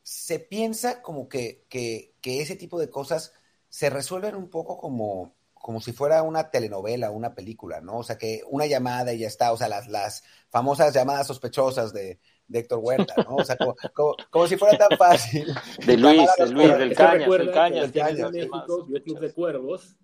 se 0.02 0.40
piensa 0.40 1.02
como 1.02 1.28
que, 1.28 1.64
que 1.68 2.12
ese 2.22 2.56
tipo 2.56 2.80
de 2.80 2.90
cosas 2.90 3.32
se 3.68 3.88
resuelven 3.88 4.34
un 4.34 4.50
poco 4.50 4.76
como, 4.76 5.36
como 5.60 5.80
si 5.80 5.92
fuera 5.92 6.22
una 6.22 6.50
telenovela, 6.50 7.10
una 7.10 7.34
película, 7.34 7.82
¿no? 7.82 7.98
O 7.98 8.02
sea, 8.02 8.16
que 8.16 8.40
una 8.48 8.64
llamada 8.64 9.12
y 9.12 9.18
ya 9.18 9.26
está, 9.26 9.52
o 9.52 9.58
sea, 9.58 9.68
las, 9.68 9.88
las 9.88 10.24
famosas 10.48 10.94
llamadas 10.94 11.26
sospechosas 11.26 11.92
de, 11.92 12.18
de 12.48 12.58
Héctor 12.58 12.78
Huerta, 12.82 13.14
¿no? 13.28 13.36
O 13.36 13.44
sea, 13.44 13.58
como, 13.92 14.46
si 14.46 14.56
fuera 14.56 14.78
tan 14.78 14.96
fácil. 14.96 15.46
De 15.86 15.98
Luis, 15.98 16.28
de 16.38 16.50
Luis, 16.50 16.78
del 16.78 16.94
Cañas, 16.94 17.28
del 17.28 17.52
Cañas. 17.52 17.92
Cañas. 17.92 18.32
México 18.32 18.86
vio 18.86 19.02
Club 19.02 19.20
de 19.20 19.32
Cuervos 19.32 19.96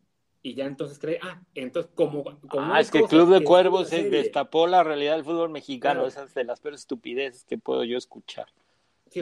y 0.42 0.54
ya 0.54 0.66
entonces 0.66 0.98
cree, 0.98 1.18
ah, 1.22 1.42
entonces 1.54 1.90
como... 1.94 2.22
como 2.22 2.74
ah, 2.74 2.80
es 2.80 2.90
que 2.90 2.98
el 2.98 3.06
Club 3.06 3.32
de 3.32 3.42
Cuervos 3.42 3.88
se 3.88 4.10
destapó 4.10 4.66
la 4.66 4.84
realidad 4.84 5.14
del 5.14 5.24
fútbol 5.24 5.48
mexicano, 5.48 6.06
esas 6.06 6.34
de 6.34 6.44
las 6.44 6.60
peores 6.60 6.80
estupideces 6.80 7.44
que 7.44 7.56
puedo 7.56 7.82
yo 7.82 7.96
escuchar. 7.96 8.46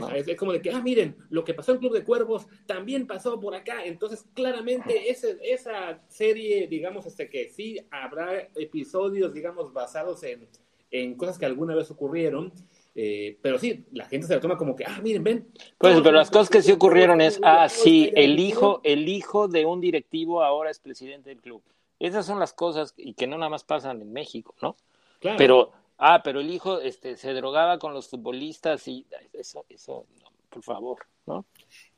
Sí, 0.00 0.30
es, 0.30 0.36
como 0.36 0.52
de 0.52 0.62
que, 0.62 0.70
ah, 0.70 0.80
miren, 0.80 1.16
lo 1.30 1.44
que 1.44 1.54
pasó 1.54 1.72
en 1.72 1.78
Club 1.78 1.92
de 1.92 2.04
Cuervos 2.04 2.46
también 2.66 3.06
pasó 3.06 3.38
por 3.38 3.54
acá. 3.54 3.84
Entonces, 3.84 4.24
claramente, 4.34 5.10
ese, 5.10 5.38
esa 5.42 6.02
serie, 6.08 6.66
digamos, 6.66 7.06
este 7.06 7.28
que 7.28 7.48
sí 7.48 7.78
habrá 7.90 8.48
episodios, 8.56 9.32
digamos, 9.32 9.72
basados 9.72 10.22
en, 10.22 10.48
en 10.90 11.14
cosas 11.14 11.38
que 11.38 11.46
alguna 11.46 11.74
vez 11.74 11.90
ocurrieron, 11.90 12.52
eh, 12.96 13.38
pero 13.42 13.58
sí, 13.58 13.84
la 13.92 14.06
gente 14.06 14.26
se 14.26 14.34
la 14.34 14.40
toma 14.40 14.56
como 14.56 14.76
que, 14.76 14.84
ah, 14.84 15.00
miren, 15.02 15.24
ven. 15.24 15.48
Pues, 15.78 16.00
pero 16.00 16.12
las 16.12 16.30
cosas 16.30 16.48
que 16.48 16.62
sí 16.62 16.70
ocurrieron 16.70 17.20
es, 17.20 17.40
ah, 17.42 17.68
sí, 17.68 18.12
el 18.14 18.38
hijo, 18.38 18.80
el 18.84 19.08
hijo 19.08 19.48
de 19.48 19.64
un 19.64 19.80
directivo 19.80 20.42
ahora 20.42 20.70
es 20.70 20.78
presidente 20.78 21.30
del 21.30 21.40
club. 21.40 21.62
Esas 21.98 22.26
son 22.26 22.38
las 22.38 22.52
cosas 22.52 22.94
y 22.96 23.14
que 23.14 23.26
no 23.26 23.36
nada 23.36 23.50
más 23.50 23.64
pasan 23.64 24.00
en 24.00 24.12
México, 24.12 24.54
¿no? 24.62 24.76
Claro. 25.20 25.38
Pero, 25.38 25.72
ah, 26.06 26.22
pero 26.22 26.40
el 26.40 26.50
hijo 26.50 26.80
este, 26.80 27.16
se 27.16 27.32
drogaba 27.32 27.78
con 27.78 27.94
los 27.94 28.08
futbolistas 28.08 28.86
y 28.88 29.06
eso, 29.32 29.64
eso, 29.70 30.06
por 30.50 30.62
favor, 30.62 30.98
¿no? 31.26 31.46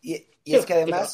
Y, 0.01 0.15
y 0.45 0.55
es 0.55 0.65
que 0.65 0.75
además, 0.75 1.13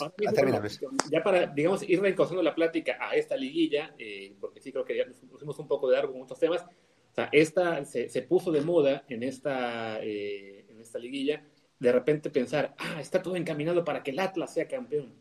ya 1.11 1.23
para, 1.23 1.47
digamos, 1.47 1.89
ir 1.89 2.03
reencauzando 2.03 2.43
la 2.43 2.55
plática 2.55 2.99
a 3.01 3.17
esta 3.17 3.35
liguilla, 3.35 3.95
eh, 3.99 4.37
porque 4.39 4.61
sí 4.61 4.71
creo 4.71 4.85
que 4.85 4.99
ya 4.99 5.07
nos 5.07 5.17
pusimos 5.17 5.59
un 5.59 5.67
poco 5.67 5.89
de 5.89 5.97
largo 5.97 6.13
con 6.13 6.21
muchos 6.21 6.39
temas, 6.39 6.63
o 6.63 7.15
sea, 7.15 7.31
esta 7.33 7.85
se, 7.87 8.11
se 8.11 8.23
puso 8.23 8.53
de 8.53 8.61
moda 8.61 9.05
en 9.09 9.23
esta, 9.23 9.99
eh, 10.03 10.67
en 10.69 10.79
esta 10.79 10.99
liguilla, 10.99 11.47
de 11.79 11.93
repente 11.93 12.29
pensar, 12.29 12.75
ah, 12.79 13.01
está 13.01 13.23
todo 13.23 13.37
encaminado 13.37 13.85
para 13.85 14.03
que 14.03 14.11
el 14.11 14.19
Atlas 14.19 14.53
sea 14.53 14.69
campeón. 14.69 15.15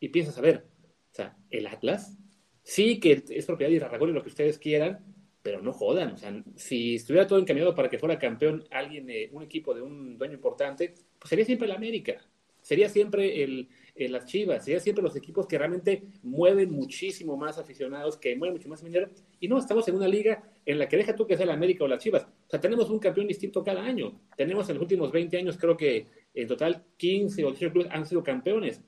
Y 0.00 0.08
piensas, 0.08 0.38
a 0.38 0.40
ver, 0.40 0.66
o 1.10 1.14
sea, 1.14 1.36
el 1.50 1.66
Atlas, 1.66 2.16
sí 2.62 3.00
que 3.00 3.22
es 3.28 3.46
propiedad 3.46 3.70
de 3.70 3.76
Irarragón 3.76 4.10
y 4.10 4.12
lo 4.12 4.22
que 4.22 4.30
ustedes 4.30 4.58
quieran, 4.58 5.04
pero 5.42 5.62
no 5.62 5.72
jodan. 5.72 6.12
O 6.12 6.16
sea, 6.16 6.42
si 6.56 6.96
estuviera 6.96 7.26
todo 7.26 7.38
encaminado 7.38 7.74
para 7.74 7.88
que 7.88 7.98
fuera 7.98 8.18
campeón 8.18 8.64
alguien, 8.70 9.08
eh, 9.10 9.30
un 9.32 9.42
equipo 9.42 9.74
de 9.74 9.82
un 9.82 10.18
dueño 10.18 10.34
importante, 10.34 10.94
pues 11.18 11.28
sería 11.28 11.44
siempre 11.44 11.66
el 11.66 11.72
América. 11.72 12.20
Sería 12.60 12.88
siempre 12.88 13.42
el, 13.42 13.68
las 14.06 14.26
Chivas, 14.26 14.64
serían 14.64 14.80
siempre 14.80 15.02
los 15.02 15.16
equipos 15.16 15.46
que 15.46 15.58
realmente 15.58 16.04
mueven 16.22 16.70
muchísimo 16.70 17.36
más 17.36 17.58
aficionados, 17.58 18.16
que 18.16 18.36
mueven 18.36 18.56
mucho 18.56 18.68
más 18.68 18.82
dinero, 18.82 19.08
y 19.40 19.48
no, 19.48 19.58
estamos 19.58 19.88
en 19.88 19.96
una 19.96 20.06
liga 20.06 20.42
en 20.64 20.78
la 20.78 20.88
que 20.88 20.96
deja 20.96 21.16
tú 21.16 21.26
que 21.26 21.36
sea 21.36 21.46
la 21.46 21.54
América 21.54 21.84
o 21.84 21.88
las 21.88 22.02
Chivas, 22.02 22.24
o 22.24 22.50
sea, 22.50 22.60
tenemos 22.60 22.90
un 22.90 22.98
campeón 22.98 23.26
distinto 23.26 23.64
cada 23.64 23.82
año, 23.82 24.20
tenemos 24.36 24.68
en 24.68 24.74
los 24.74 24.82
últimos 24.82 25.10
20 25.10 25.36
años, 25.38 25.56
creo 25.58 25.76
que 25.76 26.06
en 26.34 26.46
total 26.46 26.84
15 26.96 27.44
o 27.44 27.48
18 27.48 27.72
clubes 27.72 27.90
han 27.90 28.06
sido 28.06 28.22
campeones, 28.22 28.80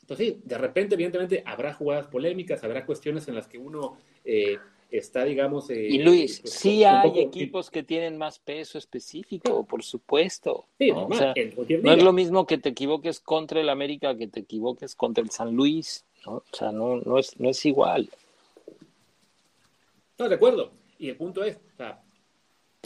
Entonces, 0.00 0.26
sí, 0.26 0.42
de 0.44 0.58
repente, 0.58 0.94
evidentemente, 0.94 1.42
habrá 1.46 1.72
jugadas 1.72 2.06
polémicas, 2.08 2.62
habrá 2.62 2.84
cuestiones 2.84 3.26
en 3.26 3.34
las 3.34 3.48
que 3.48 3.58
uno 3.58 3.96
eh, 4.22 4.58
está, 4.90 5.24
digamos... 5.24 5.70
Eh, 5.70 5.88
y 5.90 5.98
Luis, 5.98 6.40
pues, 6.40 6.54
sí 6.54 6.84
hay 6.84 7.18
equipos 7.18 7.70
que 7.70 7.82
tienen 7.82 8.16
más 8.16 8.38
peso 8.38 8.78
específico, 8.78 9.64
por 9.64 9.82
supuesto. 9.82 10.66
Sí, 10.78 10.90
¿no? 10.90 11.06
O 11.06 11.14
sea, 11.14 11.34
no 11.82 11.92
es 11.92 12.02
lo 12.02 12.12
mismo 12.12 12.46
que 12.46 12.58
te 12.58 12.70
equivoques 12.70 13.20
contra 13.20 13.60
el 13.60 13.68
América 13.68 14.16
que 14.16 14.28
te 14.28 14.40
equivoques 14.40 14.94
contra 14.94 15.22
el 15.22 15.30
San 15.30 15.54
Luis, 15.54 16.04
¿no? 16.26 16.36
O 16.36 16.44
sea, 16.52 16.72
no, 16.72 16.96
no, 16.96 17.18
es, 17.18 17.38
no 17.38 17.50
es 17.50 17.64
igual. 17.66 18.08
No, 20.18 20.28
de 20.28 20.34
acuerdo. 20.34 20.72
Y 20.98 21.08
el 21.08 21.16
punto 21.16 21.44
es, 21.44 21.56
o 21.56 21.76
sea, 21.76 22.02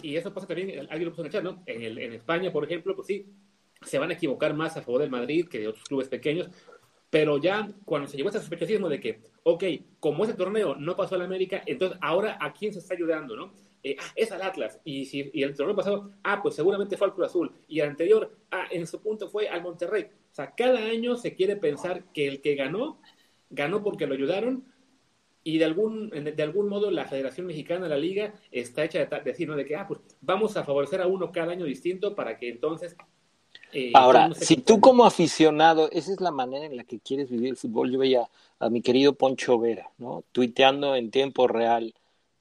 y 0.03 0.17
eso 0.17 0.33
pasa 0.33 0.47
también, 0.47 0.87
alguien 0.91 1.05
lo 1.05 1.11
puso 1.11 1.23
en 1.23 1.27
el 1.27 1.33
chat, 1.33 1.45
¿no? 1.45 1.63
En, 1.67 1.83
el, 1.83 1.99
en 1.99 2.13
España, 2.15 2.53
por 2.53 2.65
ejemplo, 2.65 2.95
pues 2.95 3.07
sí, 3.07 3.27
se 3.83 3.99
van 3.99 4.11
a 4.11 4.15
equivocar 4.15 4.55
más 4.55 4.77
a 4.77 4.83
favor 4.83 5.03
del 5.03 5.11
Madrid 5.11 5.47
que 5.49 5.61
de 5.61 5.69
otros 5.69 5.85
clubes 5.85 6.09
pequeños, 6.09 6.49
pero 7.11 7.39
ya 7.39 7.71
cuando 7.85 8.09
se 8.09 8.17
llegó 8.17 8.29
ese 8.29 8.41
sospechosismo 8.41 8.89
de 8.89 9.01
que, 9.01 9.21
ok, 9.43 9.65
como 10.01 10.25
ese 10.25 10.35
torneo 10.35 10.75
no 10.75 10.97
pasó 10.97 11.15
al 11.15 11.23
América, 11.23 11.63
entonces 11.67 11.99
ahora 12.03 12.37
a 12.41 12.53
quién 12.53 12.73
se 12.73 12.81
está 12.81 12.95
ayudando, 12.95 13.35
¿no? 13.35 13.53
Eh, 13.83 13.97
ah, 13.99 14.13
es 14.17 14.33
al 14.33 14.43
Atlas, 14.43 14.81
y, 14.85 15.07
si, 15.07 15.31
el 15.35 15.55
torneo 15.55 15.77
pasado, 15.77 16.11
ah, 16.25 16.43
pues 16.43 16.57
seguramente 16.57 16.97
fue 16.97 17.07
al 17.07 17.15
Cruz 17.15 17.29
Azul, 17.29 17.53
y 17.69 17.81
el 17.81 17.89
anterior, 17.89 18.37
ah, 18.51 18.67
en 18.71 18.87
su 18.87 19.01
punto 19.01 19.29
fue 19.29 19.49
al 19.49 19.63
Monterrey. 19.63 20.05
O 20.05 20.35
sea, 20.35 20.55
cada 20.55 20.81
año 20.81 21.17
se 21.17 21.35
quiere 21.35 21.57
pensar 21.57 22.05
que 22.13 22.27
el 22.27 22.41
que 22.41 22.57
ganó, 22.57 23.01
ganó 23.51 23.83
porque 23.83 24.07
lo 24.07 24.15
ayudaron, 24.15 24.65
y 25.45 25.59
de 25.59 25.65
algún, 25.65 26.11
de 26.11 26.43
algún 26.43 26.69
modo 26.69 26.91
la 26.91 27.07
Federación 27.07 27.47
Mexicana, 27.47 27.89
la 27.89 27.97
Liga, 27.97 28.35
está 28.51 28.85
hecha 28.85 29.07
de, 29.07 29.21
decir, 29.23 29.49
¿no? 29.49 29.57
De 29.57 29.65
que, 29.65 29.77
ah, 29.77 29.87
pues 29.87 30.01
vamos 30.21 30.57
a 30.59 30.65
favorecer 30.65 31.01
a 31.01 31.07
uno 31.07 31.33
cada 31.33 31.53
año 31.53 31.65
distinto 31.65 32.15
para 32.15 32.37
que 32.37 32.51
entonces 32.51 32.97
eh, 33.73 33.93
Ahora, 33.95 34.33
si 34.35 34.57
tú 34.57 34.81
como 34.81 35.05
aficionado, 35.05 35.91
esa 35.91 36.12
es 36.12 36.21
la 36.21 36.31
manera 36.31 36.66
en 36.66 36.77
la 36.77 36.85
que 36.85 36.99
quieres 36.99 37.31
vivir 37.31 37.51
el 37.51 37.57
fútbol, 37.57 37.91
yo 37.91 37.99
veía 37.99 38.29
a 38.59 38.71
mi 38.71 38.83
querido 38.83 39.14
Poncho 39.14 39.59
Vera, 39.59 39.91
¿no? 39.99 40.25
Tuiteando 40.33 40.95
en 40.95 41.11
tiempo 41.11 41.47
real. 41.47 41.95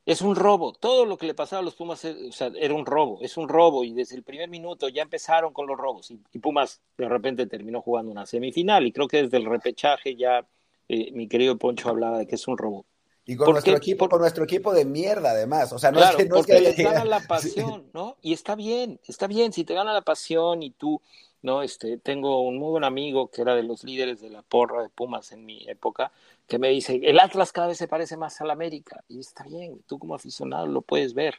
Es 0.05 0.21
un 0.21 0.35
robo. 0.37 0.71
Todo 0.71 1.05
lo 1.05 1.17
que 1.17 1.27
le 1.27 1.33
pasaba 1.33 1.59
a 1.59 1.63
los 1.63 1.75
Pumas 1.75 2.03
o 2.05 2.31
sea, 2.31 2.49
era 2.55 2.73
un 2.73 2.85
robo. 2.85 3.19
Es 3.21 3.35
un 3.35 3.49
robo. 3.49 3.83
Y 3.83 3.91
desde 3.91 4.15
el 4.15 4.23
primer 4.23 4.49
minuto 4.49 4.87
ya 4.87 5.01
empezaron 5.01 5.51
con 5.51 5.67
los 5.67 5.77
robos. 5.77 6.11
Y, 6.11 6.39
Pumas 6.39 6.81
de 6.97 7.09
repente 7.09 7.45
terminó 7.45 7.81
jugando 7.81 8.09
una 8.11 8.25
semifinal. 8.25 8.87
Y 8.87 8.93
creo 8.93 9.09
que 9.09 9.23
desde 9.23 9.35
el 9.35 9.45
repechaje 9.45 10.15
ya 10.15 10.47
eh, 10.87 11.11
mi 11.11 11.27
querido 11.27 11.57
Poncho 11.57 11.89
hablaba 11.89 12.19
de 12.19 12.25
que 12.25 12.35
es 12.35 12.47
un 12.47 12.57
robo. 12.57 12.85
Y 13.29 13.35
con 13.35 13.51
nuestro 13.51 13.75
equipo, 13.75 14.07
con 14.07 14.21
nuestro 14.21 14.45
equipo 14.45 14.73
de 14.73 14.85
mierda, 14.85 15.31
además. 15.31 15.73
O 15.73 15.77
sea, 15.77 15.91
no 15.91 16.01
es 16.01 16.15
que 16.15 16.25
no 16.25 16.37
porque 16.37 16.69
es 16.69 16.77
gana 16.77 17.03
la 17.03 17.19
pasión, 17.27 17.85
¿no? 17.93 18.15
Y 18.21 18.31
está 18.31 18.55
bien, 18.55 19.01
está 19.05 19.27
bien. 19.27 19.51
Si 19.51 19.65
te 19.65 19.73
gana 19.73 19.93
la 19.93 20.01
pasión 20.01 20.63
y 20.63 20.71
tú, 20.71 21.01
¿no? 21.41 21.61
Este, 21.61 21.97
tengo 21.97 22.41
un 22.41 22.57
muy 22.57 22.69
buen 22.69 22.85
amigo 22.85 23.27
que 23.27 23.41
era 23.41 23.53
de 23.53 23.63
los 23.63 23.83
líderes 23.83 24.21
de 24.21 24.29
la 24.29 24.43
porra 24.43 24.81
de 24.81 24.87
Pumas 24.87 25.33
en 25.33 25.45
mi 25.45 25.67
época, 25.67 26.13
que 26.47 26.57
me 26.57 26.69
dice, 26.69 27.01
el 27.03 27.19
Atlas 27.19 27.51
cada 27.51 27.67
vez 27.67 27.77
se 27.77 27.89
parece 27.89 28.15
más 28.15 28.39
al 28.39 28.49
América. 28.49 29.03
Y 29.09 29.19
está 29.19 29.43
bien, 29.43 29.83
tú 29.87 29.99
como 29.99 30.15
aficionado 30.15 30.65
lo 30.65 30.81
puedes 30.81 31.13
ver. 31.13 31.35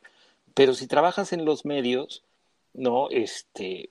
Pero 0.53 0.75
si 0.75 0.89
trabajas 0.89 1.33
en 1.33 1.47
los 1.47 1.65
medios, 1.65 2.23
¿no? 2.75 3.09
Este, 3.09 3.89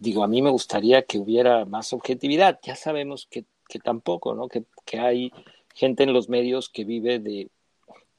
digo, 0.00 0.24
a 0.24 0.28
mí 0.28 0.42
me 0.42 0.50
gustaría 0.50 1.02
que 1.02 1.18
hubiera 1.18 1.64
más 1.66 1.92
objetividad. 1.92 2.58
Ya 2.64 2.74
sabemos 2.74 3.28
que, 3.30 3.44
que 3.68 3.78
tampoco, 3.78 4.34
¿no? 4.34 4.48
Que, 4.48 4.64
que 4.84 4.98
hay 4.98 5.32
gente 5.78 6.02
en 6.02 6.12
los 6.12 6.28
medios 6.28 6.68
que 6.68 6.84
vive 6.84 7.20
de... 7.20 7.48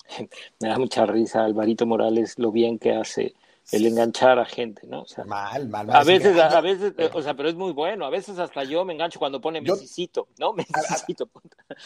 Me 0.59 0.69
da 0.69 0.77
mucha 0.77 1.05
risa 1.05 1.43
Alvarito 1.43 1.85
Morales 1.85 2.39
lo 2.39 2.51
bien 2.51 2.79
que 2.79 2.93
hace 2.93 3.35
el 3.71 3.85
enganchar 3.85 4.39
a 4.39 4.45
gente, 4.45 4.87
¿no? 4.87 5.01
O 5.01 5.05
sea, 5.05 5.25
mal, 5.25 5.67
mal, 5.67 5.85
mal. 5.85 5.97
A 5.97 6.03
veces, 6.03 6.39
a, 6.39 6.61
veces, 6.61 6.93
o 7.13 7.21
sea, 7.21 7.35
pero 7.35 7.49
es 7.49 7.55
muy 7.55 7.71
bueno. 7.73 8.05
A 8.05 8.09
veces 8.09 8.39
hasta 8.39 8.63
yo 8.63 8.83
me 8.85 8.93
engancho 8.93 9.19
cuando 9.19 9.41
pone 9.41 9.61
Mesicito, 9.61 10.29
¿no? 10.39 10.53
Mesicito. 10.53 11.29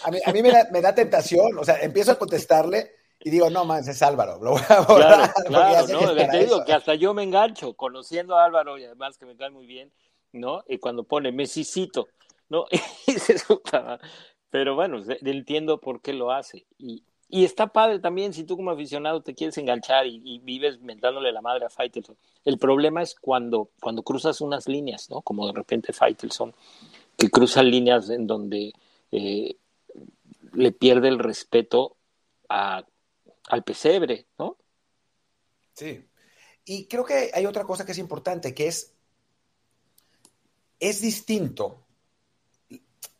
A, 0.03 0.11
mí, 0.11 0.19
a 0.24 0.32
mí 0.32 0.41
me, 0.41 0.51
da, 0.51 0.67
me, 0.71 0.80
da, 0.80 0.95
tentación, 0.95 1.57
o 1.57 1.63
sea, 1.63 1.82
empiezo 1.82 2.11
a 2.11 2.19
contestarle 2.19 2.91
y 3.19 3.32
digo, 3.32 3.49
no, 3.49 3.65
man, 3.65 3.84
es 3.86 4.01
Álvaro, 4.01 4.39
lo 4.41 4.51
voy 4.51 4.61
a 4.69 4.82
borrar. 4.82 5.34
Claro, 5.47 5.88
claro, 5.88 6.15
no, 6.15 6.15
te 6.15 6.38
digo 6.38 6.63
que 6.63 6.74
hasta 6.74 6.95
yo 6.95 7.13
me 7.13 7.24
engancho, 7.24 7.74
conociendo 7.74 8.38
a 8.38 8.45
Álvaro 8.45 8.78
y 8.78 8.86
además 8.86 9.17
que 9.17 9.26
me 9.26 9.36
cae 9.36 9.49
muy 9.49 9.65
bien, 9.65 9.91
¿no? 10.32 10.63
Y 10.67 10.78
cuando 10.78 11.03
pone 11.03 11.32
Mesicito, 11.32 12.07
¿no? 12.47 12.65
y 13.07 13.13
se 13.13 13.36
pero 14.53 14.75
bueno, 14.75 15.01
entiendo 15.21 15.81
por 15.81 15.99
qué 15.99 16.13
lo 16.13 16.31
hace. 16.31 16.67
Y, 16.77 17.03
y 17.27 17.43
está 17.43 17.73
padre 17.73 17.97
también 17.97 18.35
si 18.35 18.43
tú 18.43 18.55
como 18.55 18.69
aficionado 18.69 19.23
te 19.23 19.33
quieres 19.33 19.57
enganchar 19.57 20.05
y, 20.05 20.37
vives 20.43 20.79
mentándole 20.79 21.31
la 21.31 21.41
madre 21.41 21.65
a 21.65 21.71
Faitelson. 21.71 22.15
El 22.45 22.59
problema 22.59 23.01
es 23.01 23.15
cuando, 23.15 23.71
cuando 23.81 24.03
cruzas 24.03 24.41
unas 24.41 24.67
líneas, 24.67 25.09
¿no? 25.09 25.23
Como 25.23 25.47
de 25.47 25.53
repente 25.53 25.91
Faitelson, 25.91 26.53
que 27.17 27.31
cruza 27.31 27.63
líneas 27.63 28.11
en 28.11 28.27
donde 28.27 28.73
eh, 29.11 29.55
le 30.53 30.71
pierde 30.71 31.07
el 31.07 31.17
respeto 31.17 31.97
al 32.47 33.63
pesebre, 33.65 34.27
¿no? 34.37 34.57
Sí. 35.73 36.05
Y 36.63 36.85
creo 36.85 37.05
que 37.05 37.31
hay 37.33 37.47
otra 37.47 37.63
cosa 37.63 37.87
que 37.87 37.93
es 37.93 37.97
importante, 37.97 38.53
que 38.53 38.67
es, 38.67 38.93
es 40.79 41.01
distinto 41.01 41.82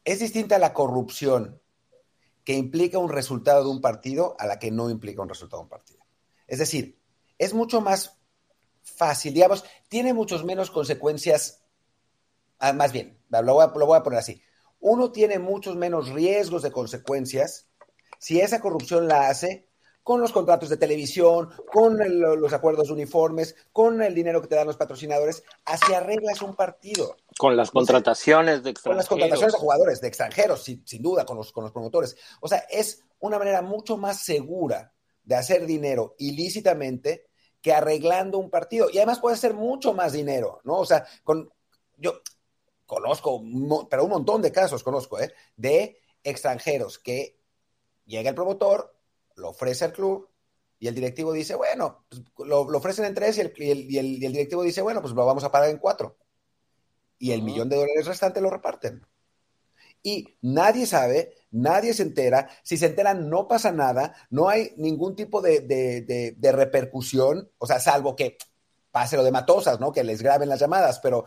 es 0.06 0.20
distinta 0.20 0.58
la 0.58 0.74
corrupción 0.74 1.62
que 2.44 2.54
implica 2.54 2.98
un 2.98 3.10
resultado 3.10 3.64
de 3.64 3.70
un 3.70 3.82
partido 3.82 4.36
a 4.40 4.46
la 4.46 4.60
que 4.60 4.72
no 4.72 4.90
implica 4.90 5.22
un 5.22 5.30
resultado 5.30 5.62
de 5.62 5.64
un 5.64 5.70
partido. 5.70 6.04
Es 6.48 6.60
decir, 6.60 7.00
es 7.38 7.54
mucho 7.54 7.82
más 7.82 8.20
fácil, 8.84 9.34
digamos, 9.34 9.64
tiene 9.88 10.14
muchos 10.14 10.44
menos 10.44 10.70
consecuencias, 10.70 11.64
ah, 12.60 12.74
más 12.74 12.92
bien, 12.92 13.18
a, 13.32 13.42
lo 13.42 13.54
voy 13.54 13.98
a 13.98 14.04
poner 14.04 14.20
así, 14.20 14.42
uno 14.80 15.12
tiene 15.12 15.40
muchos 15.40 15.78
menos 15.78 16.10
riesgos 16.10 16.62
de 16.62 16.72
consecuencias 16.72 17.70
si 18.20 18.42
esa 18.42 18.60
corrupción 18.60 19.08
la 19.08 19.30
hace 19.30 19.70
con 20.04 20.20
los 20.20 20.34
contratos 20.34 20.70
de 20.70 20.78
televisión, 20.78 21.50
con 21.72 21.98
los 22.40 22.54
acuerdos 22.54 22.90
uniformes, 22.90 23.56
con 23.72 24.02
el 24.02 24.14
dinero 24.14 24.42
que 24.42 24.48
te 24.48 24.56
dan 24.56 24.68
los 24.68 24.78
patrocinadores, 24.78 25.44
así 25.66 25.94
arreglas 25.94 26.42
un 26.42 26.56
partido. 26.56 27.16
Con 27.38 27.56
las 27.56 27.72
contrataciones 27.72 28.64
de 28.64 28.72
extranjeros. 28.72 28.84
Con 28.84 28.98
las 28.98 29.08
contrataciones 29.08 29.54
de 29.54 29.60
jugadores, 29.60 30.02
de 30.02 30.08
extranjeros, 30.10 30.64
sin, 30.64 31.02
duda, 31.02 31.26
con 31.26 31.38
los, 31.38 31.52
con 31.54 31.64
los 31.64 31.72
promotores. 31.72 32.18
O 32.42 32.48
sea, 32.48 32.60
es 32.70 33.04
una 33.20 33.40
manera 33.40 33.62
mucho 33.62 33.98
más 33.98 34.24
segura 34.24 34.94
de 35.24 35.36
hacer 35.36 35.66
dinero 35.66 36.16
ilícitamente 36.18 37.28
que 37.62 37.74
arreglando 37.74 38.38
un 38.38 38.50
partido. 38.50 38.90
Y 38.92 38.98
además 38.98 39.20
puede 39.20 39.38
ser 39.38 39.54
mucho 39.54 39.94
más 39.94 40.12
dinero, 40.12 40.60
¿no? 40.66 40.80
O 40.80 40.86
sea, 40.86 41.06
con, 41.24 41.50
yo 41.96 42.22
conozco, 42.86 43.42
pero 43.90 44.04
un 44.04 44.10
montón 44.10 44.42
de 44.42 44.52
casos 44.52 44.84
conozco, 44.84 45.18
¿eh? 45.20 45.34
De 45.56 45.98
extranjeros 46.24 47.00
que 47.00 47.40
llega 48.06 48.30
el 48.30 48.36
promotor, 48.36 48.93
lo 49.36 49.50
ofrece 49.50 49.86
al 49.86 49.94
club 49.94 50.30
y 50.80 50.88
el 50.88 50.96
directivo 50.96 51.32
dice, 51.32 51.56
bueno, 51.56 52.06
pues, 52.10 52.22
lo, 52.48 52.62
ofrecen 52.62 53.06
en 53.06 53.14
tres 53.14 53.38
y 53.38 53.42
el, 53.42 53.54
y, 53.58 53.98
el, 53.98 54.20
directivo 54.20 54.64
dice, 54.64 54.82
bueno, 54.82 55.02
pues 55.02 55.14
lo 55.14 55.26
vamos 55.26 55.46
a 55.46 55.52
pagar 55.52 55.70
en 55.70 55.78
cuatro. 55.78 56.18
Y 57.18 57.32
el 57.32 57.42
millón 57.42 57.70
de 57.70 57.78
dólares 57.78 58.06
restante 58.06 58.42
lo 58.42 58.50
reparten. 58.50 59.06
Y 60.02 60.38
nadie 60.42 60.86
sabe, 60.86 61.36
nadie 61.52 61.94
se 61.94 62.04
entera. 62.04 62.50
Si 62.64 62.76
se 62.76 62.88
enteran, 62.88 63.30
no 63.30 63.48
pasa 63.48 63.72
nada, 63.72 64.14
no 64.30 64.50
hay 64.50 64.74
ningún 64.76 65.16
tipo 65.16 65.42
de, 65.42 65.62
de, 65.62 66.36
de, 66.38 66.52
repercusión, 66.52 67.50
o 67.58 67.66
sea, 67.66 67.80
salvo 67.80 68.18
que 68.18 68.38
pase 68.92 69.16
lo 69.16 69.24
de 69.24 69.32
Matosas, 69.32 69.80
¿no? 69.80 69.94
Que 69.94 70.04
les 70.04 70.22
graben 70.22 70.50
las 70.50 70.60
llamadas, 70.60 71.00
pero, 71.00 71.24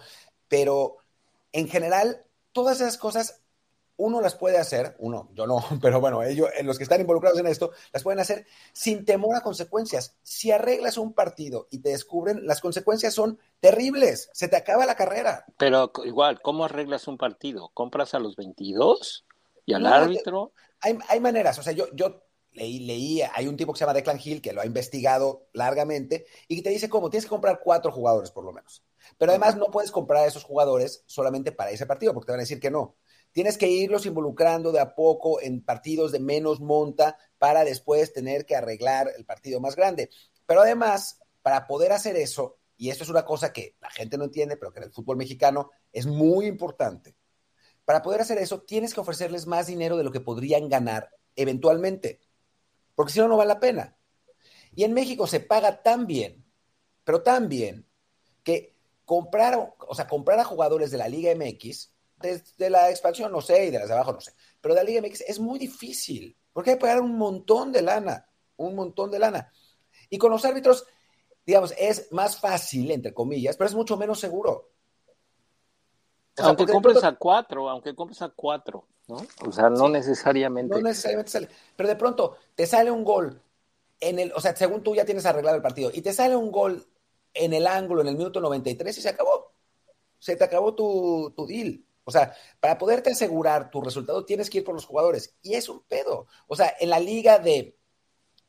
pero 0.48 0.98
en 1.52 1.66
general, 1.68 2.26
todas 2.52 2.82
esas 2.82 2.98
cosas 2.98 3.40
uno 3.99 4.20
las 4.20 4.34
puede 4.34 4.59
hacer, 4.59 4.94
uno, 4.99 5.28
yo 5.34 5.47
no, 5.47 5.59
pero 5.80 6.01
bueno, 6.01 6.22
ellos, 6.22 6.49
eh, 6.57 6.62
los 6.62 6.76
que 6.78 6.84
están 6.84 7.01
involucrados 7.01 7.38
en 7.38 7.47
esto, 7.47 7.72
las 7.92 8.03
pueden 8.03 8.20
hacer 8.20 8.47
sin 8.72 9.05
temor 9.05 9.36
a 9.36 9.40
consecuencias. 9.40 10.16
Si 10.22 10.51
arreglas 10.51 10.99
un 10.99 11.12
partido 11.12 11.68
y 11.70 11.78
te 11.78 11.90
descubren, 11.90 12.47
las 12.47 12.61
consecuencias 12.61 13.14
son 13.14 13.38
terribles, 13.61 14.30
se 14.32 14.49
te 14.49 14.57
acaba 14.57 14.86
la 14.86 14.97
carrera. 14.97 15.44
Pero 15.57 15.90
igual, 16.05 16.40
¿cómo 16.42 16.64
arreglas 16.64 17.09
un 17.09 17.18
partido? 17.18 17.70
¿Compras 17.72 18.14
a 18.14 18.18
los 18.18 18.36
22 18.36 19.26
y 19.64 19.72
al 19.72 19.86
árbitro? 19.86 20.53
Hay, 20.80 20.99
hay, 21.09 21.20
maneras, 21.20 21.59
o 21.59 21.62
sea, 21.62 21.72
yo, 21.72 21.86
yo 21.94 22.22
leí, 22.53 22.80
leí, 22.80 23.22
hay 23.22 23.49
un 23.49 23.57
tipo 23.57 23.72
que 23.72 23.78
se 23.78 23.84
llama 23.84 23.94
Declan 23.94 24.20
Hill 24.22 24.42
que 24.42 24.53
lo 24.53 24.61
ha 24.61 24.66
investigado 24.66 25.49
largamente 25.53 26.26
y 26.49 26.57
que 26.57 26.62
te 26.62 26.70
dice 26.70 26.88
cómo, 26.88 27.09
tienes 27.09 27.24
que 27.24 27.30
comprar 27.30 27.61
cuatro 27.62 27.90
jugadores 27.90 28.30
por 28.30 28.44
lo 28.44 28.53
menos. 28.53 28.82
Pero 29.18 29.32
además 29.32 29.57
no 29.57 29.66
puedes 29.66 29.90
comprar 29.90 30.24
a 30.24 30.26
esos 30.26 30.44
jugadores 30.44 31.05
solamente 31.07 31.53
para 31.53 31.70
ese 31.70 31.86
partido, 31.86 32.12
porque 32.12 32.26
te 32.26 32.32
van 32.32 32.40
a 32.40 32.42
decir 32.42 32.61
que 32.61 32.70
no 32.70 32.97
Tienes 33.37 33.59
que 33.59 33.68
irlos 33.68 34.07
involucrando 34.07 34.72
de 34.72 34.80
a 34.80 34.95
poco 34.95 35.43
en 35.43 35.62
partidos 35.62 36.11
de 36.11 36.20
menos 36.20 36.59
monta 36.59 37.18
para 37.37 37.64
después 37.64 38.14
tener 38.14 38.47
que 38.47 38.57
arreglar 38.57 39.11
el 39.14 39.26
partido 39.26 39.61
más 39.61 39.76
grande. 39.76 40.09
Pero 40.47 40.62
además, 40.62 41.20
para 41.43 41.66
poder 41.66 41.93
hacer 41.93 42.16
eso, 42.16 42.57
y 42.78 42.89
esto 42.89 43.05
es 43.05 43.11
una 43.11 43.26
cosa 43.26 43.53
que 43.53 43.76
la 43.78 43.91
gente 43.91 44.16
no 44.16 44.24
entiende, 44.24 44.57
pero 44.57 44.72
que 44.72 44.78
en 44.78 44.84
el 44.84 44.91
fútbol 44.91 45.18
mexicano 45.18 45.70
es 45.93 46.07
muy 46.07 46.47
importante, 46.47 47.14
para 47.84 48.01
poder 48.01 48.22
hacer 48.22 48.39
eso 48.39 48.62
tienes 48.62 48.95
que 48.95 49.01
ofrecerles 49.01 49.47
más 49.47 49.66
dinero 49.66 49.99
de 49.99 50.05
lo 50.05 50.12
que 50.12 50.20
podrían 50.20 50.70
ganar 50.70 51.11
eventualmente, 51.34 52.22
porque 52.95 53.12
si 53.12 53.18
no, 53.18 53.28
no 53.28 53.37
vale 53.37 53.49
la 53.49 53.61
pena. 53.61 53.99
Y 54.74 54.84
en 54.84 54.95
México 54.95 55.26
se 55.26 55.41
paga 55.41 55.82
tan 55.82 56.07
bien, 56.07 56.43
pero 57.05 57.22
tan 57.22 57.51
bien, 57.51 57.87
que 58.43 58.78
comprar, 59.05 59.74
o 59.87 59.95
sea, 59.95 60.07
comprar 60.07 60.39
a 60.41 60.45
jugadores 60.45 60.91
de 60.91 60.97
la 60.97 61.09
Liga 61.11 61.32
MX 61.32 61.91
de, 62.19 62.71
la 62.71 62.91
expansión 62.91 63.31
no 63.31 63.41
sé 63.41 63.67
y 63.67 63.71
de 63.71 63.79
las 63.79 63.89
de 63.89 63.95
abajo 63.95 64.12
no 64.12 64.21
sé, 64.21 64.33
pero 64.61 64.75
de 64.75 64.83
la 64.83 64.85
Liga 64.85 65.03
MX 65.03 65.23
es 65.23 65.39
muy 65.39 65.59
difícil, 65.59 66.37
porque 66.53 66.71
hay 66.71 66.77
que 66.77 66.81
pagar 66.81 67.01
un 67.01 67.17
montón 67.17 67.73
de 67.73 67.83
lana, 67.83 68.27
un 68.57 68.75
montón 68.75 69.11
de 69.11 69.19
lana. 69.19 69.53
Y 70.09 70.19
con 70.19 70.31
los 70.31 70.45
árbitros, 70.45 70.87
digamos, 71.45 71.75
es 71.77 72.11
más 72.12 72.39
fácil, 72.39 72.91
entre 72.91 73.12
comillas, 73.12 73.57
pero 73.57 73.69
es 73.69 73.75
mucho 73.75 73.97
menos 73.97 74.19
seguro. 74.19 74.71
aunque 76.39 76.67
compres 76.67 77.03
a 77.05 77.17
cuatro, 77.17 77.69
aunque 77.69 77.95
compres 77.95 78.23
a 78.23 78.29
cuatro, 78.31 78.87
¿no? 79.09 79.19
O 79.47 79.53
sea, 79.53 79.69
no 79.69 79.89
necesariamente. 79.89 80.75
No 80.75 80.83
necesariamente 80.83 81.31
sale. 81.31 81.49
Pero 81.77 81.89
de 81.89 81.97
pronto 81.97 82.37
te 82.55 82.67
sale 82.67 82.91
un 82.91 83.05
gol 83.05 83.41
en 84.01 84.19
el, 84.19 84.33
o 84.33 84.41
sea, 84.41 84.55
según 84.55 84.83
tú 84.83 84.95
ya 84.95 85.05
tienes 85.05 85.27
arreglado 85.27 85.57
el 85.57 85.62
partido, 85.62 85.91
y 85.93 86.03
te 86.03 86.12
sale 86.12 86.37
un 86.37 86.51
gol 86.51 86.87
en 87.35 87.53
el 87.53 87.67
ángulo 87.67 88.01
en 88.01 88.09
el 88.09 88.17
minuto 88.17 88.41
93 88.41 88.99
y 88.99 89.01
se 89.01 89.09
acabó. 89.09 89.53
Se 90.19 90.37
te 90.37 90.45
acabó 90.45 90.75
tu, 90.75 91.33
tu 91.37 91.47
deal. 91.47 91.85
O 92.09 92.12
sea, 92.12 92.32
para 92.61 92.78
poderte 92.78 93.11
asegurar 93.11 93.68
tu 93.68 93.80
resultado 93.80 94.24
tienes 94.24 94.48
que 94.48 94.59
ir 94.59 94.64
por 94.64 94.76
los 94.76 94.86
jugadores. 94.86 95.34
Y 95.42 95.54
es 95.54 95.68
un 95.68 95.82
pedo. 95.82 96.28
O 96.46 96.54
sea, 96.54 96.72
en 96.78 96.90
la 96.90 97.00
liga 97.00 97.40
de 97.40 97.76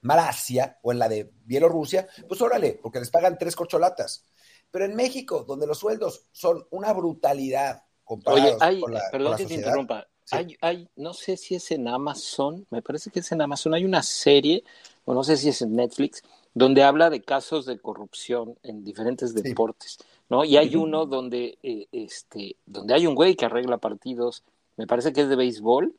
Malasia 0.02 0.78
o 0.84 0.92
en 0.92 1.00
la 1.00 1.10
de 1.10 1.32
Bielorrusia, 1.44 2.08
pues 2.28 2.40
órale, 2.40 2.80
porque 2.80 3.00
les 3.00 3.10
pagan 3.10 3.36
tres 3.36 3.56
corcholatas. 3.56 4.26
Pero 4.70 4.86
en 4.86 4.96
México, 4.96 5.44
donde 5.44 5.66
los 5.66 5.80
sueldos 5.80 6.28
son 6.32 6.68
una 6.70 6.94
brutalidad 6.94 7.84
comparados 8.04 8.62
Oye, 8.62 8.80
con 8.80 8.94
la, 8.94 9.02
perdón 9.12 9.38
que 9.38 9.46
te 9.48 9.56
interrumpa. 9.56 10.08
Hay, 10.30 10.56
hay, 10.62 10.90
no 10.96 11.16
sé 11.16 11.36
si 11.36 11.56
es 11.56 11.72
en 11.72 11.88
Amazon, 11.88 12.68
me 12.70 12.84
parece 12.84 13.10
que 13.10 13.22
es 13.22 13.32
en 13.32 13.42
Amazon, 13.42 13.74
hay 13.74 13.86
una 13.86 14.04
serie, 14.04 14.64
o 15.06 15.16
no 15.16 15.24
sé 15.24 15.36
si 15.36 15.50
es 15.50 15.64
en 15.64 15.76
Netflix, 15.76 16.22
donde 16.54 16.84
habla 16.84 17.10
de 17.10 17.24
casos 17.24 17.66
de 17.66 17.80
corrupción 17.80 18.60
en 18.62 18.84
diferentes 18.84 19.34
deportes, 19.34 19.98
¿no? 20.30 20.44
Y 20.44 20.58
hay 20.58 20.76
uno 20.76 21.06
donde, 21.06 21.58
eh, 21.64 21.88
este, 21.92 22.56
donde 22.66 22.94
hay 22.94 23.08
un 23.08 23.16
güey 23.16 23.36
que 23.36 23.46
arregla 23.46 23.78
partidos, 23.78 24.44
me 24.76 24.88
parece 24.88 25.14
que 25.14 25.22
es 25.22 25.30
de 25.30 25.36
béisbol, 25.36 25.94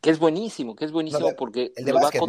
que 0.00 0.10
es 0.10 0.18
buenísimo, 0.18 0.74
que 0.74 0.84
es 0.84 0.92
buenísimo 0.92 1.34
porque 1.36 1.72
el 1.76 1.84
de 1.84 1.92
básquet, 1.92 2.22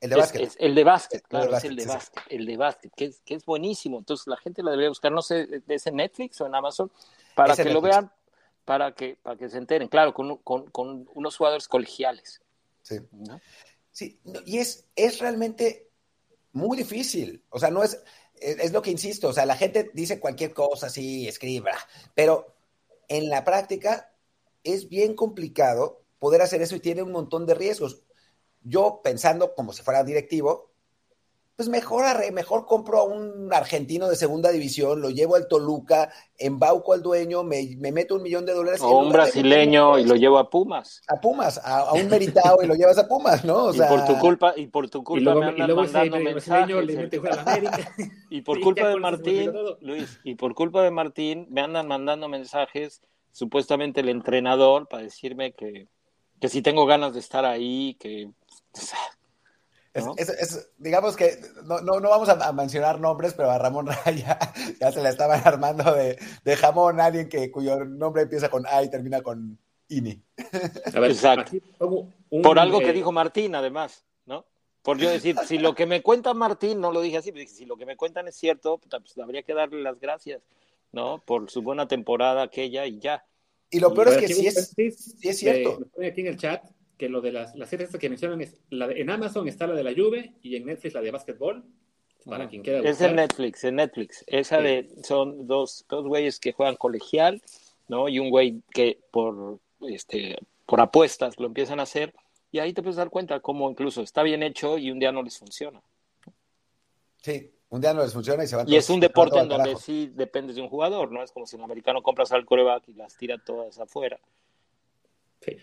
El 0.00 0.10
de 0.10 0.16
básquet. 0.16 0.56
el 0.58 0.74
de 0.74 0.84
básquet, 0.84 1.22
claro, 1.28 1.56
es 1.56 1.64
el 1.64 1.76
de 1.76 1.86
básquet, 1.86 2.24
el 2.30 2.46
de 2.46 2.56
básquet, 2.56 2.92
que 2.94 3.04
es, 3.06 3.20
que 3.20 3.34
es 3.34 3.44
buenísimo. 3.44 3.98
Entonces 3.98 4.26
la 4.26 4.36
gente 4.36 4.62
la 4.62 4.70
debería 4.70 4.88
buscar, 4.88 5.12
no 5.12 5.22
sé, 5.22 5.62
¿es 5.68 5.86
en 5.86 5.96
Netflix 5.96 6.40
o 6.40 6.46
en 6.46 6.54
Amazon? 6.54 6.90
Para 7.34 7.54
que 7.54 7.70
lo 7.70 7.80
vean 7.80 8.10
para 8.66 8.92
que, 8.92 9.16
para 9.22 9.36
que 9.36 9.48
se 9.48 9.58
enteren, 9.58 9.88
claro, 9.88 10.12
con, 10.12 10.38
con, 10.38 10.68
con 10.70 11.08
unos 11.14 11.36
jugadores 11.36 11.68
colegiales. 11.68 12.42
Sí. 12.82 12.98
Sí, 13.92 14.20
y 14.44 14.58
es, 14.58 14.84
es 14.94 15.20
realmente 15.20 15.88
muy 16.52 16.76
difícil. 16.76 17.42
O 17.48 17.58
sea, 17.58 17.70
no 17.70 17.82
es, 17.82 18.02
es, 18.40 18.72
lo 18.72 18.82
que 18.82 18.90
insisto, 18.90 19.28
o 19.28 19.32
sea, 19.32 19.46
la 19.46 19.56
gente 19.56 19.90
dice 19.94 20.20
cualquier 20.20 20.52
cosa, 20.52 20.90
sí, 20.90 21.26
escriba, 21.28 21.72
pero 22.14 22.54
en 23.08 23.28
la 23.28 23.44
práctica 23.44 24.12
es 24.64 24.88
bien 24.88 25.14
complicado 25.14 26.02
poder 26.18 26.42
hacer 26.42 26.62
eso 26.62 26.76
y 26.76 26.80
tiene 26.80 27.02
un 27.02 27.12
montón 27.12 27.46
de 27.46 27.54
riesgos. 27.54 28.02
Yo 28.62 29.00
pensando 29.02 29.54
como 29.54 29.72
si 29.72 29.82
fuera 29.82 30.02
directivo, 30.02 30.65
pues 31.56 31.70
mejor, 31.70 32.04
mejor 32.32 32.66
compro 32.66 32.98
a 32.98 33.04
un 33.04 33.48
argentino 33.50 34.10
de 34.10 34.16
segunda 34.16 34.50
división, 34.50 35.00
lo 35.00 35.08
llevo 35.08 35.36
al 35.36 35.48
Toluca, 35.48 36.12
embauco 36.36 36.92
al 36.92 37.02
dueño, 37.02 37.44
me, 37.44 37.76
meto 37.78 38.16
un 38.16 38.22
millón 38.22 38.44
de 38.44 38.52
dólares. 38.52 38.82
O 38.82 38.98
un 38.98 39.10
brasileño 39.10 39.98
y 39.98 40.04
lo 40.04 40.16
llevo 40.16 40.38
a 40.38 40.50
Pumas. 40.50 41.00
A 41.08 41.18
Pumas, 41.18 41.58
a, 41.64 41.94
un 41.94 42.08
meritado 42.08 42.62
y 42.62 42.66
lo 42.66 42.74
llevas 42.74 42.98
a 42.98 43.08
Pumas, 43.08 43.42
¿no? 43.42 43.64
O 43.64 43.72
sea, 43.72 43.86
y 43.86 43.88
por 43.88 44.04
tu 44.04 44.18
culpa, 44.18 44.52
y 44.54 44.66
por 44.66 44.90
tu 44.90 45.02
culpa 45.02 45.34
me 45.34 45.46
andan 45.46 45.74
mandando 45.74 46.20
mensajes. 46.20 46.86
y 48.30 48.42
por 48.42 48.60
culpa 48.60 48.88
de 48.88 48.96
Martín, 48.96 49.52
Luis, 49.80 50.20
y 50.24 50.34
por 50.34 50.54
culpa 50.54 50.82
de 50.82 50.90
Martín 50.90 51.46
me 51.48 51.62
andan 51.62 51.88
mandando 51.88 52.28
mensajes, 52.28 53.00
supuestamente 53.32 54.02
el 54.02 54.10
entrenador, 54.10 54.88
para 54.88 55.04
decirme 55.04 55.52
que, 55.52 55.88
que 56.38 56.50
si 56.50 56.60
tengo 56.60 56.84
ganas 56.84 57.14
de 57.14 57.20
estar 57.20 57.46
ahí, 57.46 57.96
que 57.98 58.28
es, 60.16 60.70
digamos 60.78 61.16
que 61.16 61.38
no, 61.64 61.80
no, 61.80 62.00
no 62.00 62.10
vamos 62.10 62.28
a, 62.28 62.52
mencionar 62.52 63.00
nombres, 63.00 63.34
pero 63.34 63.50
a 63.50 63.58
Ramón 63.58 63.86
Raya 64.04 64.38
ya 64.80 64.92
se 64.92 65.02
le 65.02 65.08
estaban 65.08 65.40
armando 65.44 65.92
de, 65.94 66.18
de, 66.44 66.56
jamón 66.56 67.00
alguien 67.00 67.28
que, 67.28 67.50
cuyo 67.50 67.84
nombre 67.84 68.22
empieza 68.22 68.48
con 68.48 68.66
A 68.66 68.82
y 68.82 68.90
termina 68.90 69.22
con 69.22 69.58
INI. 69.88 70.22
Exacto. 70.94 71.52
Por 72.42 72.58
algo 72.58 72.80
que 72.80 72.90
eh, 72.90 72.92
dijo 72.92 73.12
Martín, 73.12 73.54
además, 73.54 74.04
¿no? 74.26 74.44
Por 74.82 74.98
yo 74.98 75.10
decir, 75.10 75.36
si 75.46 75.58
lo 75.58 75.74
que 75.74 75.86
me 75.86 76.02
cuenta 76.02 76.34
Martín, 76.34 76.80
no 76.80 76.92
lo 76.92 77.00
dije 77.00 77.18
así, 77.18 77.32
si 77.46 77.64
lo 77.64 77.76
que 77.76 77.86
me 77.86 77.96
cuentan 77.96 78.28
es 78.28 78.36
cierto, 78.36 78.78
pues 78.78 79.18
habría 79.18 79.42
que 79.42 79.54
darle 79.54 79.82
las 79.82 79.98
gracias, 79.98 80.42
¿no? 80.92 81.22
Por 81.24 81.50
su 81.50 81.62
buena 81.62 81.88
temporada 81.88 82.42
aquella 82.42 82.86
y 82.86 82.98
ya. 82.98 83.24
Y 83.70 83.80
lo 83.80 83.92
peor 83.94 84.08
es 84.08 84.18
que 84.18 84.28
sí 84.28 84.46
es, 84.46 84.74
sí 84.76 85.28
es 85.28 85.38
cierto. 85.38 85.80
aquí 86.00 86.20
en 86.20 86.26
el 86.28 86.36
chat 86.36 86.62
que 86.96 87.08
lo 87.08 87.20
de 87.20 87.32
las, 87.32 87.54
las 87.54 87.68
series 87.68 87.96
que 87.96 88.08
mencionan 88.08 88.40
es, 88.40 88.60
la 88.70 88.90
en 88.90 89.10
Amazon 89.10 89.48
está 89.48 89.66
la 89.66 89.74
de 89.74 89.84
la 89.84 89.92
Juve 89.92 90.34
y 90.42 90.56
en 90.56 90.66
Netflix 90.66 90.94
la 90.94 91.00
de 91.00 91.10
básquetbol. 91.10 91.64
Para 92.24 92.48
quien 92.48 92.62
quiera 92.62 92.80
Es 92.80 93.00
en 93.00 93.14
Netflix, 93.14 93.62
en 93.62 93.76
Netflix. 93.76 94.24
Esa 94.26 94.60
de, 94.60 94.88
son 95.04 95.46
dos, 95.46 95.84
dos 95.88 96.04
güeyes 96.06 96.40
que 96.40 96.52
juegan 96.52 96.74
colegial, 96.74 97.40
¿no? 97.86 98.08
Y 98.08 98.18
un 98.18 98.30
güey 98.30 98.62
que 98.74 98.98
por, 99.12 99.60
este, 99.88 100.36
por 100.64 100.80
apuestas 100.80 101.38
lo 101.38 101.46
empiezan 101.46 101.78
a 101.78 101.84
hacer 101.84 102.12
y 102.50 102.58
ahí 102.58 102.72
te 102.72 102.82
puedes 102.82 102.96
dar 102.96 103.10
cuenta 103.10 103.38
cómo 103.38 103.70
incluso 103.70 104.02
está 104.02 104.24
bien 104.24 104.42
hecho 104.42 104.76
y 104.76 104.90
un 104.90 104.98
día 104.98 105.12
no 105.12 105.22
les 105.22 105.38
funciona. 105.38 105.80
Sí, 107.22 107.52
un 107.68 107.80
día 107.80 107.94
no 107.94 108.02
les 108.02 108.12
funciona 108.12 108.42
y 108.42 108.48
se 108.48 108.56
van 108.56 108.68
Y 108.68 108.74
es 108.74 108.90
un 108.90 108.98
deporte 108.98 109.38
en 109.38 109.48
donde 109.48 109.76
sí 109.76 110.10
dependes 110.14 110.56
de 110.56 110.62
un 110.62 110.68
jugador, 110.68 111.12
¿no? 111.12 111.22
Es 111.22 111.30
como 111.30 111.46
si 111.46 111.54
en 111.54 111.60
el 111.60 111.64
americano 111.66 112.02
compras 112.02 112.32
al 112.32 112.44
coreback 112.44 112.88
y 112.88 112.94
las 112.94 113.16
tira 113.16 113.38
todas 113.38 113.78
afuera. 113.78 114.18
Sí. 115.42 115.56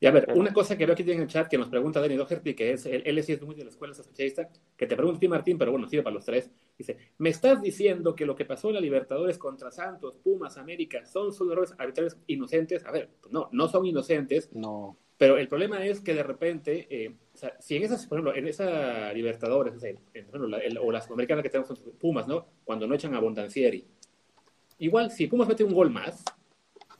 Y 0.00 0.06
a 0.06 0.12
ver, 0.12 0.28
una 0.34 0.52
cosa 0.52 0.78
que 0.78 0.86
veo 0.86 0.92
aquí 0.92 1.02
en 1.10 1.22
el 1.22 1.26
chat 1.26 1.48
que 1.48 1.58
nos 1.58 1.68
pregunta 1.68 2.00
Danny 2.00 2.14
Doherty, 2.14 2.54
que 2.54 2.72
es, 2.72 2.86
él, 2.86 3.22
sí 3.24 3.32
es 3.32 3.42
muy 3.42 3.56
de 3.56 3.64
la 3.64 3.70
escuela 3.70 3.92
asociacionista, 3.92 4.48
que 4.76 4.86
te 4.86 4.94
pregunta 4.94 5.16
a 5.16 5.20
ti, 5.20 5.28
Martín, 5.28 5.58
pero 5.58 5.72
bueno, 5.72 5.88
sirve 5.88 6.04
para 6.04 6.14
los 6.14 6.24
tres. 6.24 6.50
Dice, 6.76 6.96
¿me 7.18 7.30
estás 7.30 7.60
diciendo 7.60 8.14
que 8.14 8.24
lo 8.24 8.36
que 8.36 8.44
pasó 8.44 8.68
en 8.68 8.74
la 8.74 8.80
Libertadores 8.80 9.38
contra 9.38 9.72
Santos, 9.72 10.14
Pumas, 10.22 10.56
América, 10.56 11.04
son 11.04 11.32
solo 11.32 11.52
errores 11.52 11.74
arbitrarios 11.78 12.16
inocentes? 12.28 12.84
A 12.84 12.92
ver, 12.92 13.10
pues 13.20 13.32
no, 13.32 13.48
no 13.50 13.66
son 13.66 13.86
inocentes. 13.86 14.50
No. 14.52 14.96
Pero 15.16 15.36
el 15.36 15.48
problema 15.48 15.84
es 15.84 16.00
que 16.00 16.14
de 16.14 16.22
repente, 16.22 16.86
eh, 16.88 17.16
o 17.34 17.36
sea, 17.36 17.56
si 17.58 17.74
en 17.74 17.82
esas, 17.82 18.06
por 18.06 18.18
ejemplo, 18.18 18.36
en 18.36 18.46
esa 18.46 19.12
Libertadores, 19.12 19.74
o, 19.74 19.80
sea, 19.80 19.92
o 20.80 20.92
las 20.92 21.10
americanas 21.10 21.42
que 21.42 21.50
tenemos 21.50 21.76
son 21.76 21.92
Pumas, 21.98 22.28
¿no? 22.28 22.46
Cuando 22.62 22.86
no 22.86 22.94
echan 22.94 23.16
a 23.16 23.20
Bondancieri. 23.20 23.84
Igual, 24.78 25.10
si 25.10 25.26
Pumas 25.26 25.48
mete 25.48 25.64
un 25.64 25.74
gol 25.74 25.90
más, 25.90 26.22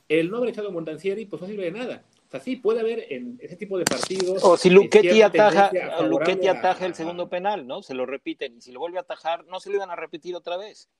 el 0.09 0.29
no 0.29 0.37
haber 0.37 0.49
echado 0.49 0.67
a 0.67 0.71
Bondancieri, 0.71 1.27
pues 1.27 1.41
no 1.41 1.47
sirve 1.47 1.63
de 1.63 1.71
nada. 1.71 2.03
O 2.29 2.31
sea, 2.31 2.39
sí, 2.41 2.57
puede 2.57 2.81
haber 2.81 3.11
en 3.11 3.39
ese 3.41 3.55
tipo 3.55 3.79
de 3.79 3.85
partidos. 3.85 4.43
O 4.43 4.55
si 4.55 4.69
Luquetti 4.69 5.23
ataja, 5.23 5.71
Luquetti 6.03 6.47
ataja 6.47 6.85
el 6.85 6.93
segundo 6.93 7.27
penal, 7.27 7.65
¿no? 7.65 7.81
Se 7.81 7.95
lo 7.95 8.05
repiten. 8.05 8.57
Y 8.57 8.61
si 8.61 8.71
lo 8.71 8.79
vuelve 8.79 8.99
a 8.99 9.01
atajar, 9.01 9.47
no 9.47 9.59
se 9.59 9.71
lo 9.71 9.77
iban 9.77 9.89
a 9.89 9.95
repetir 9.95 10.35
otra 10.35 10.55
vez. 10.55 10.91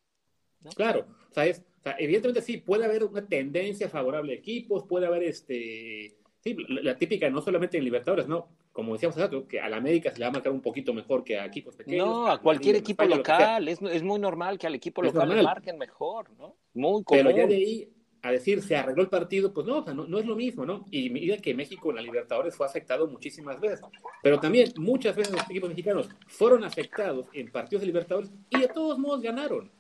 Claro. 0.76 1.06
O 1.30 1.34
sea, 1.34 1.46
es, 1.46 1.60
o 1.60 1.84
sea, 1.84 1.96
evidentemente 2.00 2.42
sí, 2.42 2.58
puede 2.58 2.86
haber 2.86 3.04
una 3.04 3.28
tendencia 3.28 3.90
favorable 3.90 4.34
a 4.34 4.38
equipos, 4.38 4.86
puede 4.86 5.06
haber 5.06 5.22
este. 5.22 6.18
Sí, 6.40 6.58
la, 6.68 6.98
típica, 6.98 7.30
no 7.30 7.42
solamente 7.42 7.78
en 7.78 7.84
Libertadores, 7.84 8.28
¿no? 8.28 8.48
Como 8.72 8.94
decíamos 8.94 9.16
hace 9.20 9.44
que 9.46 9.60
a 9.60 9.70
la 9.70 9.78
América 9.78 10.10
se 10.10 10.18
le 10.18 10.26
va 10.26 10.30
a 10.30 10.34
marcar 10.34 10.52
un 10.52 10.62
poquito 10.62 10.96
mejor 10.96 11.24
que 11.24 11.38
a 11.38 11.46
equipos 11.46 11.76
pequeños. 11.76 12.08
No, 12.08 12.28
a 12.28 12.42
cualquier 12.42 12.76
equipo 12.76 13.06
local. 13.06 13.68
Es, 13.68 13.80
es, 13.84 14.02
muy 14.02 14.20
normal 14.20 14.58
que 14.58 14.66
al 14.66 14.74
equipo 14.74 15.04
local 15.04 15.30
le 15.30 15.44
marquen 15.44 15.78
mejor, 15.78 16.32
¿no? 16.40 16.56
Muy 16.74 17.04
común. 17.04 17.24
Pero 17.24 17.30
ya 17.30 17.46
de 17.46 17.56
ahí 17.56 17.94
a 18.22 18.32
decir 18.32 18.62
se 18.62 18.76
arregló 18.76 19.02
el 19.02 19.10
partido, 19.10 19.54
pues 19.54 19.66
no, 19.66 19.82
no, 19.82 20.20
es 20.20 20.26
lo 20.26 20.36
mismo, 20.36 20.66
¿no? 20.66 20.86
Y 20.92 21.10
mira 21.10 21.38
que 21.38 21.54
México 21.54 21.90
en 21.90 21.98
la 21.98 22.02
Libertadores 22.02 22.56
fue 22.56 22.66
afectado 22.66 23.08
muchísimas 23.08 23.60
veces, 23.60 23.82
pero 24.22 24.40
también 24.40 24.74
muchas 24.78 25.16
veces 25.16 25.34
los 25.34 25.44
equipos 25.44 25.70
mexicanos 25.70 26.10
fueron 26.28 26.64
afectados 26.64 27.28
en 27.34 27.52
partidos 27.52 27.82
de 27.82 27.88
Libertadores 27.88 28.32
y 28.50 28.60
de 28.60 28.68
todos 28.68 29.00
modos 29.00 29.22
ganaron. 29.22 29.72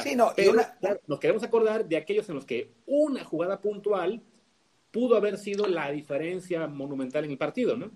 sí, 0.00 0.14
no, 0.14 0.32
pero 0.36 0.52
nos 1.06 1.18
queremos 1.18 1.42
acordar 1.42 1.86
de 1.86 1.96
aquellos 1.96 2.28
en 2.28 2.34
los 2.34 2.44
que 2.44 2.70
una 2.86 3.24
jugada 3.24 3.60
puntual 3.60 4.22
pudo 4.90 5.16
haber 5.16 5.38
sido 5.38 5.66
la 5.66 5.90
diferencia 5.90 6.66
monumental 6.66 7.24
en 7.24 7.30
el 7.30 7.38
partido, 7.38 7.76
¿no? 7.76 7.90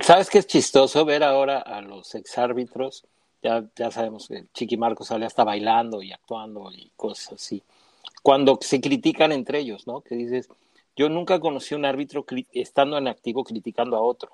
¿Sabes 0.00 0.28
qué 0.30 0.38
es 0.38 0.46
chistoso 0.46 1.04
ver 1.04 1.22
ahora 1.22 1.58
a 1.58 1.80
los 1.80 2.14
exárbitros? 2.14 3.04
Ya, 3.42 3.64
ya 3.74 3.90
sabemos 3.90 4.28
que 4.28 4.46
Chiqui 4.54 4.76
Marcos 4.76 5.08
sale 5.08 5.26
hasta 5.26 5.42
bailando 5.42 6.00
y 6.00 6.12
actuando 6.12 6.70
y 6.72 6.92
cosas 6.96 7.32
así 7.34 7.62
cuando 8.22 8.58
se 8.60 8.80
critican 8.80 9.32
entre 9.32 9.58
ellos, 9.58 9.86
¿no? 9.86 10.00
Que 10.00 10.14
dices, 10.14 10.48
yo 10.96 11.08
nunca 11.08 11.40
conocí 11.40 11.74
un 11.74 11.84
árbitro 11.84 12.24
estando 12.52 12.98
en 12.98 13.08
activo 13.08 13.44
criticando 13.44 13.96
a 13.96 14.00
otro, 14.00 14.32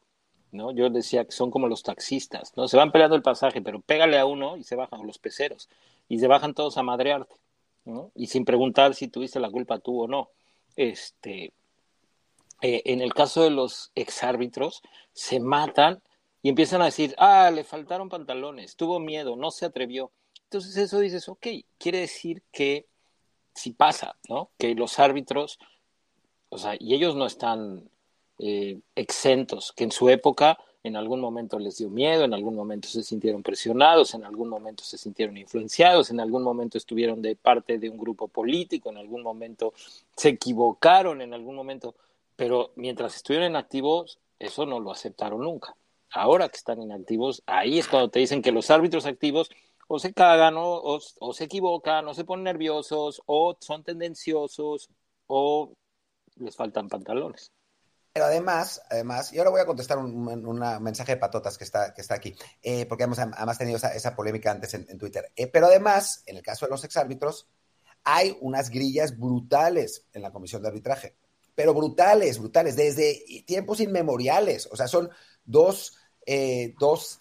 ¿no? 0.53 0.73
Yo 0.73 0.91
decía 0.91 1.25
que 1.25 1.33
son 1.33 1.51
como 1.51 1.69
los 1.69 1.83
taxistas, 1.83 2.53
¿no? 2.57 2.69
Se 2.69 2.77
van 2.77 2.93
peleando 2.93 3.17
el 3.17 3.23
pasaje, 3.23 3.63
pero 3.63 3.81
pégale 3.81 4.19
a 4.19 4.27
uno 4.27 4.57
y 4.57 4.65
se 4.65 4.77
bajan 4.77 5.07
los 5.07 5.19
peceros 5.19 5.69
y 6.09 6.19
se 6.19 6.27
bajan 6.27 6.55
todos 6.55 6.77
a 6.79 6.83
madrearte, 6.83 7.37
¿no? 7.85 8.11
Y 8.15 8.27
sin 8.27 8.45
preguntar 8.45 8.95
si 8.95 9.09
tuviste 9.09 9.41
la 9.41 9.51
culpa 9.51 9.79
tú 9.79 10.03
o 10.03 10.09
no. 10.09 10.31
Este, 10.77 11.53
eh, 12.61 12.83
en 12.87 13.01
el 13.01 13.15
caso 13.15 13.43
de 13.43 13.51
los 13.51 13.93
exárbitros, 13.95 14.83
se 15.13 15.41
matan 15.41 16.03
y 16.43 16.51
empiezan 16.51 16.83
a 16.83 16.87
decir, 16.87 17.15
ah, 17.19 17.51
le 17.51 17.65
faltaron 17.65 18.09
pantalones, 18.09 18.77
tuvo 18.77 19.01
miedo, 19.01 19.37
no 19.37 19.51
se 19.51 19.67
atrevió. 19.67 20.13
Entonces 20.45 20.77
eso 20.77 20.99
dices, 20.99 21.29
ok, 21.29 21.47
quiere 21.79 22.01
decir 22.01 22.43
que 22.53 22.87
sí 23.55 23.73
pasa, 23.73 24.17
¿no? 24.29 24.51
Que 24.59 24.75
los 24.75 24.99
árbitros, 24.99 25.59
o 26.49 26.59
sea, 26.59 26.77
y 26.79 26.95
ellos 26.95 27.17
no 27.17 27.27
están 27.27 27.89
eh, 28.39 28.81
exentos, 28.95 29.73
que 29.73 29.85
en 29.85 29.93
su 29.93 30.09
época 30.09 30.59
en 30.85 30.97
algún 30.97 31.21
momento 31.21 31.59
les 31.59 31.79
dio 31.79 31.91
miedo, 31.91 32.25
en 32.25 32.35
algún 32.35 32.55
momento 32.55 32.89
se 32.89 33.03
sintieron 33.03 33.43
presionados, 33.43 34.15
en 34.15 34.25
algún 34.25 34.49
momento 34.49 34.85
se 34.85 34.97
sintieron 34.97 35.37
influenciados, 35.37 36.11
en 36.11 36.21
algún 36.21 36.43
momento 36.43 36.79
estuvieron 36.79 37.21
de 37.21 37.37
parte 37.37 37.79
de 37.79 37.91
un 37.91 37.99
grupo 37.99 38.29
político, 38.29 38.91
en 38.91 38.99
algún 38.99 39.23
momento 39.23 39.73
se 40.17 40.31
equivocaron, 40.31 41.21
en 41.21 41.35
algún 41.35 41.57
momento, 41.57 41.95
pero 42.37 42.73
mientras 42.77 43.17
estuvieron 43.17 43.57
activos, 43.57 44.19
eso 44.39 44.67
no 44.67 44.81
lo 44.81 44.91
aceptaron 44.91 45.41
nunca. 45.41 45.75
Ahora 46.11 46.49
que 46.49 46.57
están 46.57 46.81
inactivos, 46.81 47.43
ahí 47.47 47.79
es 47.79 47.89
cuando 47.89 48.09
te 48.09 48.21
dicen 48.21 48.41
que 48.41 48.53
los 48.53 48.71
árbitros 48.71 49.05
activos 49.05 49.51
o 49.89 49.99
se 49.99 50.13
cagan 50.13 50.55
o, 50.57 51.01
se 51.33 51.45
equivocan 51.45 52.07
o 52.07 52.15
se 52.15 52.25
ponen 52.25 52.45
nerviosos 52.45 53.23
o 53.27 53.57
son 53.59 53.83
tendenciosos 53.83 54.91
o 55.27 55.73
les 56.37 56.55
faltan 56.55 56.89
pantalones. 56.89 57.51
Pero 58.13 58.27
además, 58.27 58.83
además, 58.91 59.33
y 59.33 59.39
ahora 59.39 59.51
voy 59.51 59.61
a 59.61 59.67
contestar 59.67 59.99
un, 59.99 60.61
mensaje 60.81 61.13
de 61.13 61.21
patotas 61.21 61.57
que 61.57 61.65
está, 61.65 61.95
que 61.95 62.03
está 62.03 62.15
aquí, 62.15 62.35
eh, 62.63 62.87
porque 62.87 63.05
hemos 63.05 63.19
además 63.19 63.59
tenido 63.59 63.79
esa, 63.79 64.15
polémica 64.15 64.51
antes 64.51 64.75
en, 64.75 64.99
Twitter. 64.99 65.33
Eh, 65.37 65.47
pero 65.47 65.67
además, 65.67 66.23
en 66.27 66.37
el 66.37 66.43
caso 66.43 66.67
de 66.67 66.71
los 66.71 66.85
exárbitros, 66.85 67.49
hay 68.05 68.37
unas 68.41 68.71
grillas 68.71 69.19
brutales 69.19 70.07
en 70.13 70.23
la 70.23 70.33
comisión 70.33 70.63
de 70.63 70.69
arbitraje, 70.69 71.17
pero 71.55 71.75
brutales, 71.75 72.39
brutales, 72.39 72.77
desde 72.77 73.23
tiempos 73.47 73.81
inmemoriales. 73.81 74.69
O 74.71 74.77
sea, 74.77 74.89
son 74.89 75.11
dos, 75.45 75.97
eh, 76.27 76.75
dos 76.79 77.19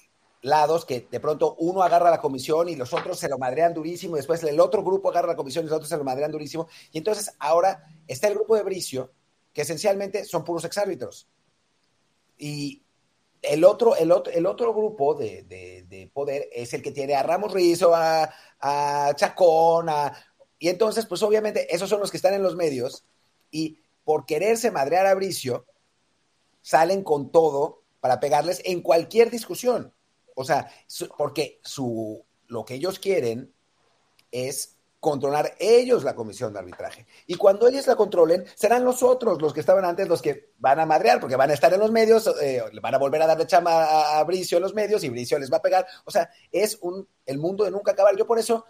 lados 0.48 0.86
que 0.86 1.08
de 1.10 1.20
pronto 1.20 1.56
uno 1.60 1.84
agarra 1.84 2.10
la 2.10 2.22
comisión 2.22 2.70
y 2.70 2.76
los 2.76 2.93
otros 2.93 3.20
se 3.20 3.30
lo 3.30 3.38
madrean 3.38 3.74
durísimo, 3.74 4.16
y 4.16 4.20
después 4.20 4.43
el 4.43 4.60
otro 4.60 4.84
grupo 4.84 5.10
agarra 5.10 5.28
la 5.30 5.36
comisión 5.36 5.66
y 5.66 5.68
los 5.68 5.76
otros 5.76 5.89
se 5.89 5.98
lo 5.98 6.04
madrean 6.04 6.32
durísimo. 6.32 6.68
Y 6.91 6.98
entonces 6.98 7.34
ahora 7.39 7.84
está 8.08 8.28
el 8.28 8.36
grupo 8.36 8.56
de 8.56 8.64
Bricio 8.64 9.12
que 9.54 9.62
esencialmente 9.62 10.26
son 10.26 10.43
puros 10.43 10.66
exárbitros. 10.66 11.28
Y 12.38 12.84
el 13.41 13.64
otro, 13.64 13.95
el 13.95 14.12
otro, 14.12 14.32
el 14.32 14.45
otro 14.45 14.74
grupo 14.74 15.16
de, 15.16 16.12
poder 16.14 16.50
es 16.52 16.74
el 16.74 16.82
que 16.82 16.91
tiene 16.91 17.16
a 17.16 17.24
Ramos 17.24 17.54
Rizo, 17.54 17.95
a, 17.95 18.30
a 18.60 19.14
Chacón, 19.16 19.88
y 20.60 20.70
entonces, 20.70 21.06
pues 21.06 21.22
obviamente, 21.24 21.74
esos 21.74 21.89
son 21.89 22.00
los 22.00 22.12
que 22.12 22.18
están 22.18 22.34
en 22.34 22.43
los 22.43 22.56
medios, 22.56 23.06
y 23.52 23.80
por 24.04 24.26
quererse 24.26 24.72
madrear 24.72 25.06
a 25.06 25.16
Bricio, 25.16 25.66
salen 26.62 27.04
con 27.04 27.32
todo 27.32 27.84
para 28.00 28.20
pegarles 28.20 28.62
en 28.66 28.82
cualquier 28.82 29.30
discusión. 29.30 29.93
O 30.40 30.44
sea, 30.44 30.70
porque 31.18 31.60
su, 31.64 32.24
lo 32.46 32.64
que 32.64 32.76
ellos 32.76 33.00
quieren 33.00 33.52
es 34.30 34.78
controlar 35.00 35.56
ellos 35.58 36.04
la 36.04 36.14
comisión 36.14 36.54
de 36.54 36.60
arbitraje. 36.60 37.08
Y 37.26 37.36
cuando 37.36 37.68
ellos 37.68 37.88
la 37.88 37.96
controlen, 37.96 38.46
serán 38.54 38.86
los 38.86 39.02
otros, 39.02 39.42
los 39.42 39.52
que 39.52 39.62
estaban 39.62 39.84
antes, 39.84 40.08
los 40.08 40.22
que 40.22 40.52
van 40.60 40.80
a 40.80 40.86
madrear, 40.86 41.20
porque 41.20 41.36
van 41.36 41.50
a 41.50 41.56
estar 41.56 41.74
en 41.74 41.80
los 41.80 41.92
medios, 41.92 42.32
eh, 42.40 42.62
van 42.80 42.94
a 42.94 43.00
volver 43.00 43.24
a 43.24 43.26
darle 43.26 43.48
chama 43.48 44.20
a, 44.20 44.24
Bricio 44.26 44.58
en 44.58 44.64
los 44.64 44.76
medios 44.76 45.04
y 45.04 45.10
Bricio 45.10 45.40
les 45.40 45.52
va 45.52 45.58
a 45.58 45.62
pegar. 45.64 45.88
O 46.06 46.12
sea, 46.12 46.30
es 46.52 46.78
un, 46.82 47.08
el 47.26 47.40
mundo 47.40 47.64
de 47.64 47.72
nunca 47.72 47.94
acabar. 47.94 48.16
Yo 48.16 48.28
por 48.28 48.38
eso 48.38 48.64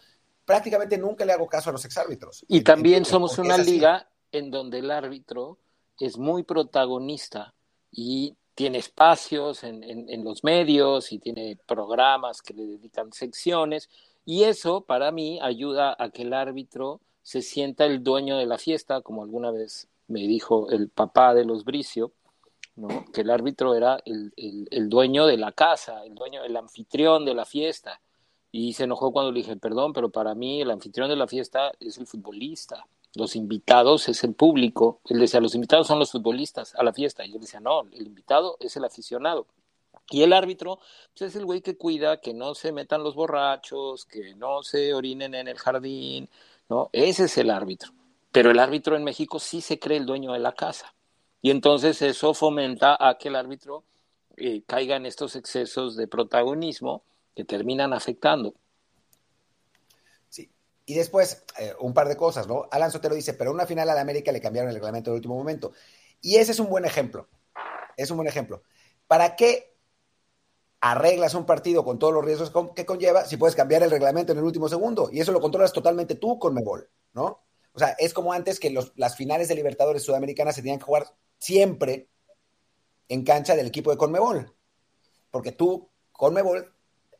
prácticamente 0.45 0.97
nunca 0.97 1.26
le 1.26 1.34
hago 1.34 1.49
caso 1.49 1.70
a 1.70 1.74
los 1.74 1.84
exárbitros. 1.84 2.45
Y 2.47 2.61
también 2.61 3.03
somos 3.03 3.38
una 3.39 3.57
liga 3.57 4.09
en 4.32 4.51
donde 4.51 4.80
el 4.80 4.89
árbitro 4.89 5.59
es 5.99 6.18
muy 6.18 6.43
protagonista 6.43 7.53
y 7.91 8.38
tiene 8.58 8.80
espacios 8.80 9.64
en, 9.64 9.84
en 9.84 10.24
los 10.26 10.43
medios 10.43 11.14
y 11.14 11.20
tiene 11.20 11.58
programas 11.66 12.41
que 12.41 12.55
le 12.55 12.66
dedican 12.66 13.14
secciones 13.14 13.88
y 14.28 14.43
eso, 14.43 14.82
para 14.82 15.10
mí, 15.14 15.39
ayuda 15.41 15.95
a 15.97 16.10
que 16.10 16.24
el 16.24 16.34
árbitro 16.34 16.99
se 17.22 17.41
sienta 17.41 17.86
el 17.86 18.03
dueño 18.03 18.38
de 18.38 18.45
la 18.45 18.58
fiesta, 18.58 18.99
como 18.99 19.24
alguna 19.24 19.51
vez 19.51 19.88
me 20.10 20.20
dijo 20.20 20.70
el 20.70 20.89
papá 20.89 21.34
de 21.34 21.45
los 21.45 21.64
Bricio, 21.64 22.12
¿no? 22.76 23.05
que 23.14 23.22
el 23.22 23.30
árbitro 23.30 23.74
era 23.74 24.01
el, 24.03 24.34
el, 24.36 24.89
dueño 24.89 25.28
de 25.28 25.38
la 25.38 25.53
casa, 25.53 26.03
el 26.03 26.14
dueño, 26.14 26.43
el 26.43 26.58
anfitrión 26.58 27.24
de 27.24 27.36
la 27.36 27.45
fiesta. 27.45 28.01
Y 28.51 28.74
se 28.74 28.84
enojó 28.84 29.14
cuando 29.14 29.32
le 29.32 29.39
dije, 29.39 29.55
perdón, 29.55 29.93
pero 29.93 30.10
para 30.10 30.36
mí 30.36 30.62
el 30.62 30.72
anfitrión 30.72 31.08
de 31.08 31.16
la 31.16 31.28
fiesta 31.28 31.72
es 31.80 31.97
el 31.97 32.05
futbolista, 32.05 32.86
los 33.18 33.36
invitados 33.36 34.07
es 34.09 34.24
el 34.24 34.34
público. 34.34 35.01
Él 35.09 35.20
decía, 35.20 35.41
los 35.41 35.55
invitados 35.55 35.88
son 35.88 35.99
los 35.99 36.11
futbolistas 36.11 36.76
a 36.76 36.84
la 36.84 36.93
fiesta. 36.93 37.26
Y 37.26 37.34
yo 37.34 37.39
decía, 37.39 37.59
no, 37.59 37.82
el 37.91 38.07
invitado 38.07 38.57
es 38.59 38.78
el 38.78 38.86
aficionado. 38.86 39.47
Y 40.09 40.24
el 40.24 40.34
árbitro 40.34 40.80
pues, 41.18 41.30
es 41.32 41.36
el 41.36 41.45
güey 41.45 41.61
que 41.61 41.78
cuida 41.78 42.22
que 42.22 42.34
no 42.34 42.55
se 42.55 42.72
metan 42.72 43.03
los 43.03 43.15
borrachos, 43.15 44.05
que 44.05 44.36
no 44.36 44.63
se 44.63 44.93
orinen 44.93 45.36
en 45.36 45.47
el 45.47 45.57
jardín, 45.57 46.30
¿no? 46.70 46.89
Ese 46.93 47.26
es 47.26 47.38
el 47.38 47.49
árbitro. 47.49 47.91
Pero 48.32 48.51
el 48.51 48.59
árbitro 48.59 48.95
en 48.95 49.03
México 49.03 49.39
sí 49.39 49.61
se 49.61 49.80
cree 49.80 49.97
el 49.97 50.05
dueño 50.05 50.34
de 50.34 50.39
la 50.39 50.53
casa. 50.53 50.93
Y 51.41 51.51
entonces 51.51 52.01
eso 52.01 52.34
fomenta 52.34 52.97
a 52.99 53.18
que 53.18 53.28
el 53.28 53.36
árbitro 53.36 53.84
eh, 54.38 54.61
caiga 54.65 54.95
en 54.95 55.05
estos 55.05 55.36
excesos 55.36 55.95
de 55.95 56.07
protagonismo 56.07 57.03
que 57.36 57.43
terminan 57.43 57.93
afectando. 57.93 58.53
Y 60.88 60.95
después, 60.95 61.43
eh, 61.59 61.75
un 61.79 61.93
par 61.93 62.07
de 62.07 62.17
cosas, 62.17 62.47
¿no? 62.47 62.67
Alan 62.71 62.91
Sotero 62.91 63.13
dice, 63.13 63.35
pero 63.35 63.51
una 63.51 63.67
final 63.67 63.88
a 63.89 63.93
la 63.93 64.01
América 64.01 64.31
le 64.31 64.41
cambiaron 64.41 64.69
el 64.69 64.75
reglamento 64.75 65.11
en 65.11 65.13
el 65.13 65.17
último 65.17 65.35
momento. 65.35 65.73
Y 66.21 66.38
ese 66.38 66.53
es 66.53 66.59
un 66.59 66.69
buen 66.69 66.85
ejemplo. 66.85 67.27
Es 67.95 68.09
un 68.09 68.17
buen 68.17 68.27
ejemplo. 68.27 68.63
¿Para 69.05 69.35
qué 69.35 69.77
arreglas 70.79 71.33
un 71.33 71.45
partido 71.45 71.83
con 71.83 71.99
todos 71.99 72.13
los 72.13 72.23
riesgos 72.23 72.51
que 72.75 72.85
conlleva 72.85 73.25
si 73.25 73.38
puedes 73.38 73.55
cambiar 73.55 73.83
el 73.83 73.91
reglamento 73.91 74.31
en 74.31 74.38
el 74.38 74.43
último 74.43 74.69
segundo. 74.69 75.09
Y 75.11 75.19
eso 75.19 75.31
lo 75.31 75.41
controlas 75.41 75.73
totalmente 75.73 76.15
tú 76.15 76.38
con 76.39 76.53
Mebol, 76.53 76.89
¿no? 77.13 77.43
O 77.73 77.79
sea, 77.79 77.89
es 77.99 78.13
como 78.13 78.33
antes 78.33 78.59
que 78.59 78.75
las 78.95 79.15
finales 79.15 79.47
de 79.47 79.55
Libertadores 79.55 80.03
Sudamericanas 80.03 80.55
se 80.55 80.61
tenían 80.61 80.79
que 80.79 80.85
jugar 80.85 81.07
siempre 81.38 82.09
en 83.07 83.23
cancha 83.23 83.55
del 83.55 83.67
equipo 83.67 83.91
de 83.91 83.97
Conmebol. 83.97 84.55
Porque 85.29 85.51
tú, 85.51 85.89
Conmebol, 86.11 86.73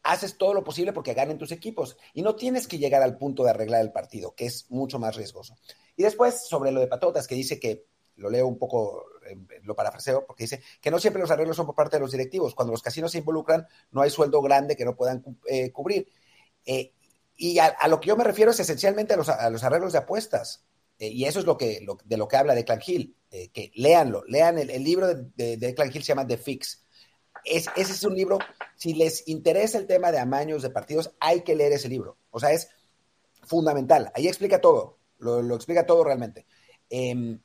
haces 0.04 0.38
todo 0.38 0.54
lo 0.54 0.64
posible 0.64 0.94
porque 0.94 1.14
ganen 1.14 1.38
tus 1.38 1.52
equipos. 1.52 1.98
Y 2.14 2.22
no 2.22 2.36
tienes 2.36 2.68
que 2.68 2.78
llegar 2.78 3.02
al 3.02 3.18
punto 3.18 3.44
de 3.44 3.50
arreglar 3.50 3.82
el 3.82 3.92
partido, 3.92 4.36
que 4.36 4.46
es 4.46 4.70
mucho 4.70 5.00
más 5.00 5.16
riesgoso. 5.16 5.58
Y 5.96 6.04
después, 6.04 6.48
sobre 6.48 6.72
lo 6.72 6.80
de 6.80 6.88
Patotas, 6.88 7.28
que 7.28 7.36
dice 7.36 7.60
que 7.60 7.86
lo 8.18 8.30
leo 8.30 8.48
un 8.48 8.58
poco, 8.58 9.06
eh, 9.28 9.38
lo 9.64 9.76
parafraseo, 9.76 10.26
porque 10.26 10.44
dice 10.44 10.62
que 10.82 10.92
no 10.92 11.00
siempre 11.00 11.22
los 11.22 11.32
arreglos 11.32 11.56
son 11.56 11.66
por 11.66 11.76
parte 11.76 11.98
de 11.98 12.02
los 12.02 12.12
directivos. 12.12 12.56
Cuando 12.56 12.72
los 12.72 12.82
casinos 12.82 13.12
se 13.12 13.20
involucran, 13.20 13.68
no 13.92 14.02
hay 14.02 14.10
sueldo 14.10 14.42
grande 14.42 14.76
que 14.76 14.86
no 14.86 14.96
puedan 14.96 15.24
eh, 15.48 15.72
cubrir. 15.72 16.12
Eh, 16.66 16.94
y 17.36 17.60
a, 17.60 17.76
lo 17.88 18.00
que 18.00 18.08
yo 18.08 18.18
me 18.18 18.24
refiero 18.24 18.52
es 18.52 18.60
esencialmente 18.60 19.14
a 19.14 19.18
los, 19.18 19.30
arreglos 19.30 19.94
de 19.94 20.00
apuestas. 20.00 20.66
y 20.98 21.26
eso 21.26 21.40
es 21.40 21.46
lo 21.46 21.56
que, 21.56 21.86
de 22.06 22.18
lo 22.18 22.28
que 22.28 22.38
habla 22.38 22.56
de 22.56 22.66
Clan 22.66 22.82
Hill. 22.86 23.16
que 23.30 23.72
léanlo, 23.76 24.24
lean 24.28 24.58
el, 24.58 24.84
libro 24.84 25.08
de, 25.14 25.58
de, 25.58 25.76
Clan 25.76 25.92
Hill, 25.94 26.02
se 26.02 26.08
llama 26.08 26.26
The 26.26 26.38
Fix. 26.38 26.84
Es, 27.50 27.68
ese 27.76 27.94
es 27.94 28.04
un 28.04 28.16
libro, 28.16 28.40
si 28.76 28.94
les 28.94 29.28
interesa 29.28 29.78
el 29.78 29.88
tema 29.88 30.12
de 30.12 30.20
amaños 30.20 30.62
de 30.62 30.70
partidos, 30.70 31.12
hay 31.20 31.42
que 31.42 31.56
leer 31.56 31.74
ese 31.74 31.90
libro. 31.90 32.18
O 32.32 32.40
sea, 32.40 32.52
es 32.52 32.70
fundamental. 33.44 34.12
Ahí 34.14 34.28
explica 34.28 34.60
todo, 34.60 34.98
lo, 35.20 35.56
explica 35.56 35.86
todo 35.86 36.04
realmente. 36.04 36.46
Eh, 36.90 37.40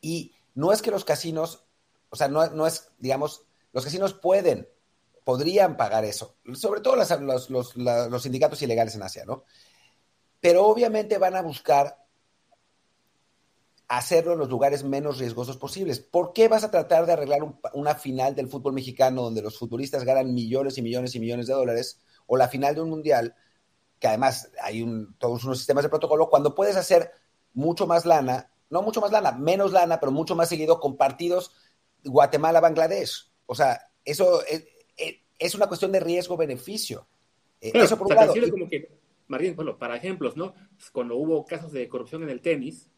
y 0.00 0.32
no 0.54 0.72
es 0.72 0.82
que 0.82 0.90
los 0.90 1.04
casinos, 1.04 1.64
o 2.10 2.16
sea, 2.16 2.28
no, 2.28 2.66
es, 2.66 2.90
digamos, 2.98 3.46
los 3.72 3.84
casinos 3.84 4.14
pueden, 4.14 4.68
podrían 5.24 5.76
pagar 5.76 6.04
eso, 6.04 6.36
sobre 6.54 6.80
todo 6.80 6.96
los, 6.96 7.48
los, 7.48 8.22
sindicatos 8.22 8.60
ilegales 8.60 8.94
en 8.96 9.02
Asia, 9.02 9.24
¿no? 9.24 9.44
Pero 10.40 10.66
obviamente 10.66 11.18
van 11.18 11.36
a 11.36 11.42
buscar 11.42 12.01
hacerlo 13.98 14.32
en 14.32 14.38
los 14.38 14.48
lugares 14.48 14.84
menos 14.84 15.18
riesgosos 15.18 15.56
posibles. 15.56 16.00
¿Por 16.00 16.32
qué 16.32 16.48
vas 16.48 16.64
a 16.64 16.70
tratar 16.70 17.06
de 17.06 17.12
arreglar 17.12 17.40
una 17.74 17.94
final 17.94 18.34
del 18.34 18.48
fútbol 18.48 18.72
mexicano 18.72 19.22
donde 19.22 19.42
los 19.42 19.58
futbolistas 19.58 20.04
ganan 20.04 20.32
millones 20.32 20.78
y 20.78 20.82
millones 20.82 21.14
y 21.14 21.20
millones 21.20 21.46
de 21.46 21.54
dólares 21.54 22.00
o 22.26 22.36
la 22.36 22.48
final 22.48 22.74
de 22.74 22.80
un 22.80 22.90
mundial, 22.90 23.34
que 23.98 24.08
además 24.08 24.50
hay 24.62 24.82
un, 24.82 25.14
todos 25.18 25.44
unos 25.44 25.58
sistemas 25.58 25.84
de 25.84 25.90
protocolo, 25.90 26.30
cuando 26.30 26.54
puedes 26.54 26.76
hacer 26.76 27.10
mucho 27.52 27.86
más 27.86 28.06
lana 28.06 28.48
no 28.72 28.80
mucho 28.80 29.02
más 29.02 29.12
lana, 29.12 29.32
menos 29.32 29.70
lana, 29.70 30.00
pero 30.00 30.10
mucho 30.10 30.34
más 30.34 30.48
seguido 30.48 30.80
con 30.80 30.96
partidos 30.96 31.52
Guatemala-Bangladesh. 32.04 33.30
O 33.44 33.54
sea, 33.54 33.90
eso 34.02 34.40
es, 35.38 35.54
una 35.54 35.66
cuestión 35.66 35.92
de 35.92 36.00
riesgo-beneficio. 36.00 37.06
Eh, 37.60 37.70
eso 37.74 37.98
por 37.98 38.06
un 38.06 38.14
lado. 38.14 38.32
como 38.50 38.68
que, 38.70 38.90
Marín, 39.28 39.54
bueno, 39.54 39.76
para 39.76 39.96
ejemplos, 39.96 40.38
¿no? 40.38 40.54
Cuando 40.90 41.16
hubo 41.16 41.44
casos 41.44 41.70
de 41.72 41.86
corrupción 41.86 42.22
en 42.22 42.30
el 42.30 42.40
tenis, 42.40 42.88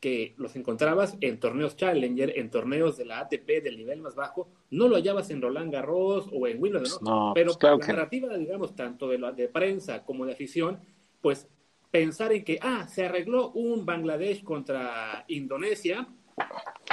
que 0.00 0.34
los 0.38 0.56
encontrabas 0.56 1.16
en 1.20 1.38
torneos 1.38 1.76
Challenger, 1.76 2.38
en 2.38 2.50
torneos 2.50 2.96
de 2.96 3.04
la 3.04 3.20
ATP 3.20 3.62
del 3.62 3.76
nivel 3.76 4.00
más 4.00 4.14
bajo, 4.14 4.48
no 4.70 4.88
lo 4.88 4.96
hallabas 4.96 5.30
en 5.30 5.42
Roland 5.42 5.70
Garros 5.70 6.26
o 6.32 6.46
en 6.46 6.60
Wimbledon, 6.60 6.90
¿no? 7.02 7.32
Pero 7.34 7.52
pues 7.58 7.78
la 7.80 7.86
narrativa, 7.86 8.36
digamos, 8.36 8.74
tanto 8.74 9.08
de, 9.08 9.18
la, 9.18 9.32
de 9.32 9.48
prensa 9.48 10.02
como 10.02 10.24
de 10.24 10.32
afición, 10.32 10.80
pues 11.20 11.46
pensar 11.90 12.32
en 12.32 12.44
que, 12.44 12.58
ah, 12.62 12.86
se 12.88 13.04
arregló 13.04 13.50
un 13.50 13.84
Bangladesh 13.84 14.42
contra 14.42 15.24
Indonesia, 15.28 16.08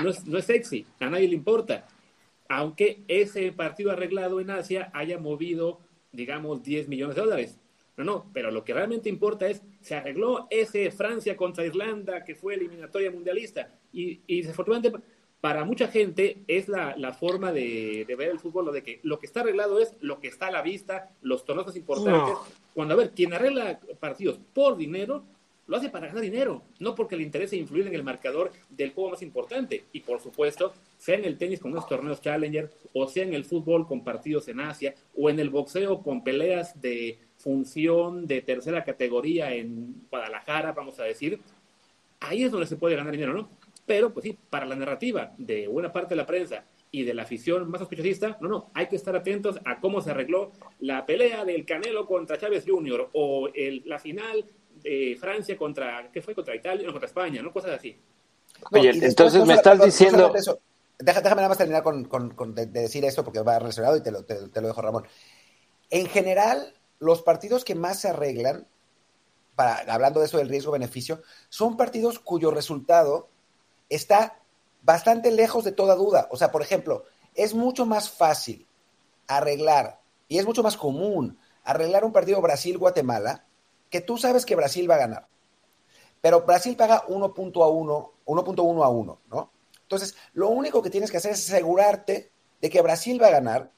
no 0.04 0.10
es, 0.10 0.26
no 0.26 0.38
es 0.38 0.46
sexy, 0.46 0.86
a 1.00 1.10
nadie 1.10 1.30
le 1.30 1.36
importa. 1.36 1.88
Aunque 2.50 3.04
ese 3.08 3.52
partido 3.54 3.92
arreglado 3.92 4.40
en 4.42 4.50
Asia 4.50 4.92
haya 4.94 5.18
movido, 5.18 5.80
digamos, 6.12 6.62
10 6.64 6.90
millones 6.90 7.16
de 7.16 7.22
dólares. 7.22 7.60
No, 7.98 8.04
no, 8.04 8.30
pero 8.32 8.52
lo 8.52 8.64
que 8.64 8.74
realmente 8.74 9.10
importa 9.10 9.48
es, 9.48 9.62
se 9.82 9.96
arregló 9.96 10.48
ese 10.52 10.92
Francia 10.92 11.36
contra 11.36 11.66
Irlanda, 11.66 12.24
que 12.24 12.36
fue 12.36 12.54
eliminatoria 12.54 13.12
mundialista, 13.12 13.74
y, 13.92 14.22
y 14.28 14.42
desafortunadamente 14.42 15.04
para 15.42 15.66
mucha 15.66 15.88
gente 15.88 16.44
es 16.48 16.68
la, 16.68 16.96
la 16.98 17.14
forma 17.14 17.52
de, 17.52 18.06
de, 18.08 18.16
ver 18.16 18.30
el 18.30 18.40
fútbol, 18.40 18.66
lo 18.66 18.72
de 18.72 18.84
que 18.84 19.00
lo 19.04 19.20
que 19.20 19.28
está 19.28 19.42
arreglado 19.42 19.80
es 19.80 19.96
lo 20.02 20.20
que 20.20 20.28
está 20.28 20.48
a 20.48 20.52
la 20.52 20.62
vista, 20.62 21.12
los 21.22 21.46
torneos 21.46 21.76
importantes. 21.76 22.36
Cuando, 22.74 22.96
a 22.96 22.98
ver, 22.98 23.12
quien 23.12 23.34
arregla 23.34 23.80
partidos 24.00 24.40
por 24.54 24.78
dinero, 24.78 25.24
lo 25.68 25.78
hace 25.78 25.90
para 25.90 26.08
ganar 26.08 26.22
dinero, 26.22 26.64
no 26.80 26.96
porque 26.96 27.18
le 27.18 27.24
interese 27.24 27.56
influir 27.56 27.88
en 27.88 27.94
el 27.94 28.04
marcador 28.04 28.52
del 28.70 28.94
juego 28.94 29.12
más 29.12 29.22
importante. 29.22 29.84
Y 29.92 30.00
por 30.00 30.22
supuesto, 30.22 30.74
sea 30.98 31.16
en 31.16 31.26
el 31.26 31.38
tenis 31.38 31.60
con 31.60 31.72
unos 31.72 31.88
torneos 31.88 32.22
Challenger, 32.22 32.72
o 32.94 33.08
sea 33.08 33.24
en 33.24 33.34
el 33.34 33.46
fútbol 33.46 33.86
con 33.86 34.04
partidos 34.04 34.48
en 34.48 34.60
Asia, 34.60 34.96
o 35.16 35.30
en 35.30 35.40
el 35.40 35.50
boxeo 35.50 36.02
con 36.02 36.24
peleas 36.24 36.80
de 36.82 37.20
función 37.38 38.28
de 38.28 38.42
tercera 38.42 38.84
categoría 38.84 39.54
en 39.54 40.08
Guadalajara, 40.10 40.74
vamos 40.74 41.00
a 41.00 41.04
decir, 41.04 41.40
ahí 42.20 42.44
es 42.44 42.52
donde 42.52 42.68
se 42.68 42.76
puede 42.76 42.96
ganar 42.96 43.12
dinero, 43.12 43.34
¿no? 43.34 43.50
Pero, 43.86 44.14
pues 44.14 44.26
sí, 44.26 44.38
para 44.50 44.66
la 44.66 44.76
narrativa 44.76 45.34
de 45.38 45.68
buena 45.68 45.92
parte 45.94 46.10
de 46.10 46.18
la 46.18 46.26
prensa 46.26 46.66
y 46.92 47.04
de 47.04 47.14
la 47.14 47.24
afición 47.24 47.70
más 47.70 47.80
sospechosista, 47.80 48.38
no, 48.42 48.50
no, 48.50 48.72
hay 48.74 48.88
que 48.88 48.96
estar 48.96 49.16
atentos 49.16 49.60
a 49.66 49.80
cómo 49.80 50.02
se 50.02 50.12
arregló 50.12 50.52
la 50.80 51.06
pelea 51.06 51.46
del 51.46 51.66
Canelo 51.66 52.06
contra 52.06 52.38
Chávez 52.38 52.66
Jr. 52.68 53.10
o 53.14 53.50
el, 53.54 53.84
la 53.86 54.00
final 54.00 54.46
de 54.84 55.18
Francia 55.20 55.58
contra, 55.58 56.12
¿qué 56.12 56.22
fue? 56.22 56.36
Contra 56.36 56.56
Italia, 56.56 56.86
no, 56.86 56.92
contra 56.92 57.08
España, 57.08 57.42
¿no? 57.42 57.52
Cosas 57.52 57.72
así. 57.72 57.96
Oye, 58.72 58.90
entonces 58.90 59.46
me 59.46 59.54
estás 59.54 59.84
diciendo... 59.84 60.34
déjame 61.00 61.36
nada 61.36 61.50
más 61.50 61.58
terminar 61.58 61.84
con, 61.84 62.06
con, 62.06 62.32
con 62.32 62.56
de, 62.56 62.66
decir 62.66 63.06
esto 63.06 63.24
porque 63.24 63.42
va 63.42 63.60
relacionado 63.60 63.98
y 63.98 64.04
te 64.04 64.12
lo, 64.12 64.24
te, 64.24 64.50
te 64.50 64.62
lo 64.62 64.68
dejo, 64.68 64.82
Ramón. 64.82 65.06
En 65.90 66.08
general, 66.08 66.74
los 67.00 67.22
partidos 67.22 67.64
que 67.64 67.76
más 67.76 68.00
se 68.00 68.10
arreglan, 68.10 68.68
hablando 69.56 70.20
de 70.20 70.28
eso 70.28 70.38
del 70.38 70.50
riesgo-beneficio, 70.50 71.22
son 71.50 71.78
partidos 71.78 72.20
cuyo 72.20 72.52
resultado 72.52 73.30
está 73.90 74.40
bastante 74.84 75.32
lejos 75.32 75.64
de 75.64 75.72
toda 75.72 75.96
duda. 75.96 76.28
O 76.32 76.38
sea, 76.38 76.52
por 76.52 76.62
ejemplo, 76.62 77.06
es 77.34 77.54
mucho 77.54 77.86
más 77.86 78.10
fácil 78.10 78.68
arreglar 79.28 80.00
y 80.28 80.38
es 80.38 80.46
mucho 80.46 80.64
más 80.64 80.78
común 80.78 81.40
arreglar 81.64 82.06
un 82.06 82.14
partido 82.14 82.42
Brasil-Guatemala 82.42 83.46
que 83.90 84.02
tú 84.02 84.18
sabes 84.18 84.46
que 84.46 84.56
Brasil 84.56 84.90
va 84.90 84.96
a 84.96 85.00
ganar. 85.00 85.28
Pero 86.22 86.42
Brasil 86.42 86.76
paga 86.76 87.06
1.1 87.08 87.64
a 87.64 87.68
1, 87.68 88.14
1.1 88.26 88.84
a 88.84 88.90
1, 88.90 89.20
¿no? 89.30 89.52
Entonces, 89.82 90.16
lo 90.34 90.50
único 90.50 90.82
que 90.82 90.90
tienes 90.90 91.12
que 91.12 91.18
hacer 91.18 91.32
es 91.32 91.48
asegurarte 91.48 92.32
de 92.60 92.70
que 92.70 92.82
Brasil 92.82 93.22
va 93.22 93.28
a 93.28 93.32
ganar 93.32 93.72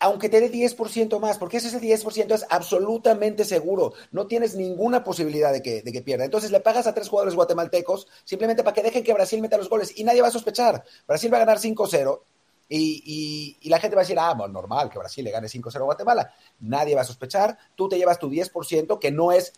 aunque 0.00 0.28
te 0.28 0.40
dé 0.40 0.50
10% 0.50 1.18
más, 1.20 1.38
porque 1.38 1.56
ese 1.56 1.80
10% 1.80 2.34
es 2.34 2.46
absolutamente 2.50 3.44
seguro. 3.44 3.94
No 4.12 4.26
tienes 4.26 4.54
ninguna 4.54 5.02
posibilidad 5.02 5.52
de 5.52 5.62
que, 5.62 5.82
de 5.82 5.92
que 5.92 6.02
pierda. 6.02 6.24
Entonces 6.24 6.50
le 6.50 6.60
pagas 6.60 6.86
a 6.86 6.94
tres 6.94 7.08
jugadores 7.08 7.34
guatemaltecos 7.34 8.06
simplemente 8.24 8.62
para 8.62 8.74
que 8.74 8.82
dejen 8.82 9.02
que 9.02 9.12
Brasil 9.12 9.40
meta 9.40 9.58
los 9.58 9.68
goles 9.68 9.92
y 9.96 10.04
nadie 10.04 10.22
va 10.22 10.28
a 10.28 10.32
sospechar. 10.32 10.84
Brasil 11.06 11.32
va 11.32 11.38
a 11.38 11.40
ganar 11.40 11.58
5-0 11.58 12.20
y, 12.68 13.56
y, 13.60 13.68
la 13.70 13.80
gente 13.80 13.96
va 13.96 14.02
a 14.02 14.04
decir, 14.04 14.18
ah, 14.18 14.34
bueno, 14.34 14.52
normal 14.52 14.90
que 14.90 14.98
Brasil 14.98 15.24
le 15.24 15.30
gane 15.30 15.48
5-0 15.48 15.74
a 15.76 15.84
Guatemala. 15.84 16.34
Nadie 16.60 16.94
va 16.94 17.00
a 17.00 17.04
sospechar. 17.04 17.56
Tú 17.74 17.88
te 17.88 17.96
llevas 17.96 18.18
tu 18.18 18.28
10%, 18.30 18.98
que 18.98 19.10
no 19.10 19.32
es 19.32 19.54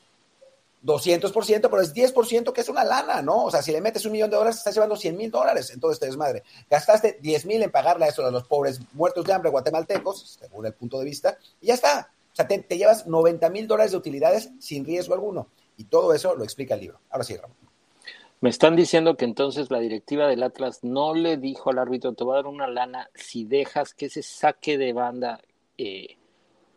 200%, 0.85 1.69
pero 1.69 1.81
es 1.81 1.95
10% 1.95 2.53
que 2.53 2.61
es 2.61 2.69
una 2.69 2.85
lana, 2.85 3.23
¿no? 3.23 3.45
O 3.45 3.51
sea, 3.51 3.63
si 3.63 3.73
le 3.73 3.81
metes 3.81 4.05
un 4.07 4.13
millón 4.13 4.31
de 4.31 4.37
dólares, 4.37 4.59
estás 4.59 4.75
llevando 4.75 4.97
100 4.97 5.17
mil 5.17 5.31
dólares 5.31 5.71
en 5.71 5.81
todo 5.81 5.93
este 5.93 6.07
desmadre. 6.07 6.43
Gastaste 6.71 7.19
10 7.21 7.47
mil 7.47 7.63
en 7.63 7.71
pagarle 7.71 8.07
a 8.07 8.09
eso 8.09 8.25
a 8.25 8.31
los 8.31 8.45
pobres 8.45 8.81
muertos 8.93 9.25
de 9.25 9.33
hambre 9.33 9.51
guatemaltecos, 9.51 10.39
según 10.41 10.67
el 10.67 10.73
punto 10.73 10.99
de 10.99 11.05
vista, 11.05 11.37
y 11.61 11.67
ya 11.67 11.75
está. 11.75 12.11
O 12.33 12.37
sea, 12.37 12.47
te, 12.47 12.63
llevas 12.77 13.07
90 13.07 13.51
mil 13.51 13.67
dólares 13.67 13.93
de 13.93 13.99
utilidades 13.99 14.51
sin 14.59 14.85
riesgo 14.85 15.15
alguno. 15.15 15.49
Y 15.77 15.85
todo 15.85 16.15
eso 16.15 16.35
lo 16.35 16.45
explica 16.45 16.75
el 16.75 16.81
libro. 16.81 17.01
Ahora 17.11 17.25
sí, 17.25 17.37
Ramón. 17.37 17.57
Me 18.41 18.49
están 18.49 18.75
diciendo 18.75 19.17
que 19.17 19.27
entonces 19.27 19.71
la 19.71 19.81
directiva 19.81 20.27
del 20.27 20.43
Atlas 20.43 20.83
no 20.83 21.15
le 21.15 21.37
dijo 21.37 21.71
al 21.71 21.79
árbitro, 21.79 22.15
te 22.15 22.25
voy 22.25 22.35
a 22.35 22.37
dar 22.37 22.47
una 22.47 22.69
lana 22.69 23.11
si 23.15 23.45
dejas 23.45 23.93
que 23.93 24.07
ese 24.07 24.23
saque 24.23 24.79
de 24.79 24.95
banda 24.95 25.43
eh, 25.77 26.17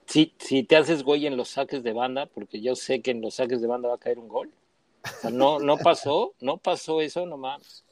si, 0.07 0.33
si 0.39 0.63
te 0.63 0.75
haces 0.75 1.03
güey 1.03 1.27
en 1.27 1.37
los 1.37 1.49
saques 1.49 1.83
de 1.83 1.93
banda, 1.93 2.25
porque 2.25 2.61
yo 2.61 2.75
sé 2.75 3.01
que 3.01 3.11
en 3.11 3.21
los 3.21 3.35
saques 3.35 3.61
de 3.61 3.67
banda 3.67 3.89
va 3.89 3.95
a 3.95 3.99
caer 3.99 4.19
un 4.19 4.27
gol. 4.27 4.51
O 5.03 5.21
sea, 5.21 5.29
no, 5.29 5.59
no 5.59 5.77
pasó, 5.77 6.33
no 6.39 6.57
pasó 6.57 7.01
eso 7.01 7.25
nomás. 7.25 7.85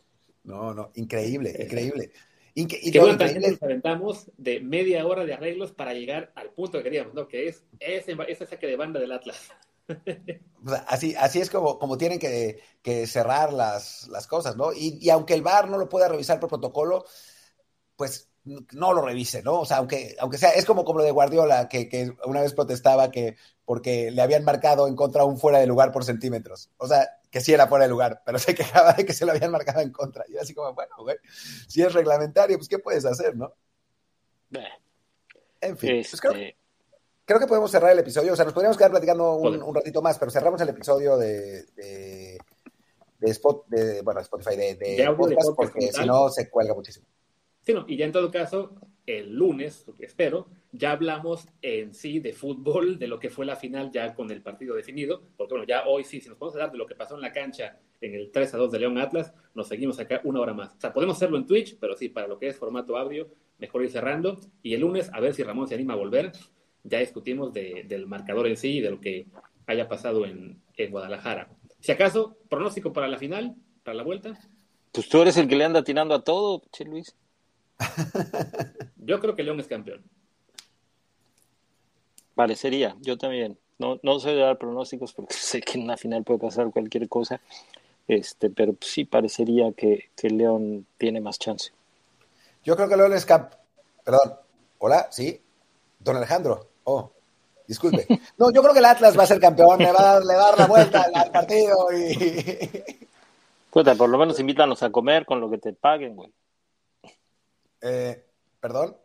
No, 0.44 0.74
no, 0.74 0.92
increíble, 0.96 1.56
increíble. 1.60 2.12
Inque 2.56 2.80
y 2.82 2.98
bueno, 2.98 3.14
increíble. 3.14 3.52
nos 3.52 3.64
aventamos 3.64 4.32
de 4.38 4.60
media 4.60 5.06
hora 5.06 5.26
de 5.26 5.34
arreglos 5.34 5.72
para 5.72 5.94
llegar 5.94 6.32
al 6.36 6.50
punto 6.50 6.78
que 6.78 6.84
queríamos, 6.86 7.14
¿no? 7.14 7.28
Que 7.28 7.48
es 7.48 7.64
ese, 7.80 8.18
ese 8.28 8.46
saque 8.46 8.68
de 8.68 8.76
banda 8.76 9.00
del 9.00 9.12
Atlas. 9.12 9.50
así, 10.88 11.16
así 11.16 11.40
es 11.40 11.50
como, 11.50 11.80
como 11.80 11.98
tienen 11.98 12.20
que, 12.20 12.62
que 12.82 13.08
cerrar 13.08 13.54
las, 13.54 14.08
las, 14.10 14.28
cosas, 14.28 14.58
¿no? 14.58 14.74
Y, 14.74 14.98
y 15.02 15.10
aunque 15.10 15.34
el 15.34 15.42
VAR 15.42 15.70
no 15.70 15.78
lo 15.78 15.90
pueda 15.90 16.08
revisar 16.08 16.40
por 16.40 16.50
protocolo, 16.50 17.06
pues 17.96 18.31
no 18.44 18.94
lo 18.94 19.02
revise, 19.02 19.44
¿no? 19.44 19.60
O 19.60 19.66
sea, 19.66 19.78
aunque, 19.78 20.16
aunque 20.20 20.38
sea, 20.38 20.50
es 20.52 20.66
como, 20.66 20.84
como 20.84 21.00
lo 21.00 21.06
de 21.06 21.12
Guardiola, 21.12 21.70
que, 21.70 21.88
que, 21.88 22.12
una 22.26 22.42
vez 22.42 22.54
protestaba 22.54 23.12
que 23.12 23.36
porque 23.66 24.12
le 24.12 24.22
habían 24.22 24.44
marcado 24.44 24.88
en 24.88 24.96
contra 24.96 25.26
un 25.26 25.38
fuera 25.38 25.60
de 25.60 25.68
lugar 25.68 25.92
por 25.92 26.04
centímetros. 26.04 26.72
O 26.78 26.88
sea, 26.88 27.08
que 27.30 27.40
sí 27.40 27.54
era 27.54 27.68
fuera 27.68 27.86
de 27.86 27.92
lugar, 27.92 28.24
pero 28.26 28.40
se 28.40 28.56
quejaba 28.56 28.94
de 28.94 29.06
que 29.06 29.14
se 29.14 29.26
lo 29.26 29.32
habían 29.32 29.52
marcado 29.52 29.82
en 29.82 29.92
contra. 29.92 30.26
Y 30.28 30.38
así 30.38 30.54
como, 30.54 30.74
bueno, 30.74 30.96
güey, 31.00 31.18
si 31.68 31.82
es 31.82 31.94
reglamentario, 31.94 32.58
pues 32.58 32.68
¿qué 32.68 32.80
puedes 32.80 33.06
hacer, 33.06 33.36
no? 33.36 33.54
En 35.62 35.78
fin, 35.78 36.04
pues 36.10 36.20
creo, 36.20 36.34
este 36.34 36.58
creo, 37.24 37.40
que 37.40 37.48
podemos 37.48 37.70
cerrar 37.70 37.92
el 37.92 38.00
episodio. 38.00 38.34
O 38.34 38.36
sea, 38.36 38.44
nos 38.44 38.54
podríamos 38.54 38.78
quedar 38.78 38.92
platicando 38.92 39.36
un, 39.36 39.62
un 39.62 39.76
ratito 39.76 40.02
más, 40.02 40.18
pero 40.18 40.32
cerramos 40.32 40.60
el 40.60 40.70
episodio 40.70 41.16
de, 41.16 41.64
de, 41.76 42.38
de, 43.20 43.32
Spot, 43.32 43.68
de 43.68 44.02
bueno, 44.02 44.20
Spotify, 44.20 44.58
de, 44.58 44.76
de 44.76 45.14
podcast, 45.16 45.52
porque 45.56 45.92
si 45.94 46.06
no 46.06 46.30
se 46.30 46.50
cuelga 46.50 46.74
muchísimo. 46.74 47.06
No, 47.68 47.86
y 47.88 47.96
ya 47.96 48.06
en 48.06 48.12
todo 48.12 48.32
caso, 48.32 48.76
el 49.06 49.34
lunes, 49.34 49.86
espero, 50.00 50.48
ya 50.72 50.92
hablamos 50.92 51.48
en 51.62 51.94
sí 51.94 52.20
de 52.20 52.34
fútbol, 52.34 52.98
de 53.00 53.08
lo 53.08 53.20
que 53.20 53.30
fue 53.30 53.46
la 53.46 53.56
final 53.56 53.92
ya 53.92 54.14
con 54.14 54.32
el 54.32 54.42
partido 54.42 54.76
definido, 54.76 55.22
porque 55.38 55.54
bueno, 55.54 55.68
ya 55.68 55.86
hoy 55.88 56.04
sí, 56.04 56.22
si 56.22 56.30
nos 56.30 56.38
podemos 56.38 56.56
hablar 56.56 56.72
de 56.72 56.78
lo 56.78 56.86
que 56.86 56.96
pasó 56.96 57.16
en 57.16 57.22
la 57.22 57.32
cancha 57.32 57.80
en 58.02 58.16
el 58.16 58.32
3 58.32 58.54
a 58.54 58.58
2 58.58 58.72
de 58.72 58.80
León 58.80 58.98
Atlas, 58.98 59.34
nos 59.54 59.68
seguimos 59.68 60.00
acá 60.00 60.22
una 60.24 60.40
hora 60.40 60.54
más. 60.54 60.76
O 60.76 60.80
sea, 60.80 60.94
podemos 60.94 61.18
hacerlo 61.18 61.38
en 61.38 61.46
Twitch, 61.46 61.78
pero 61.80 61.96
sí, 61.96 62.10
para 62.10 62.28
lo 62.28 62.40
que 62.40 62.48
es 62.48 62.58
formato 62.58 62.98
audio, 62.98 63.30
mejor 63.60 63.84
ir 63.84 63.92
cerrando. 63.92 64.40
Y 64.64 64.74
el 64.74 64.82
lunes, 64.82 65.10
a 65.14 65.20
ver 65.20 65.34
si 65.34 65.44
Ramón 65.44 65.68
se 65.68 65.76
anima 65.76 65.94
a 65.94 65.98
volver, 65.98 66.32
ya 66.84 67.00
discutimos 67.00 67.54
de, 67.54 67.86
del 67.88 68.08
marcador 68.08 68.48
en 68.48 68.58
sí 68.58 68.78
y 68.78 68.82
de 68.82 68.92
lo 68.92 69.00
que 69.00 69.28
haya 69.68 69.88
pasado 69.88 70.26
en, 70.26 70.62
en 70.76 70.92
Guadalajara. 70.92 71.50
Si 71.80 71.92
acaso, 71.92 72.38
pronóstico 72.50 72.92
para 72.92 73.08
la 73.08 73.18
final, 73.18 73.56
para 73.84 73.96
la 73.96 74.04
vuelta. 74.04 74.38
Pues 74.92 75.08
tú 75.08 75.22
eres 75.22 75.38
el 75.38 75.48
que 75.48 75.56
le 75.56 75.64
anda 75.64 75.84
tirando 75.84 76.16
a 76.16 76.24
todo, 76.24 76.62
Che 76.72 76.86
Luis. 76.86 77.16
Yo 78.98 79.20
creo 79.20 79.36
que 79.36 79.44
León 79.44 79.60
es 79.60 79.68
campeón. 79.68 80.04
Parecería, 82.36 82.96
yo 83.02 83.18
también. 83.18 83.58
No, 83.78 84.00
no 84.04 84.20
sé 84.20 84.36
dar 84.36 84.58
pronósticos 84.58 85.14
porque 85.14 85.34
sé 85.38 85.62
que 85.62 85.80
en 85.80 85.88
la 85.88 85.98
final 85.98 86.24
puede 86.24 86.40
pasar 86.40 86.72
cualquier 86.72 87.10
cosa, 87.10 87.42
este, 88.08 88.50
pero 88.50 88.76
sí 88.80 89.06
parecería 89.06 89.72
que, 89.74 90.10
que 90.16 90.30
León 90.30 90.86
tiene 90.98 91.20
más 91.20 91.40
chance. 91.40 91.72
Yo 92.64 92.76
creo 92.76 92.88
que 92.88 92.96
León 92.96 93.14
es 93.14 93.26
campeón. 93.26 93.60
Perdón, 94.04 94.36
hola, 94.80 95.08
sí, 95.12 95.40
don 96.00 96.16
Alejandro. 96.16 96.68
Oh, 96.84 97.12
disculpe. 97.68 98.06
No, 98.38 98.52
yo 98.52 98.62
creo 98.62 98.74
que 98.74 98.80
el 98.80 98.86
Atlas 98.86 99.18
va 99.18 99.24
a 99.24 99.28
ser 99.28 99.40
campeón, 99.40 99.80
le 99.80 99.92
va, 99.92 100.12
a 100.12 100.20
dar 100.20 100.58
la 100.58 100.68
vuelta 100.68 101.08
al 101.14 101.32
partido 101.32 101.76
y. 101.92 103.08
Puta, 103.72 103.96
por 103.96 104.10
lo 104.10 104.18
menos 104.18 104.40
invítanos 104.40 104.84
a 104.84 104.90
comer 104.90 105.26
con 105.26 105.40
lo 105.40 105.50
que 105.50 105.58
te 105.58 105.74
paguen, 105.74 106.16
güey 106.16 106.32
eh, 107.82 108.26
perdón, 108.60 108.96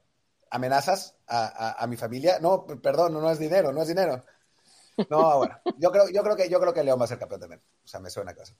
amenazas 0.51 1.16
a, 1.27 1.83
a, 1.83 1.87
mi 1.87 1.97
familia. 1.97 2.39
No, 2.41 2.66
perdón, 2.66 3.14
no, 3.14 3.31
es 3.31 3.39
dinero, 3.39 3.72
no 3.72 3.83
es 3.83 3.89
dinero. 3.89 4.22
No, 5.11 5.39
bueno, 5.39 5.59
yo 5.79 5.91
creo, 5.91 6.09
yo 6.09 6.22
creo 6.22 6.37
que 6.37 6.49
yo 6.49 6.59
creo 6.59 6.72
que 6.72 6.83
León 6.83 6.99
va 6.99 7.05
a 7.05 7.09
ser 7.09 7.18
campeón 7.18 7.41
también. 7.41 7.61
O 7.85 7.87
sea, 7.87 8.01
me 8.01 8.11
suena 8.11 8.33
que 8.33 8.39
va 8.39 8.43
a 8.45 8.47
ser, 8.47 8.57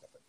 campeón. 0.00 0.22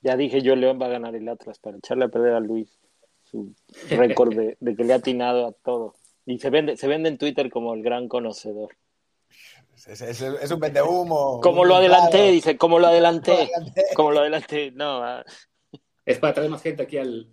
Ya 0.00 0.16
dije 0.16 0.42
yo, 0.42 0.56
León 0.56 0.80
va 0.80 0.86
a 0.86 0.90
ganar 0.90 1.14
el 1.14 1.28
Atlas 1.28 1.58
para 1.60 1.76
echarle 1.76 2.06
a 2.06 2.08
perder 2.08 2.34
a 2.34 2.40
Luis 2.40 2.80
su 3.22 3.54
récord 3.90 4.34
de, 4.34 4.56
que 4.76 4.84
le 4.84 4.92
ha 4.92 4.96
atinado 4.96 5.46
a 5.46 5.52
todo. 5.52 5.94
Y 6.26 6.38
se 6.38 6.50
vende, 6.50 6.76
se 6.76 6.88
vende 6.88 7.08
en 7.08 7.18
Twitter 7.18 7.50
como 7.50 7.74
el 7.74 7.82
gran 7.82 8.08
conocedor. 8.08 8.76
Es, 9.86 10.00
es, 10.00 10.50
un 10.50 10.60
vendehumo. 10.60 11.40
Como 11.40 11.64
lo 11.64 11.76
adelanté, 11.76 12.30
dice, 12.30 12.58
como 12.58 12.78
lo 12.78 12.88
adelanté. 12.88 13.50
Como 13.94 14.10
lo 14.10 14.20
adelanté, 14.20 14.70
no. 14.72 15.02
Ah. 15.02 15.24
Es 16.04 16.18
para 16.18 16.34
traer 16.34 16.50
más 16.50 16.62
gente 16.62 16.82
aquí 16.82 16.98
al, 16.98 17.28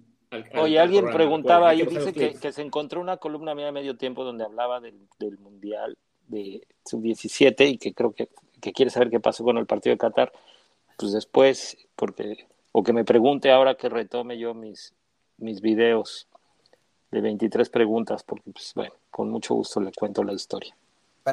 Oye, 0.55 0.79
alguien 0.79 1.09
preguntaba 1.11 1.73
y 1.73 1.83
dice 1.83 2.13
que, 2.13 2.51
se 2.51 2.61
encontró 2.61 3.01
una 3.01 3.17
columna 3.17 3.55
mía 3.55 3.67
de 3.67 3.71
medio 3.71 3.97
tiempo 3.97 4.23
donde 4.23 4.43
hablaba 4.43 4.79
del, 4.79 4.99
Mundial 5.39 5.97
de 6.27 6.65
Sub-17 6.85 7.67
y 7.67 7.77
que 7.77 7.93
creo 7.93 8.13
que, 8.13 8.29
quiere 8.59 8.91
saber 8.91 9.09
qué 9.09 9.19
pasó 9.19 9.43
con 9.43 9.57
el 9.57 9.65
partido 9.65 9.93
de 9.93 9.97
Qatar. 9.97 10.31
Pues 10.97 11.13
después, 11.13 11.77
porque, 11.95 12.47
o 12.71 12.83
que 12.83 12.93
me 12.93 13.05
pregunte 13.05 13.51
ahora 13.51 13.75
que 13.75 13.89
retome 13.89 14.37
yo 14.37 14.53
mis, 14.53 14.93
mis 15.37 15.61
videos 15.61 16.27
de 17.09 17.21
23 17.21 17.69
preguntas, 17.69 18.23
porque, 18.23 18.51
pues, 18.51 18.73
bueno, 18.75 18.93
con 19.09 19.29
mucho 19.29 19.55
gusto 19.55 19.79
le 19.79 19.91
cuento 19.91 20.23
la 20.23 20.33
historia. 20.33 20.75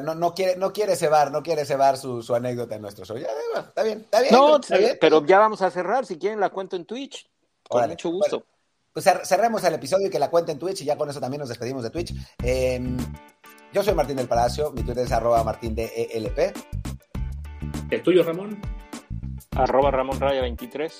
No, 0.01 0.15
no, 0.15 0.33
quiere, 0.33 0.57
no 0.57 0.73
quiere 0.73 0.95
cebar, 0.95 1.31
no 1.31 1.41
quiere 1.41 1.65
cebar 1.65 1.97
su, 1.97 2.21
su 2.21 2.33
anécdota 2.35 2.75
en 2.75 2.81
nuestro 2.81 3.03
show. 3.03 3.17
está 3.17 3.83
bien, 3.83 3.99
está 3.99 4.21
bien. 4.21 4.33
No, 4.33 4.59
pero 4.99 5.25
ya 5.25 5.39
vamos 5.39 5.61
a 5.61 5.71
cerrar. 5.71 6.05
Si 6.05 6.17
quieren, 6.17 6.39
la 6.39 6.49
cuento 6.49 6.75
en 6.75 6.85
Twitch. 6.85 7.27
Con 7.67 7.89
mucho 7.89 8.09
gusto. 8.09 8.43
Pues 8.97 9.27
cerremos 9.27 9.63
el 9.63 9.75
episodio 9.75 10.07
y 10.07 10.09
que 10.09 10.17
la 10.17 10.31
cuente 10.31 10.51
en 10.51 10.57
Twitch 10.57 10.81
y 10.81 10.85
ya 10.85 10.97
con 10.97 11.07
eso 11.07 11.19
también 11.19 11.39
nos 11.39 11.49
despedimos 11.49 11.83
de 11.83 11.91
Twitch. 11.91 12.15
Em, 12.41 12.97
yo 13.71 13.83
soy 13.83 13.93
Martín 13.93 14.15
del 14.15 14.27
Palacio, 14.27 14.71
mi 14.71 14.81
Twitter 14.81 15.05
es 15.05 15.11
arroba 15.11 15.43
martín 15.43 15.75
de 15.75 16.09
ELP. 16.11 16.51
¿El 17.91 18.01
tuyo, 18.01 18.23
Ramón? 18.23 18.59
Arroba 19.51 19.91
Ramón 19.91 20.19
Raya 20.19 20.41
23. 20.41 20.97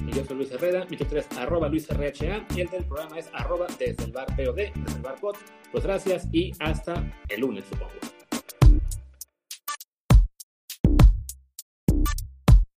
Y 0.00 0.12
yo 0.12 0.22
soy 0.22 0.36
Luis 0.36 0.50
Herrera, 0.50 0.84
mi 0.90 0.98
Twitter 0.98 1.18
es 1.18 1.38
arroba 1.38 1.66
Luis 1.70 1.88
RHA 1.88 2.44
y 2.54 2.60
el 2.60 2.68
del 2.68 2.84
programa 2.84 3.18
es 3.18 3.30
arroba 3.32 3.66
desde 3.78 4.04
el 4.04 4.12
bar 4.12 4.26
POD, 4.26 4.54
desde 4.54 4.96
el 4.96 5.02
bar 5.02 5.18
POD. 5.18 5.36
Pues 5.72 5.84
gracias 5.84 6.28
y 6.30 6.52
hasta 6.60 7.02
el 7.30 7.40
lunes, 7.40 7.64
supongo. 7.70 8.19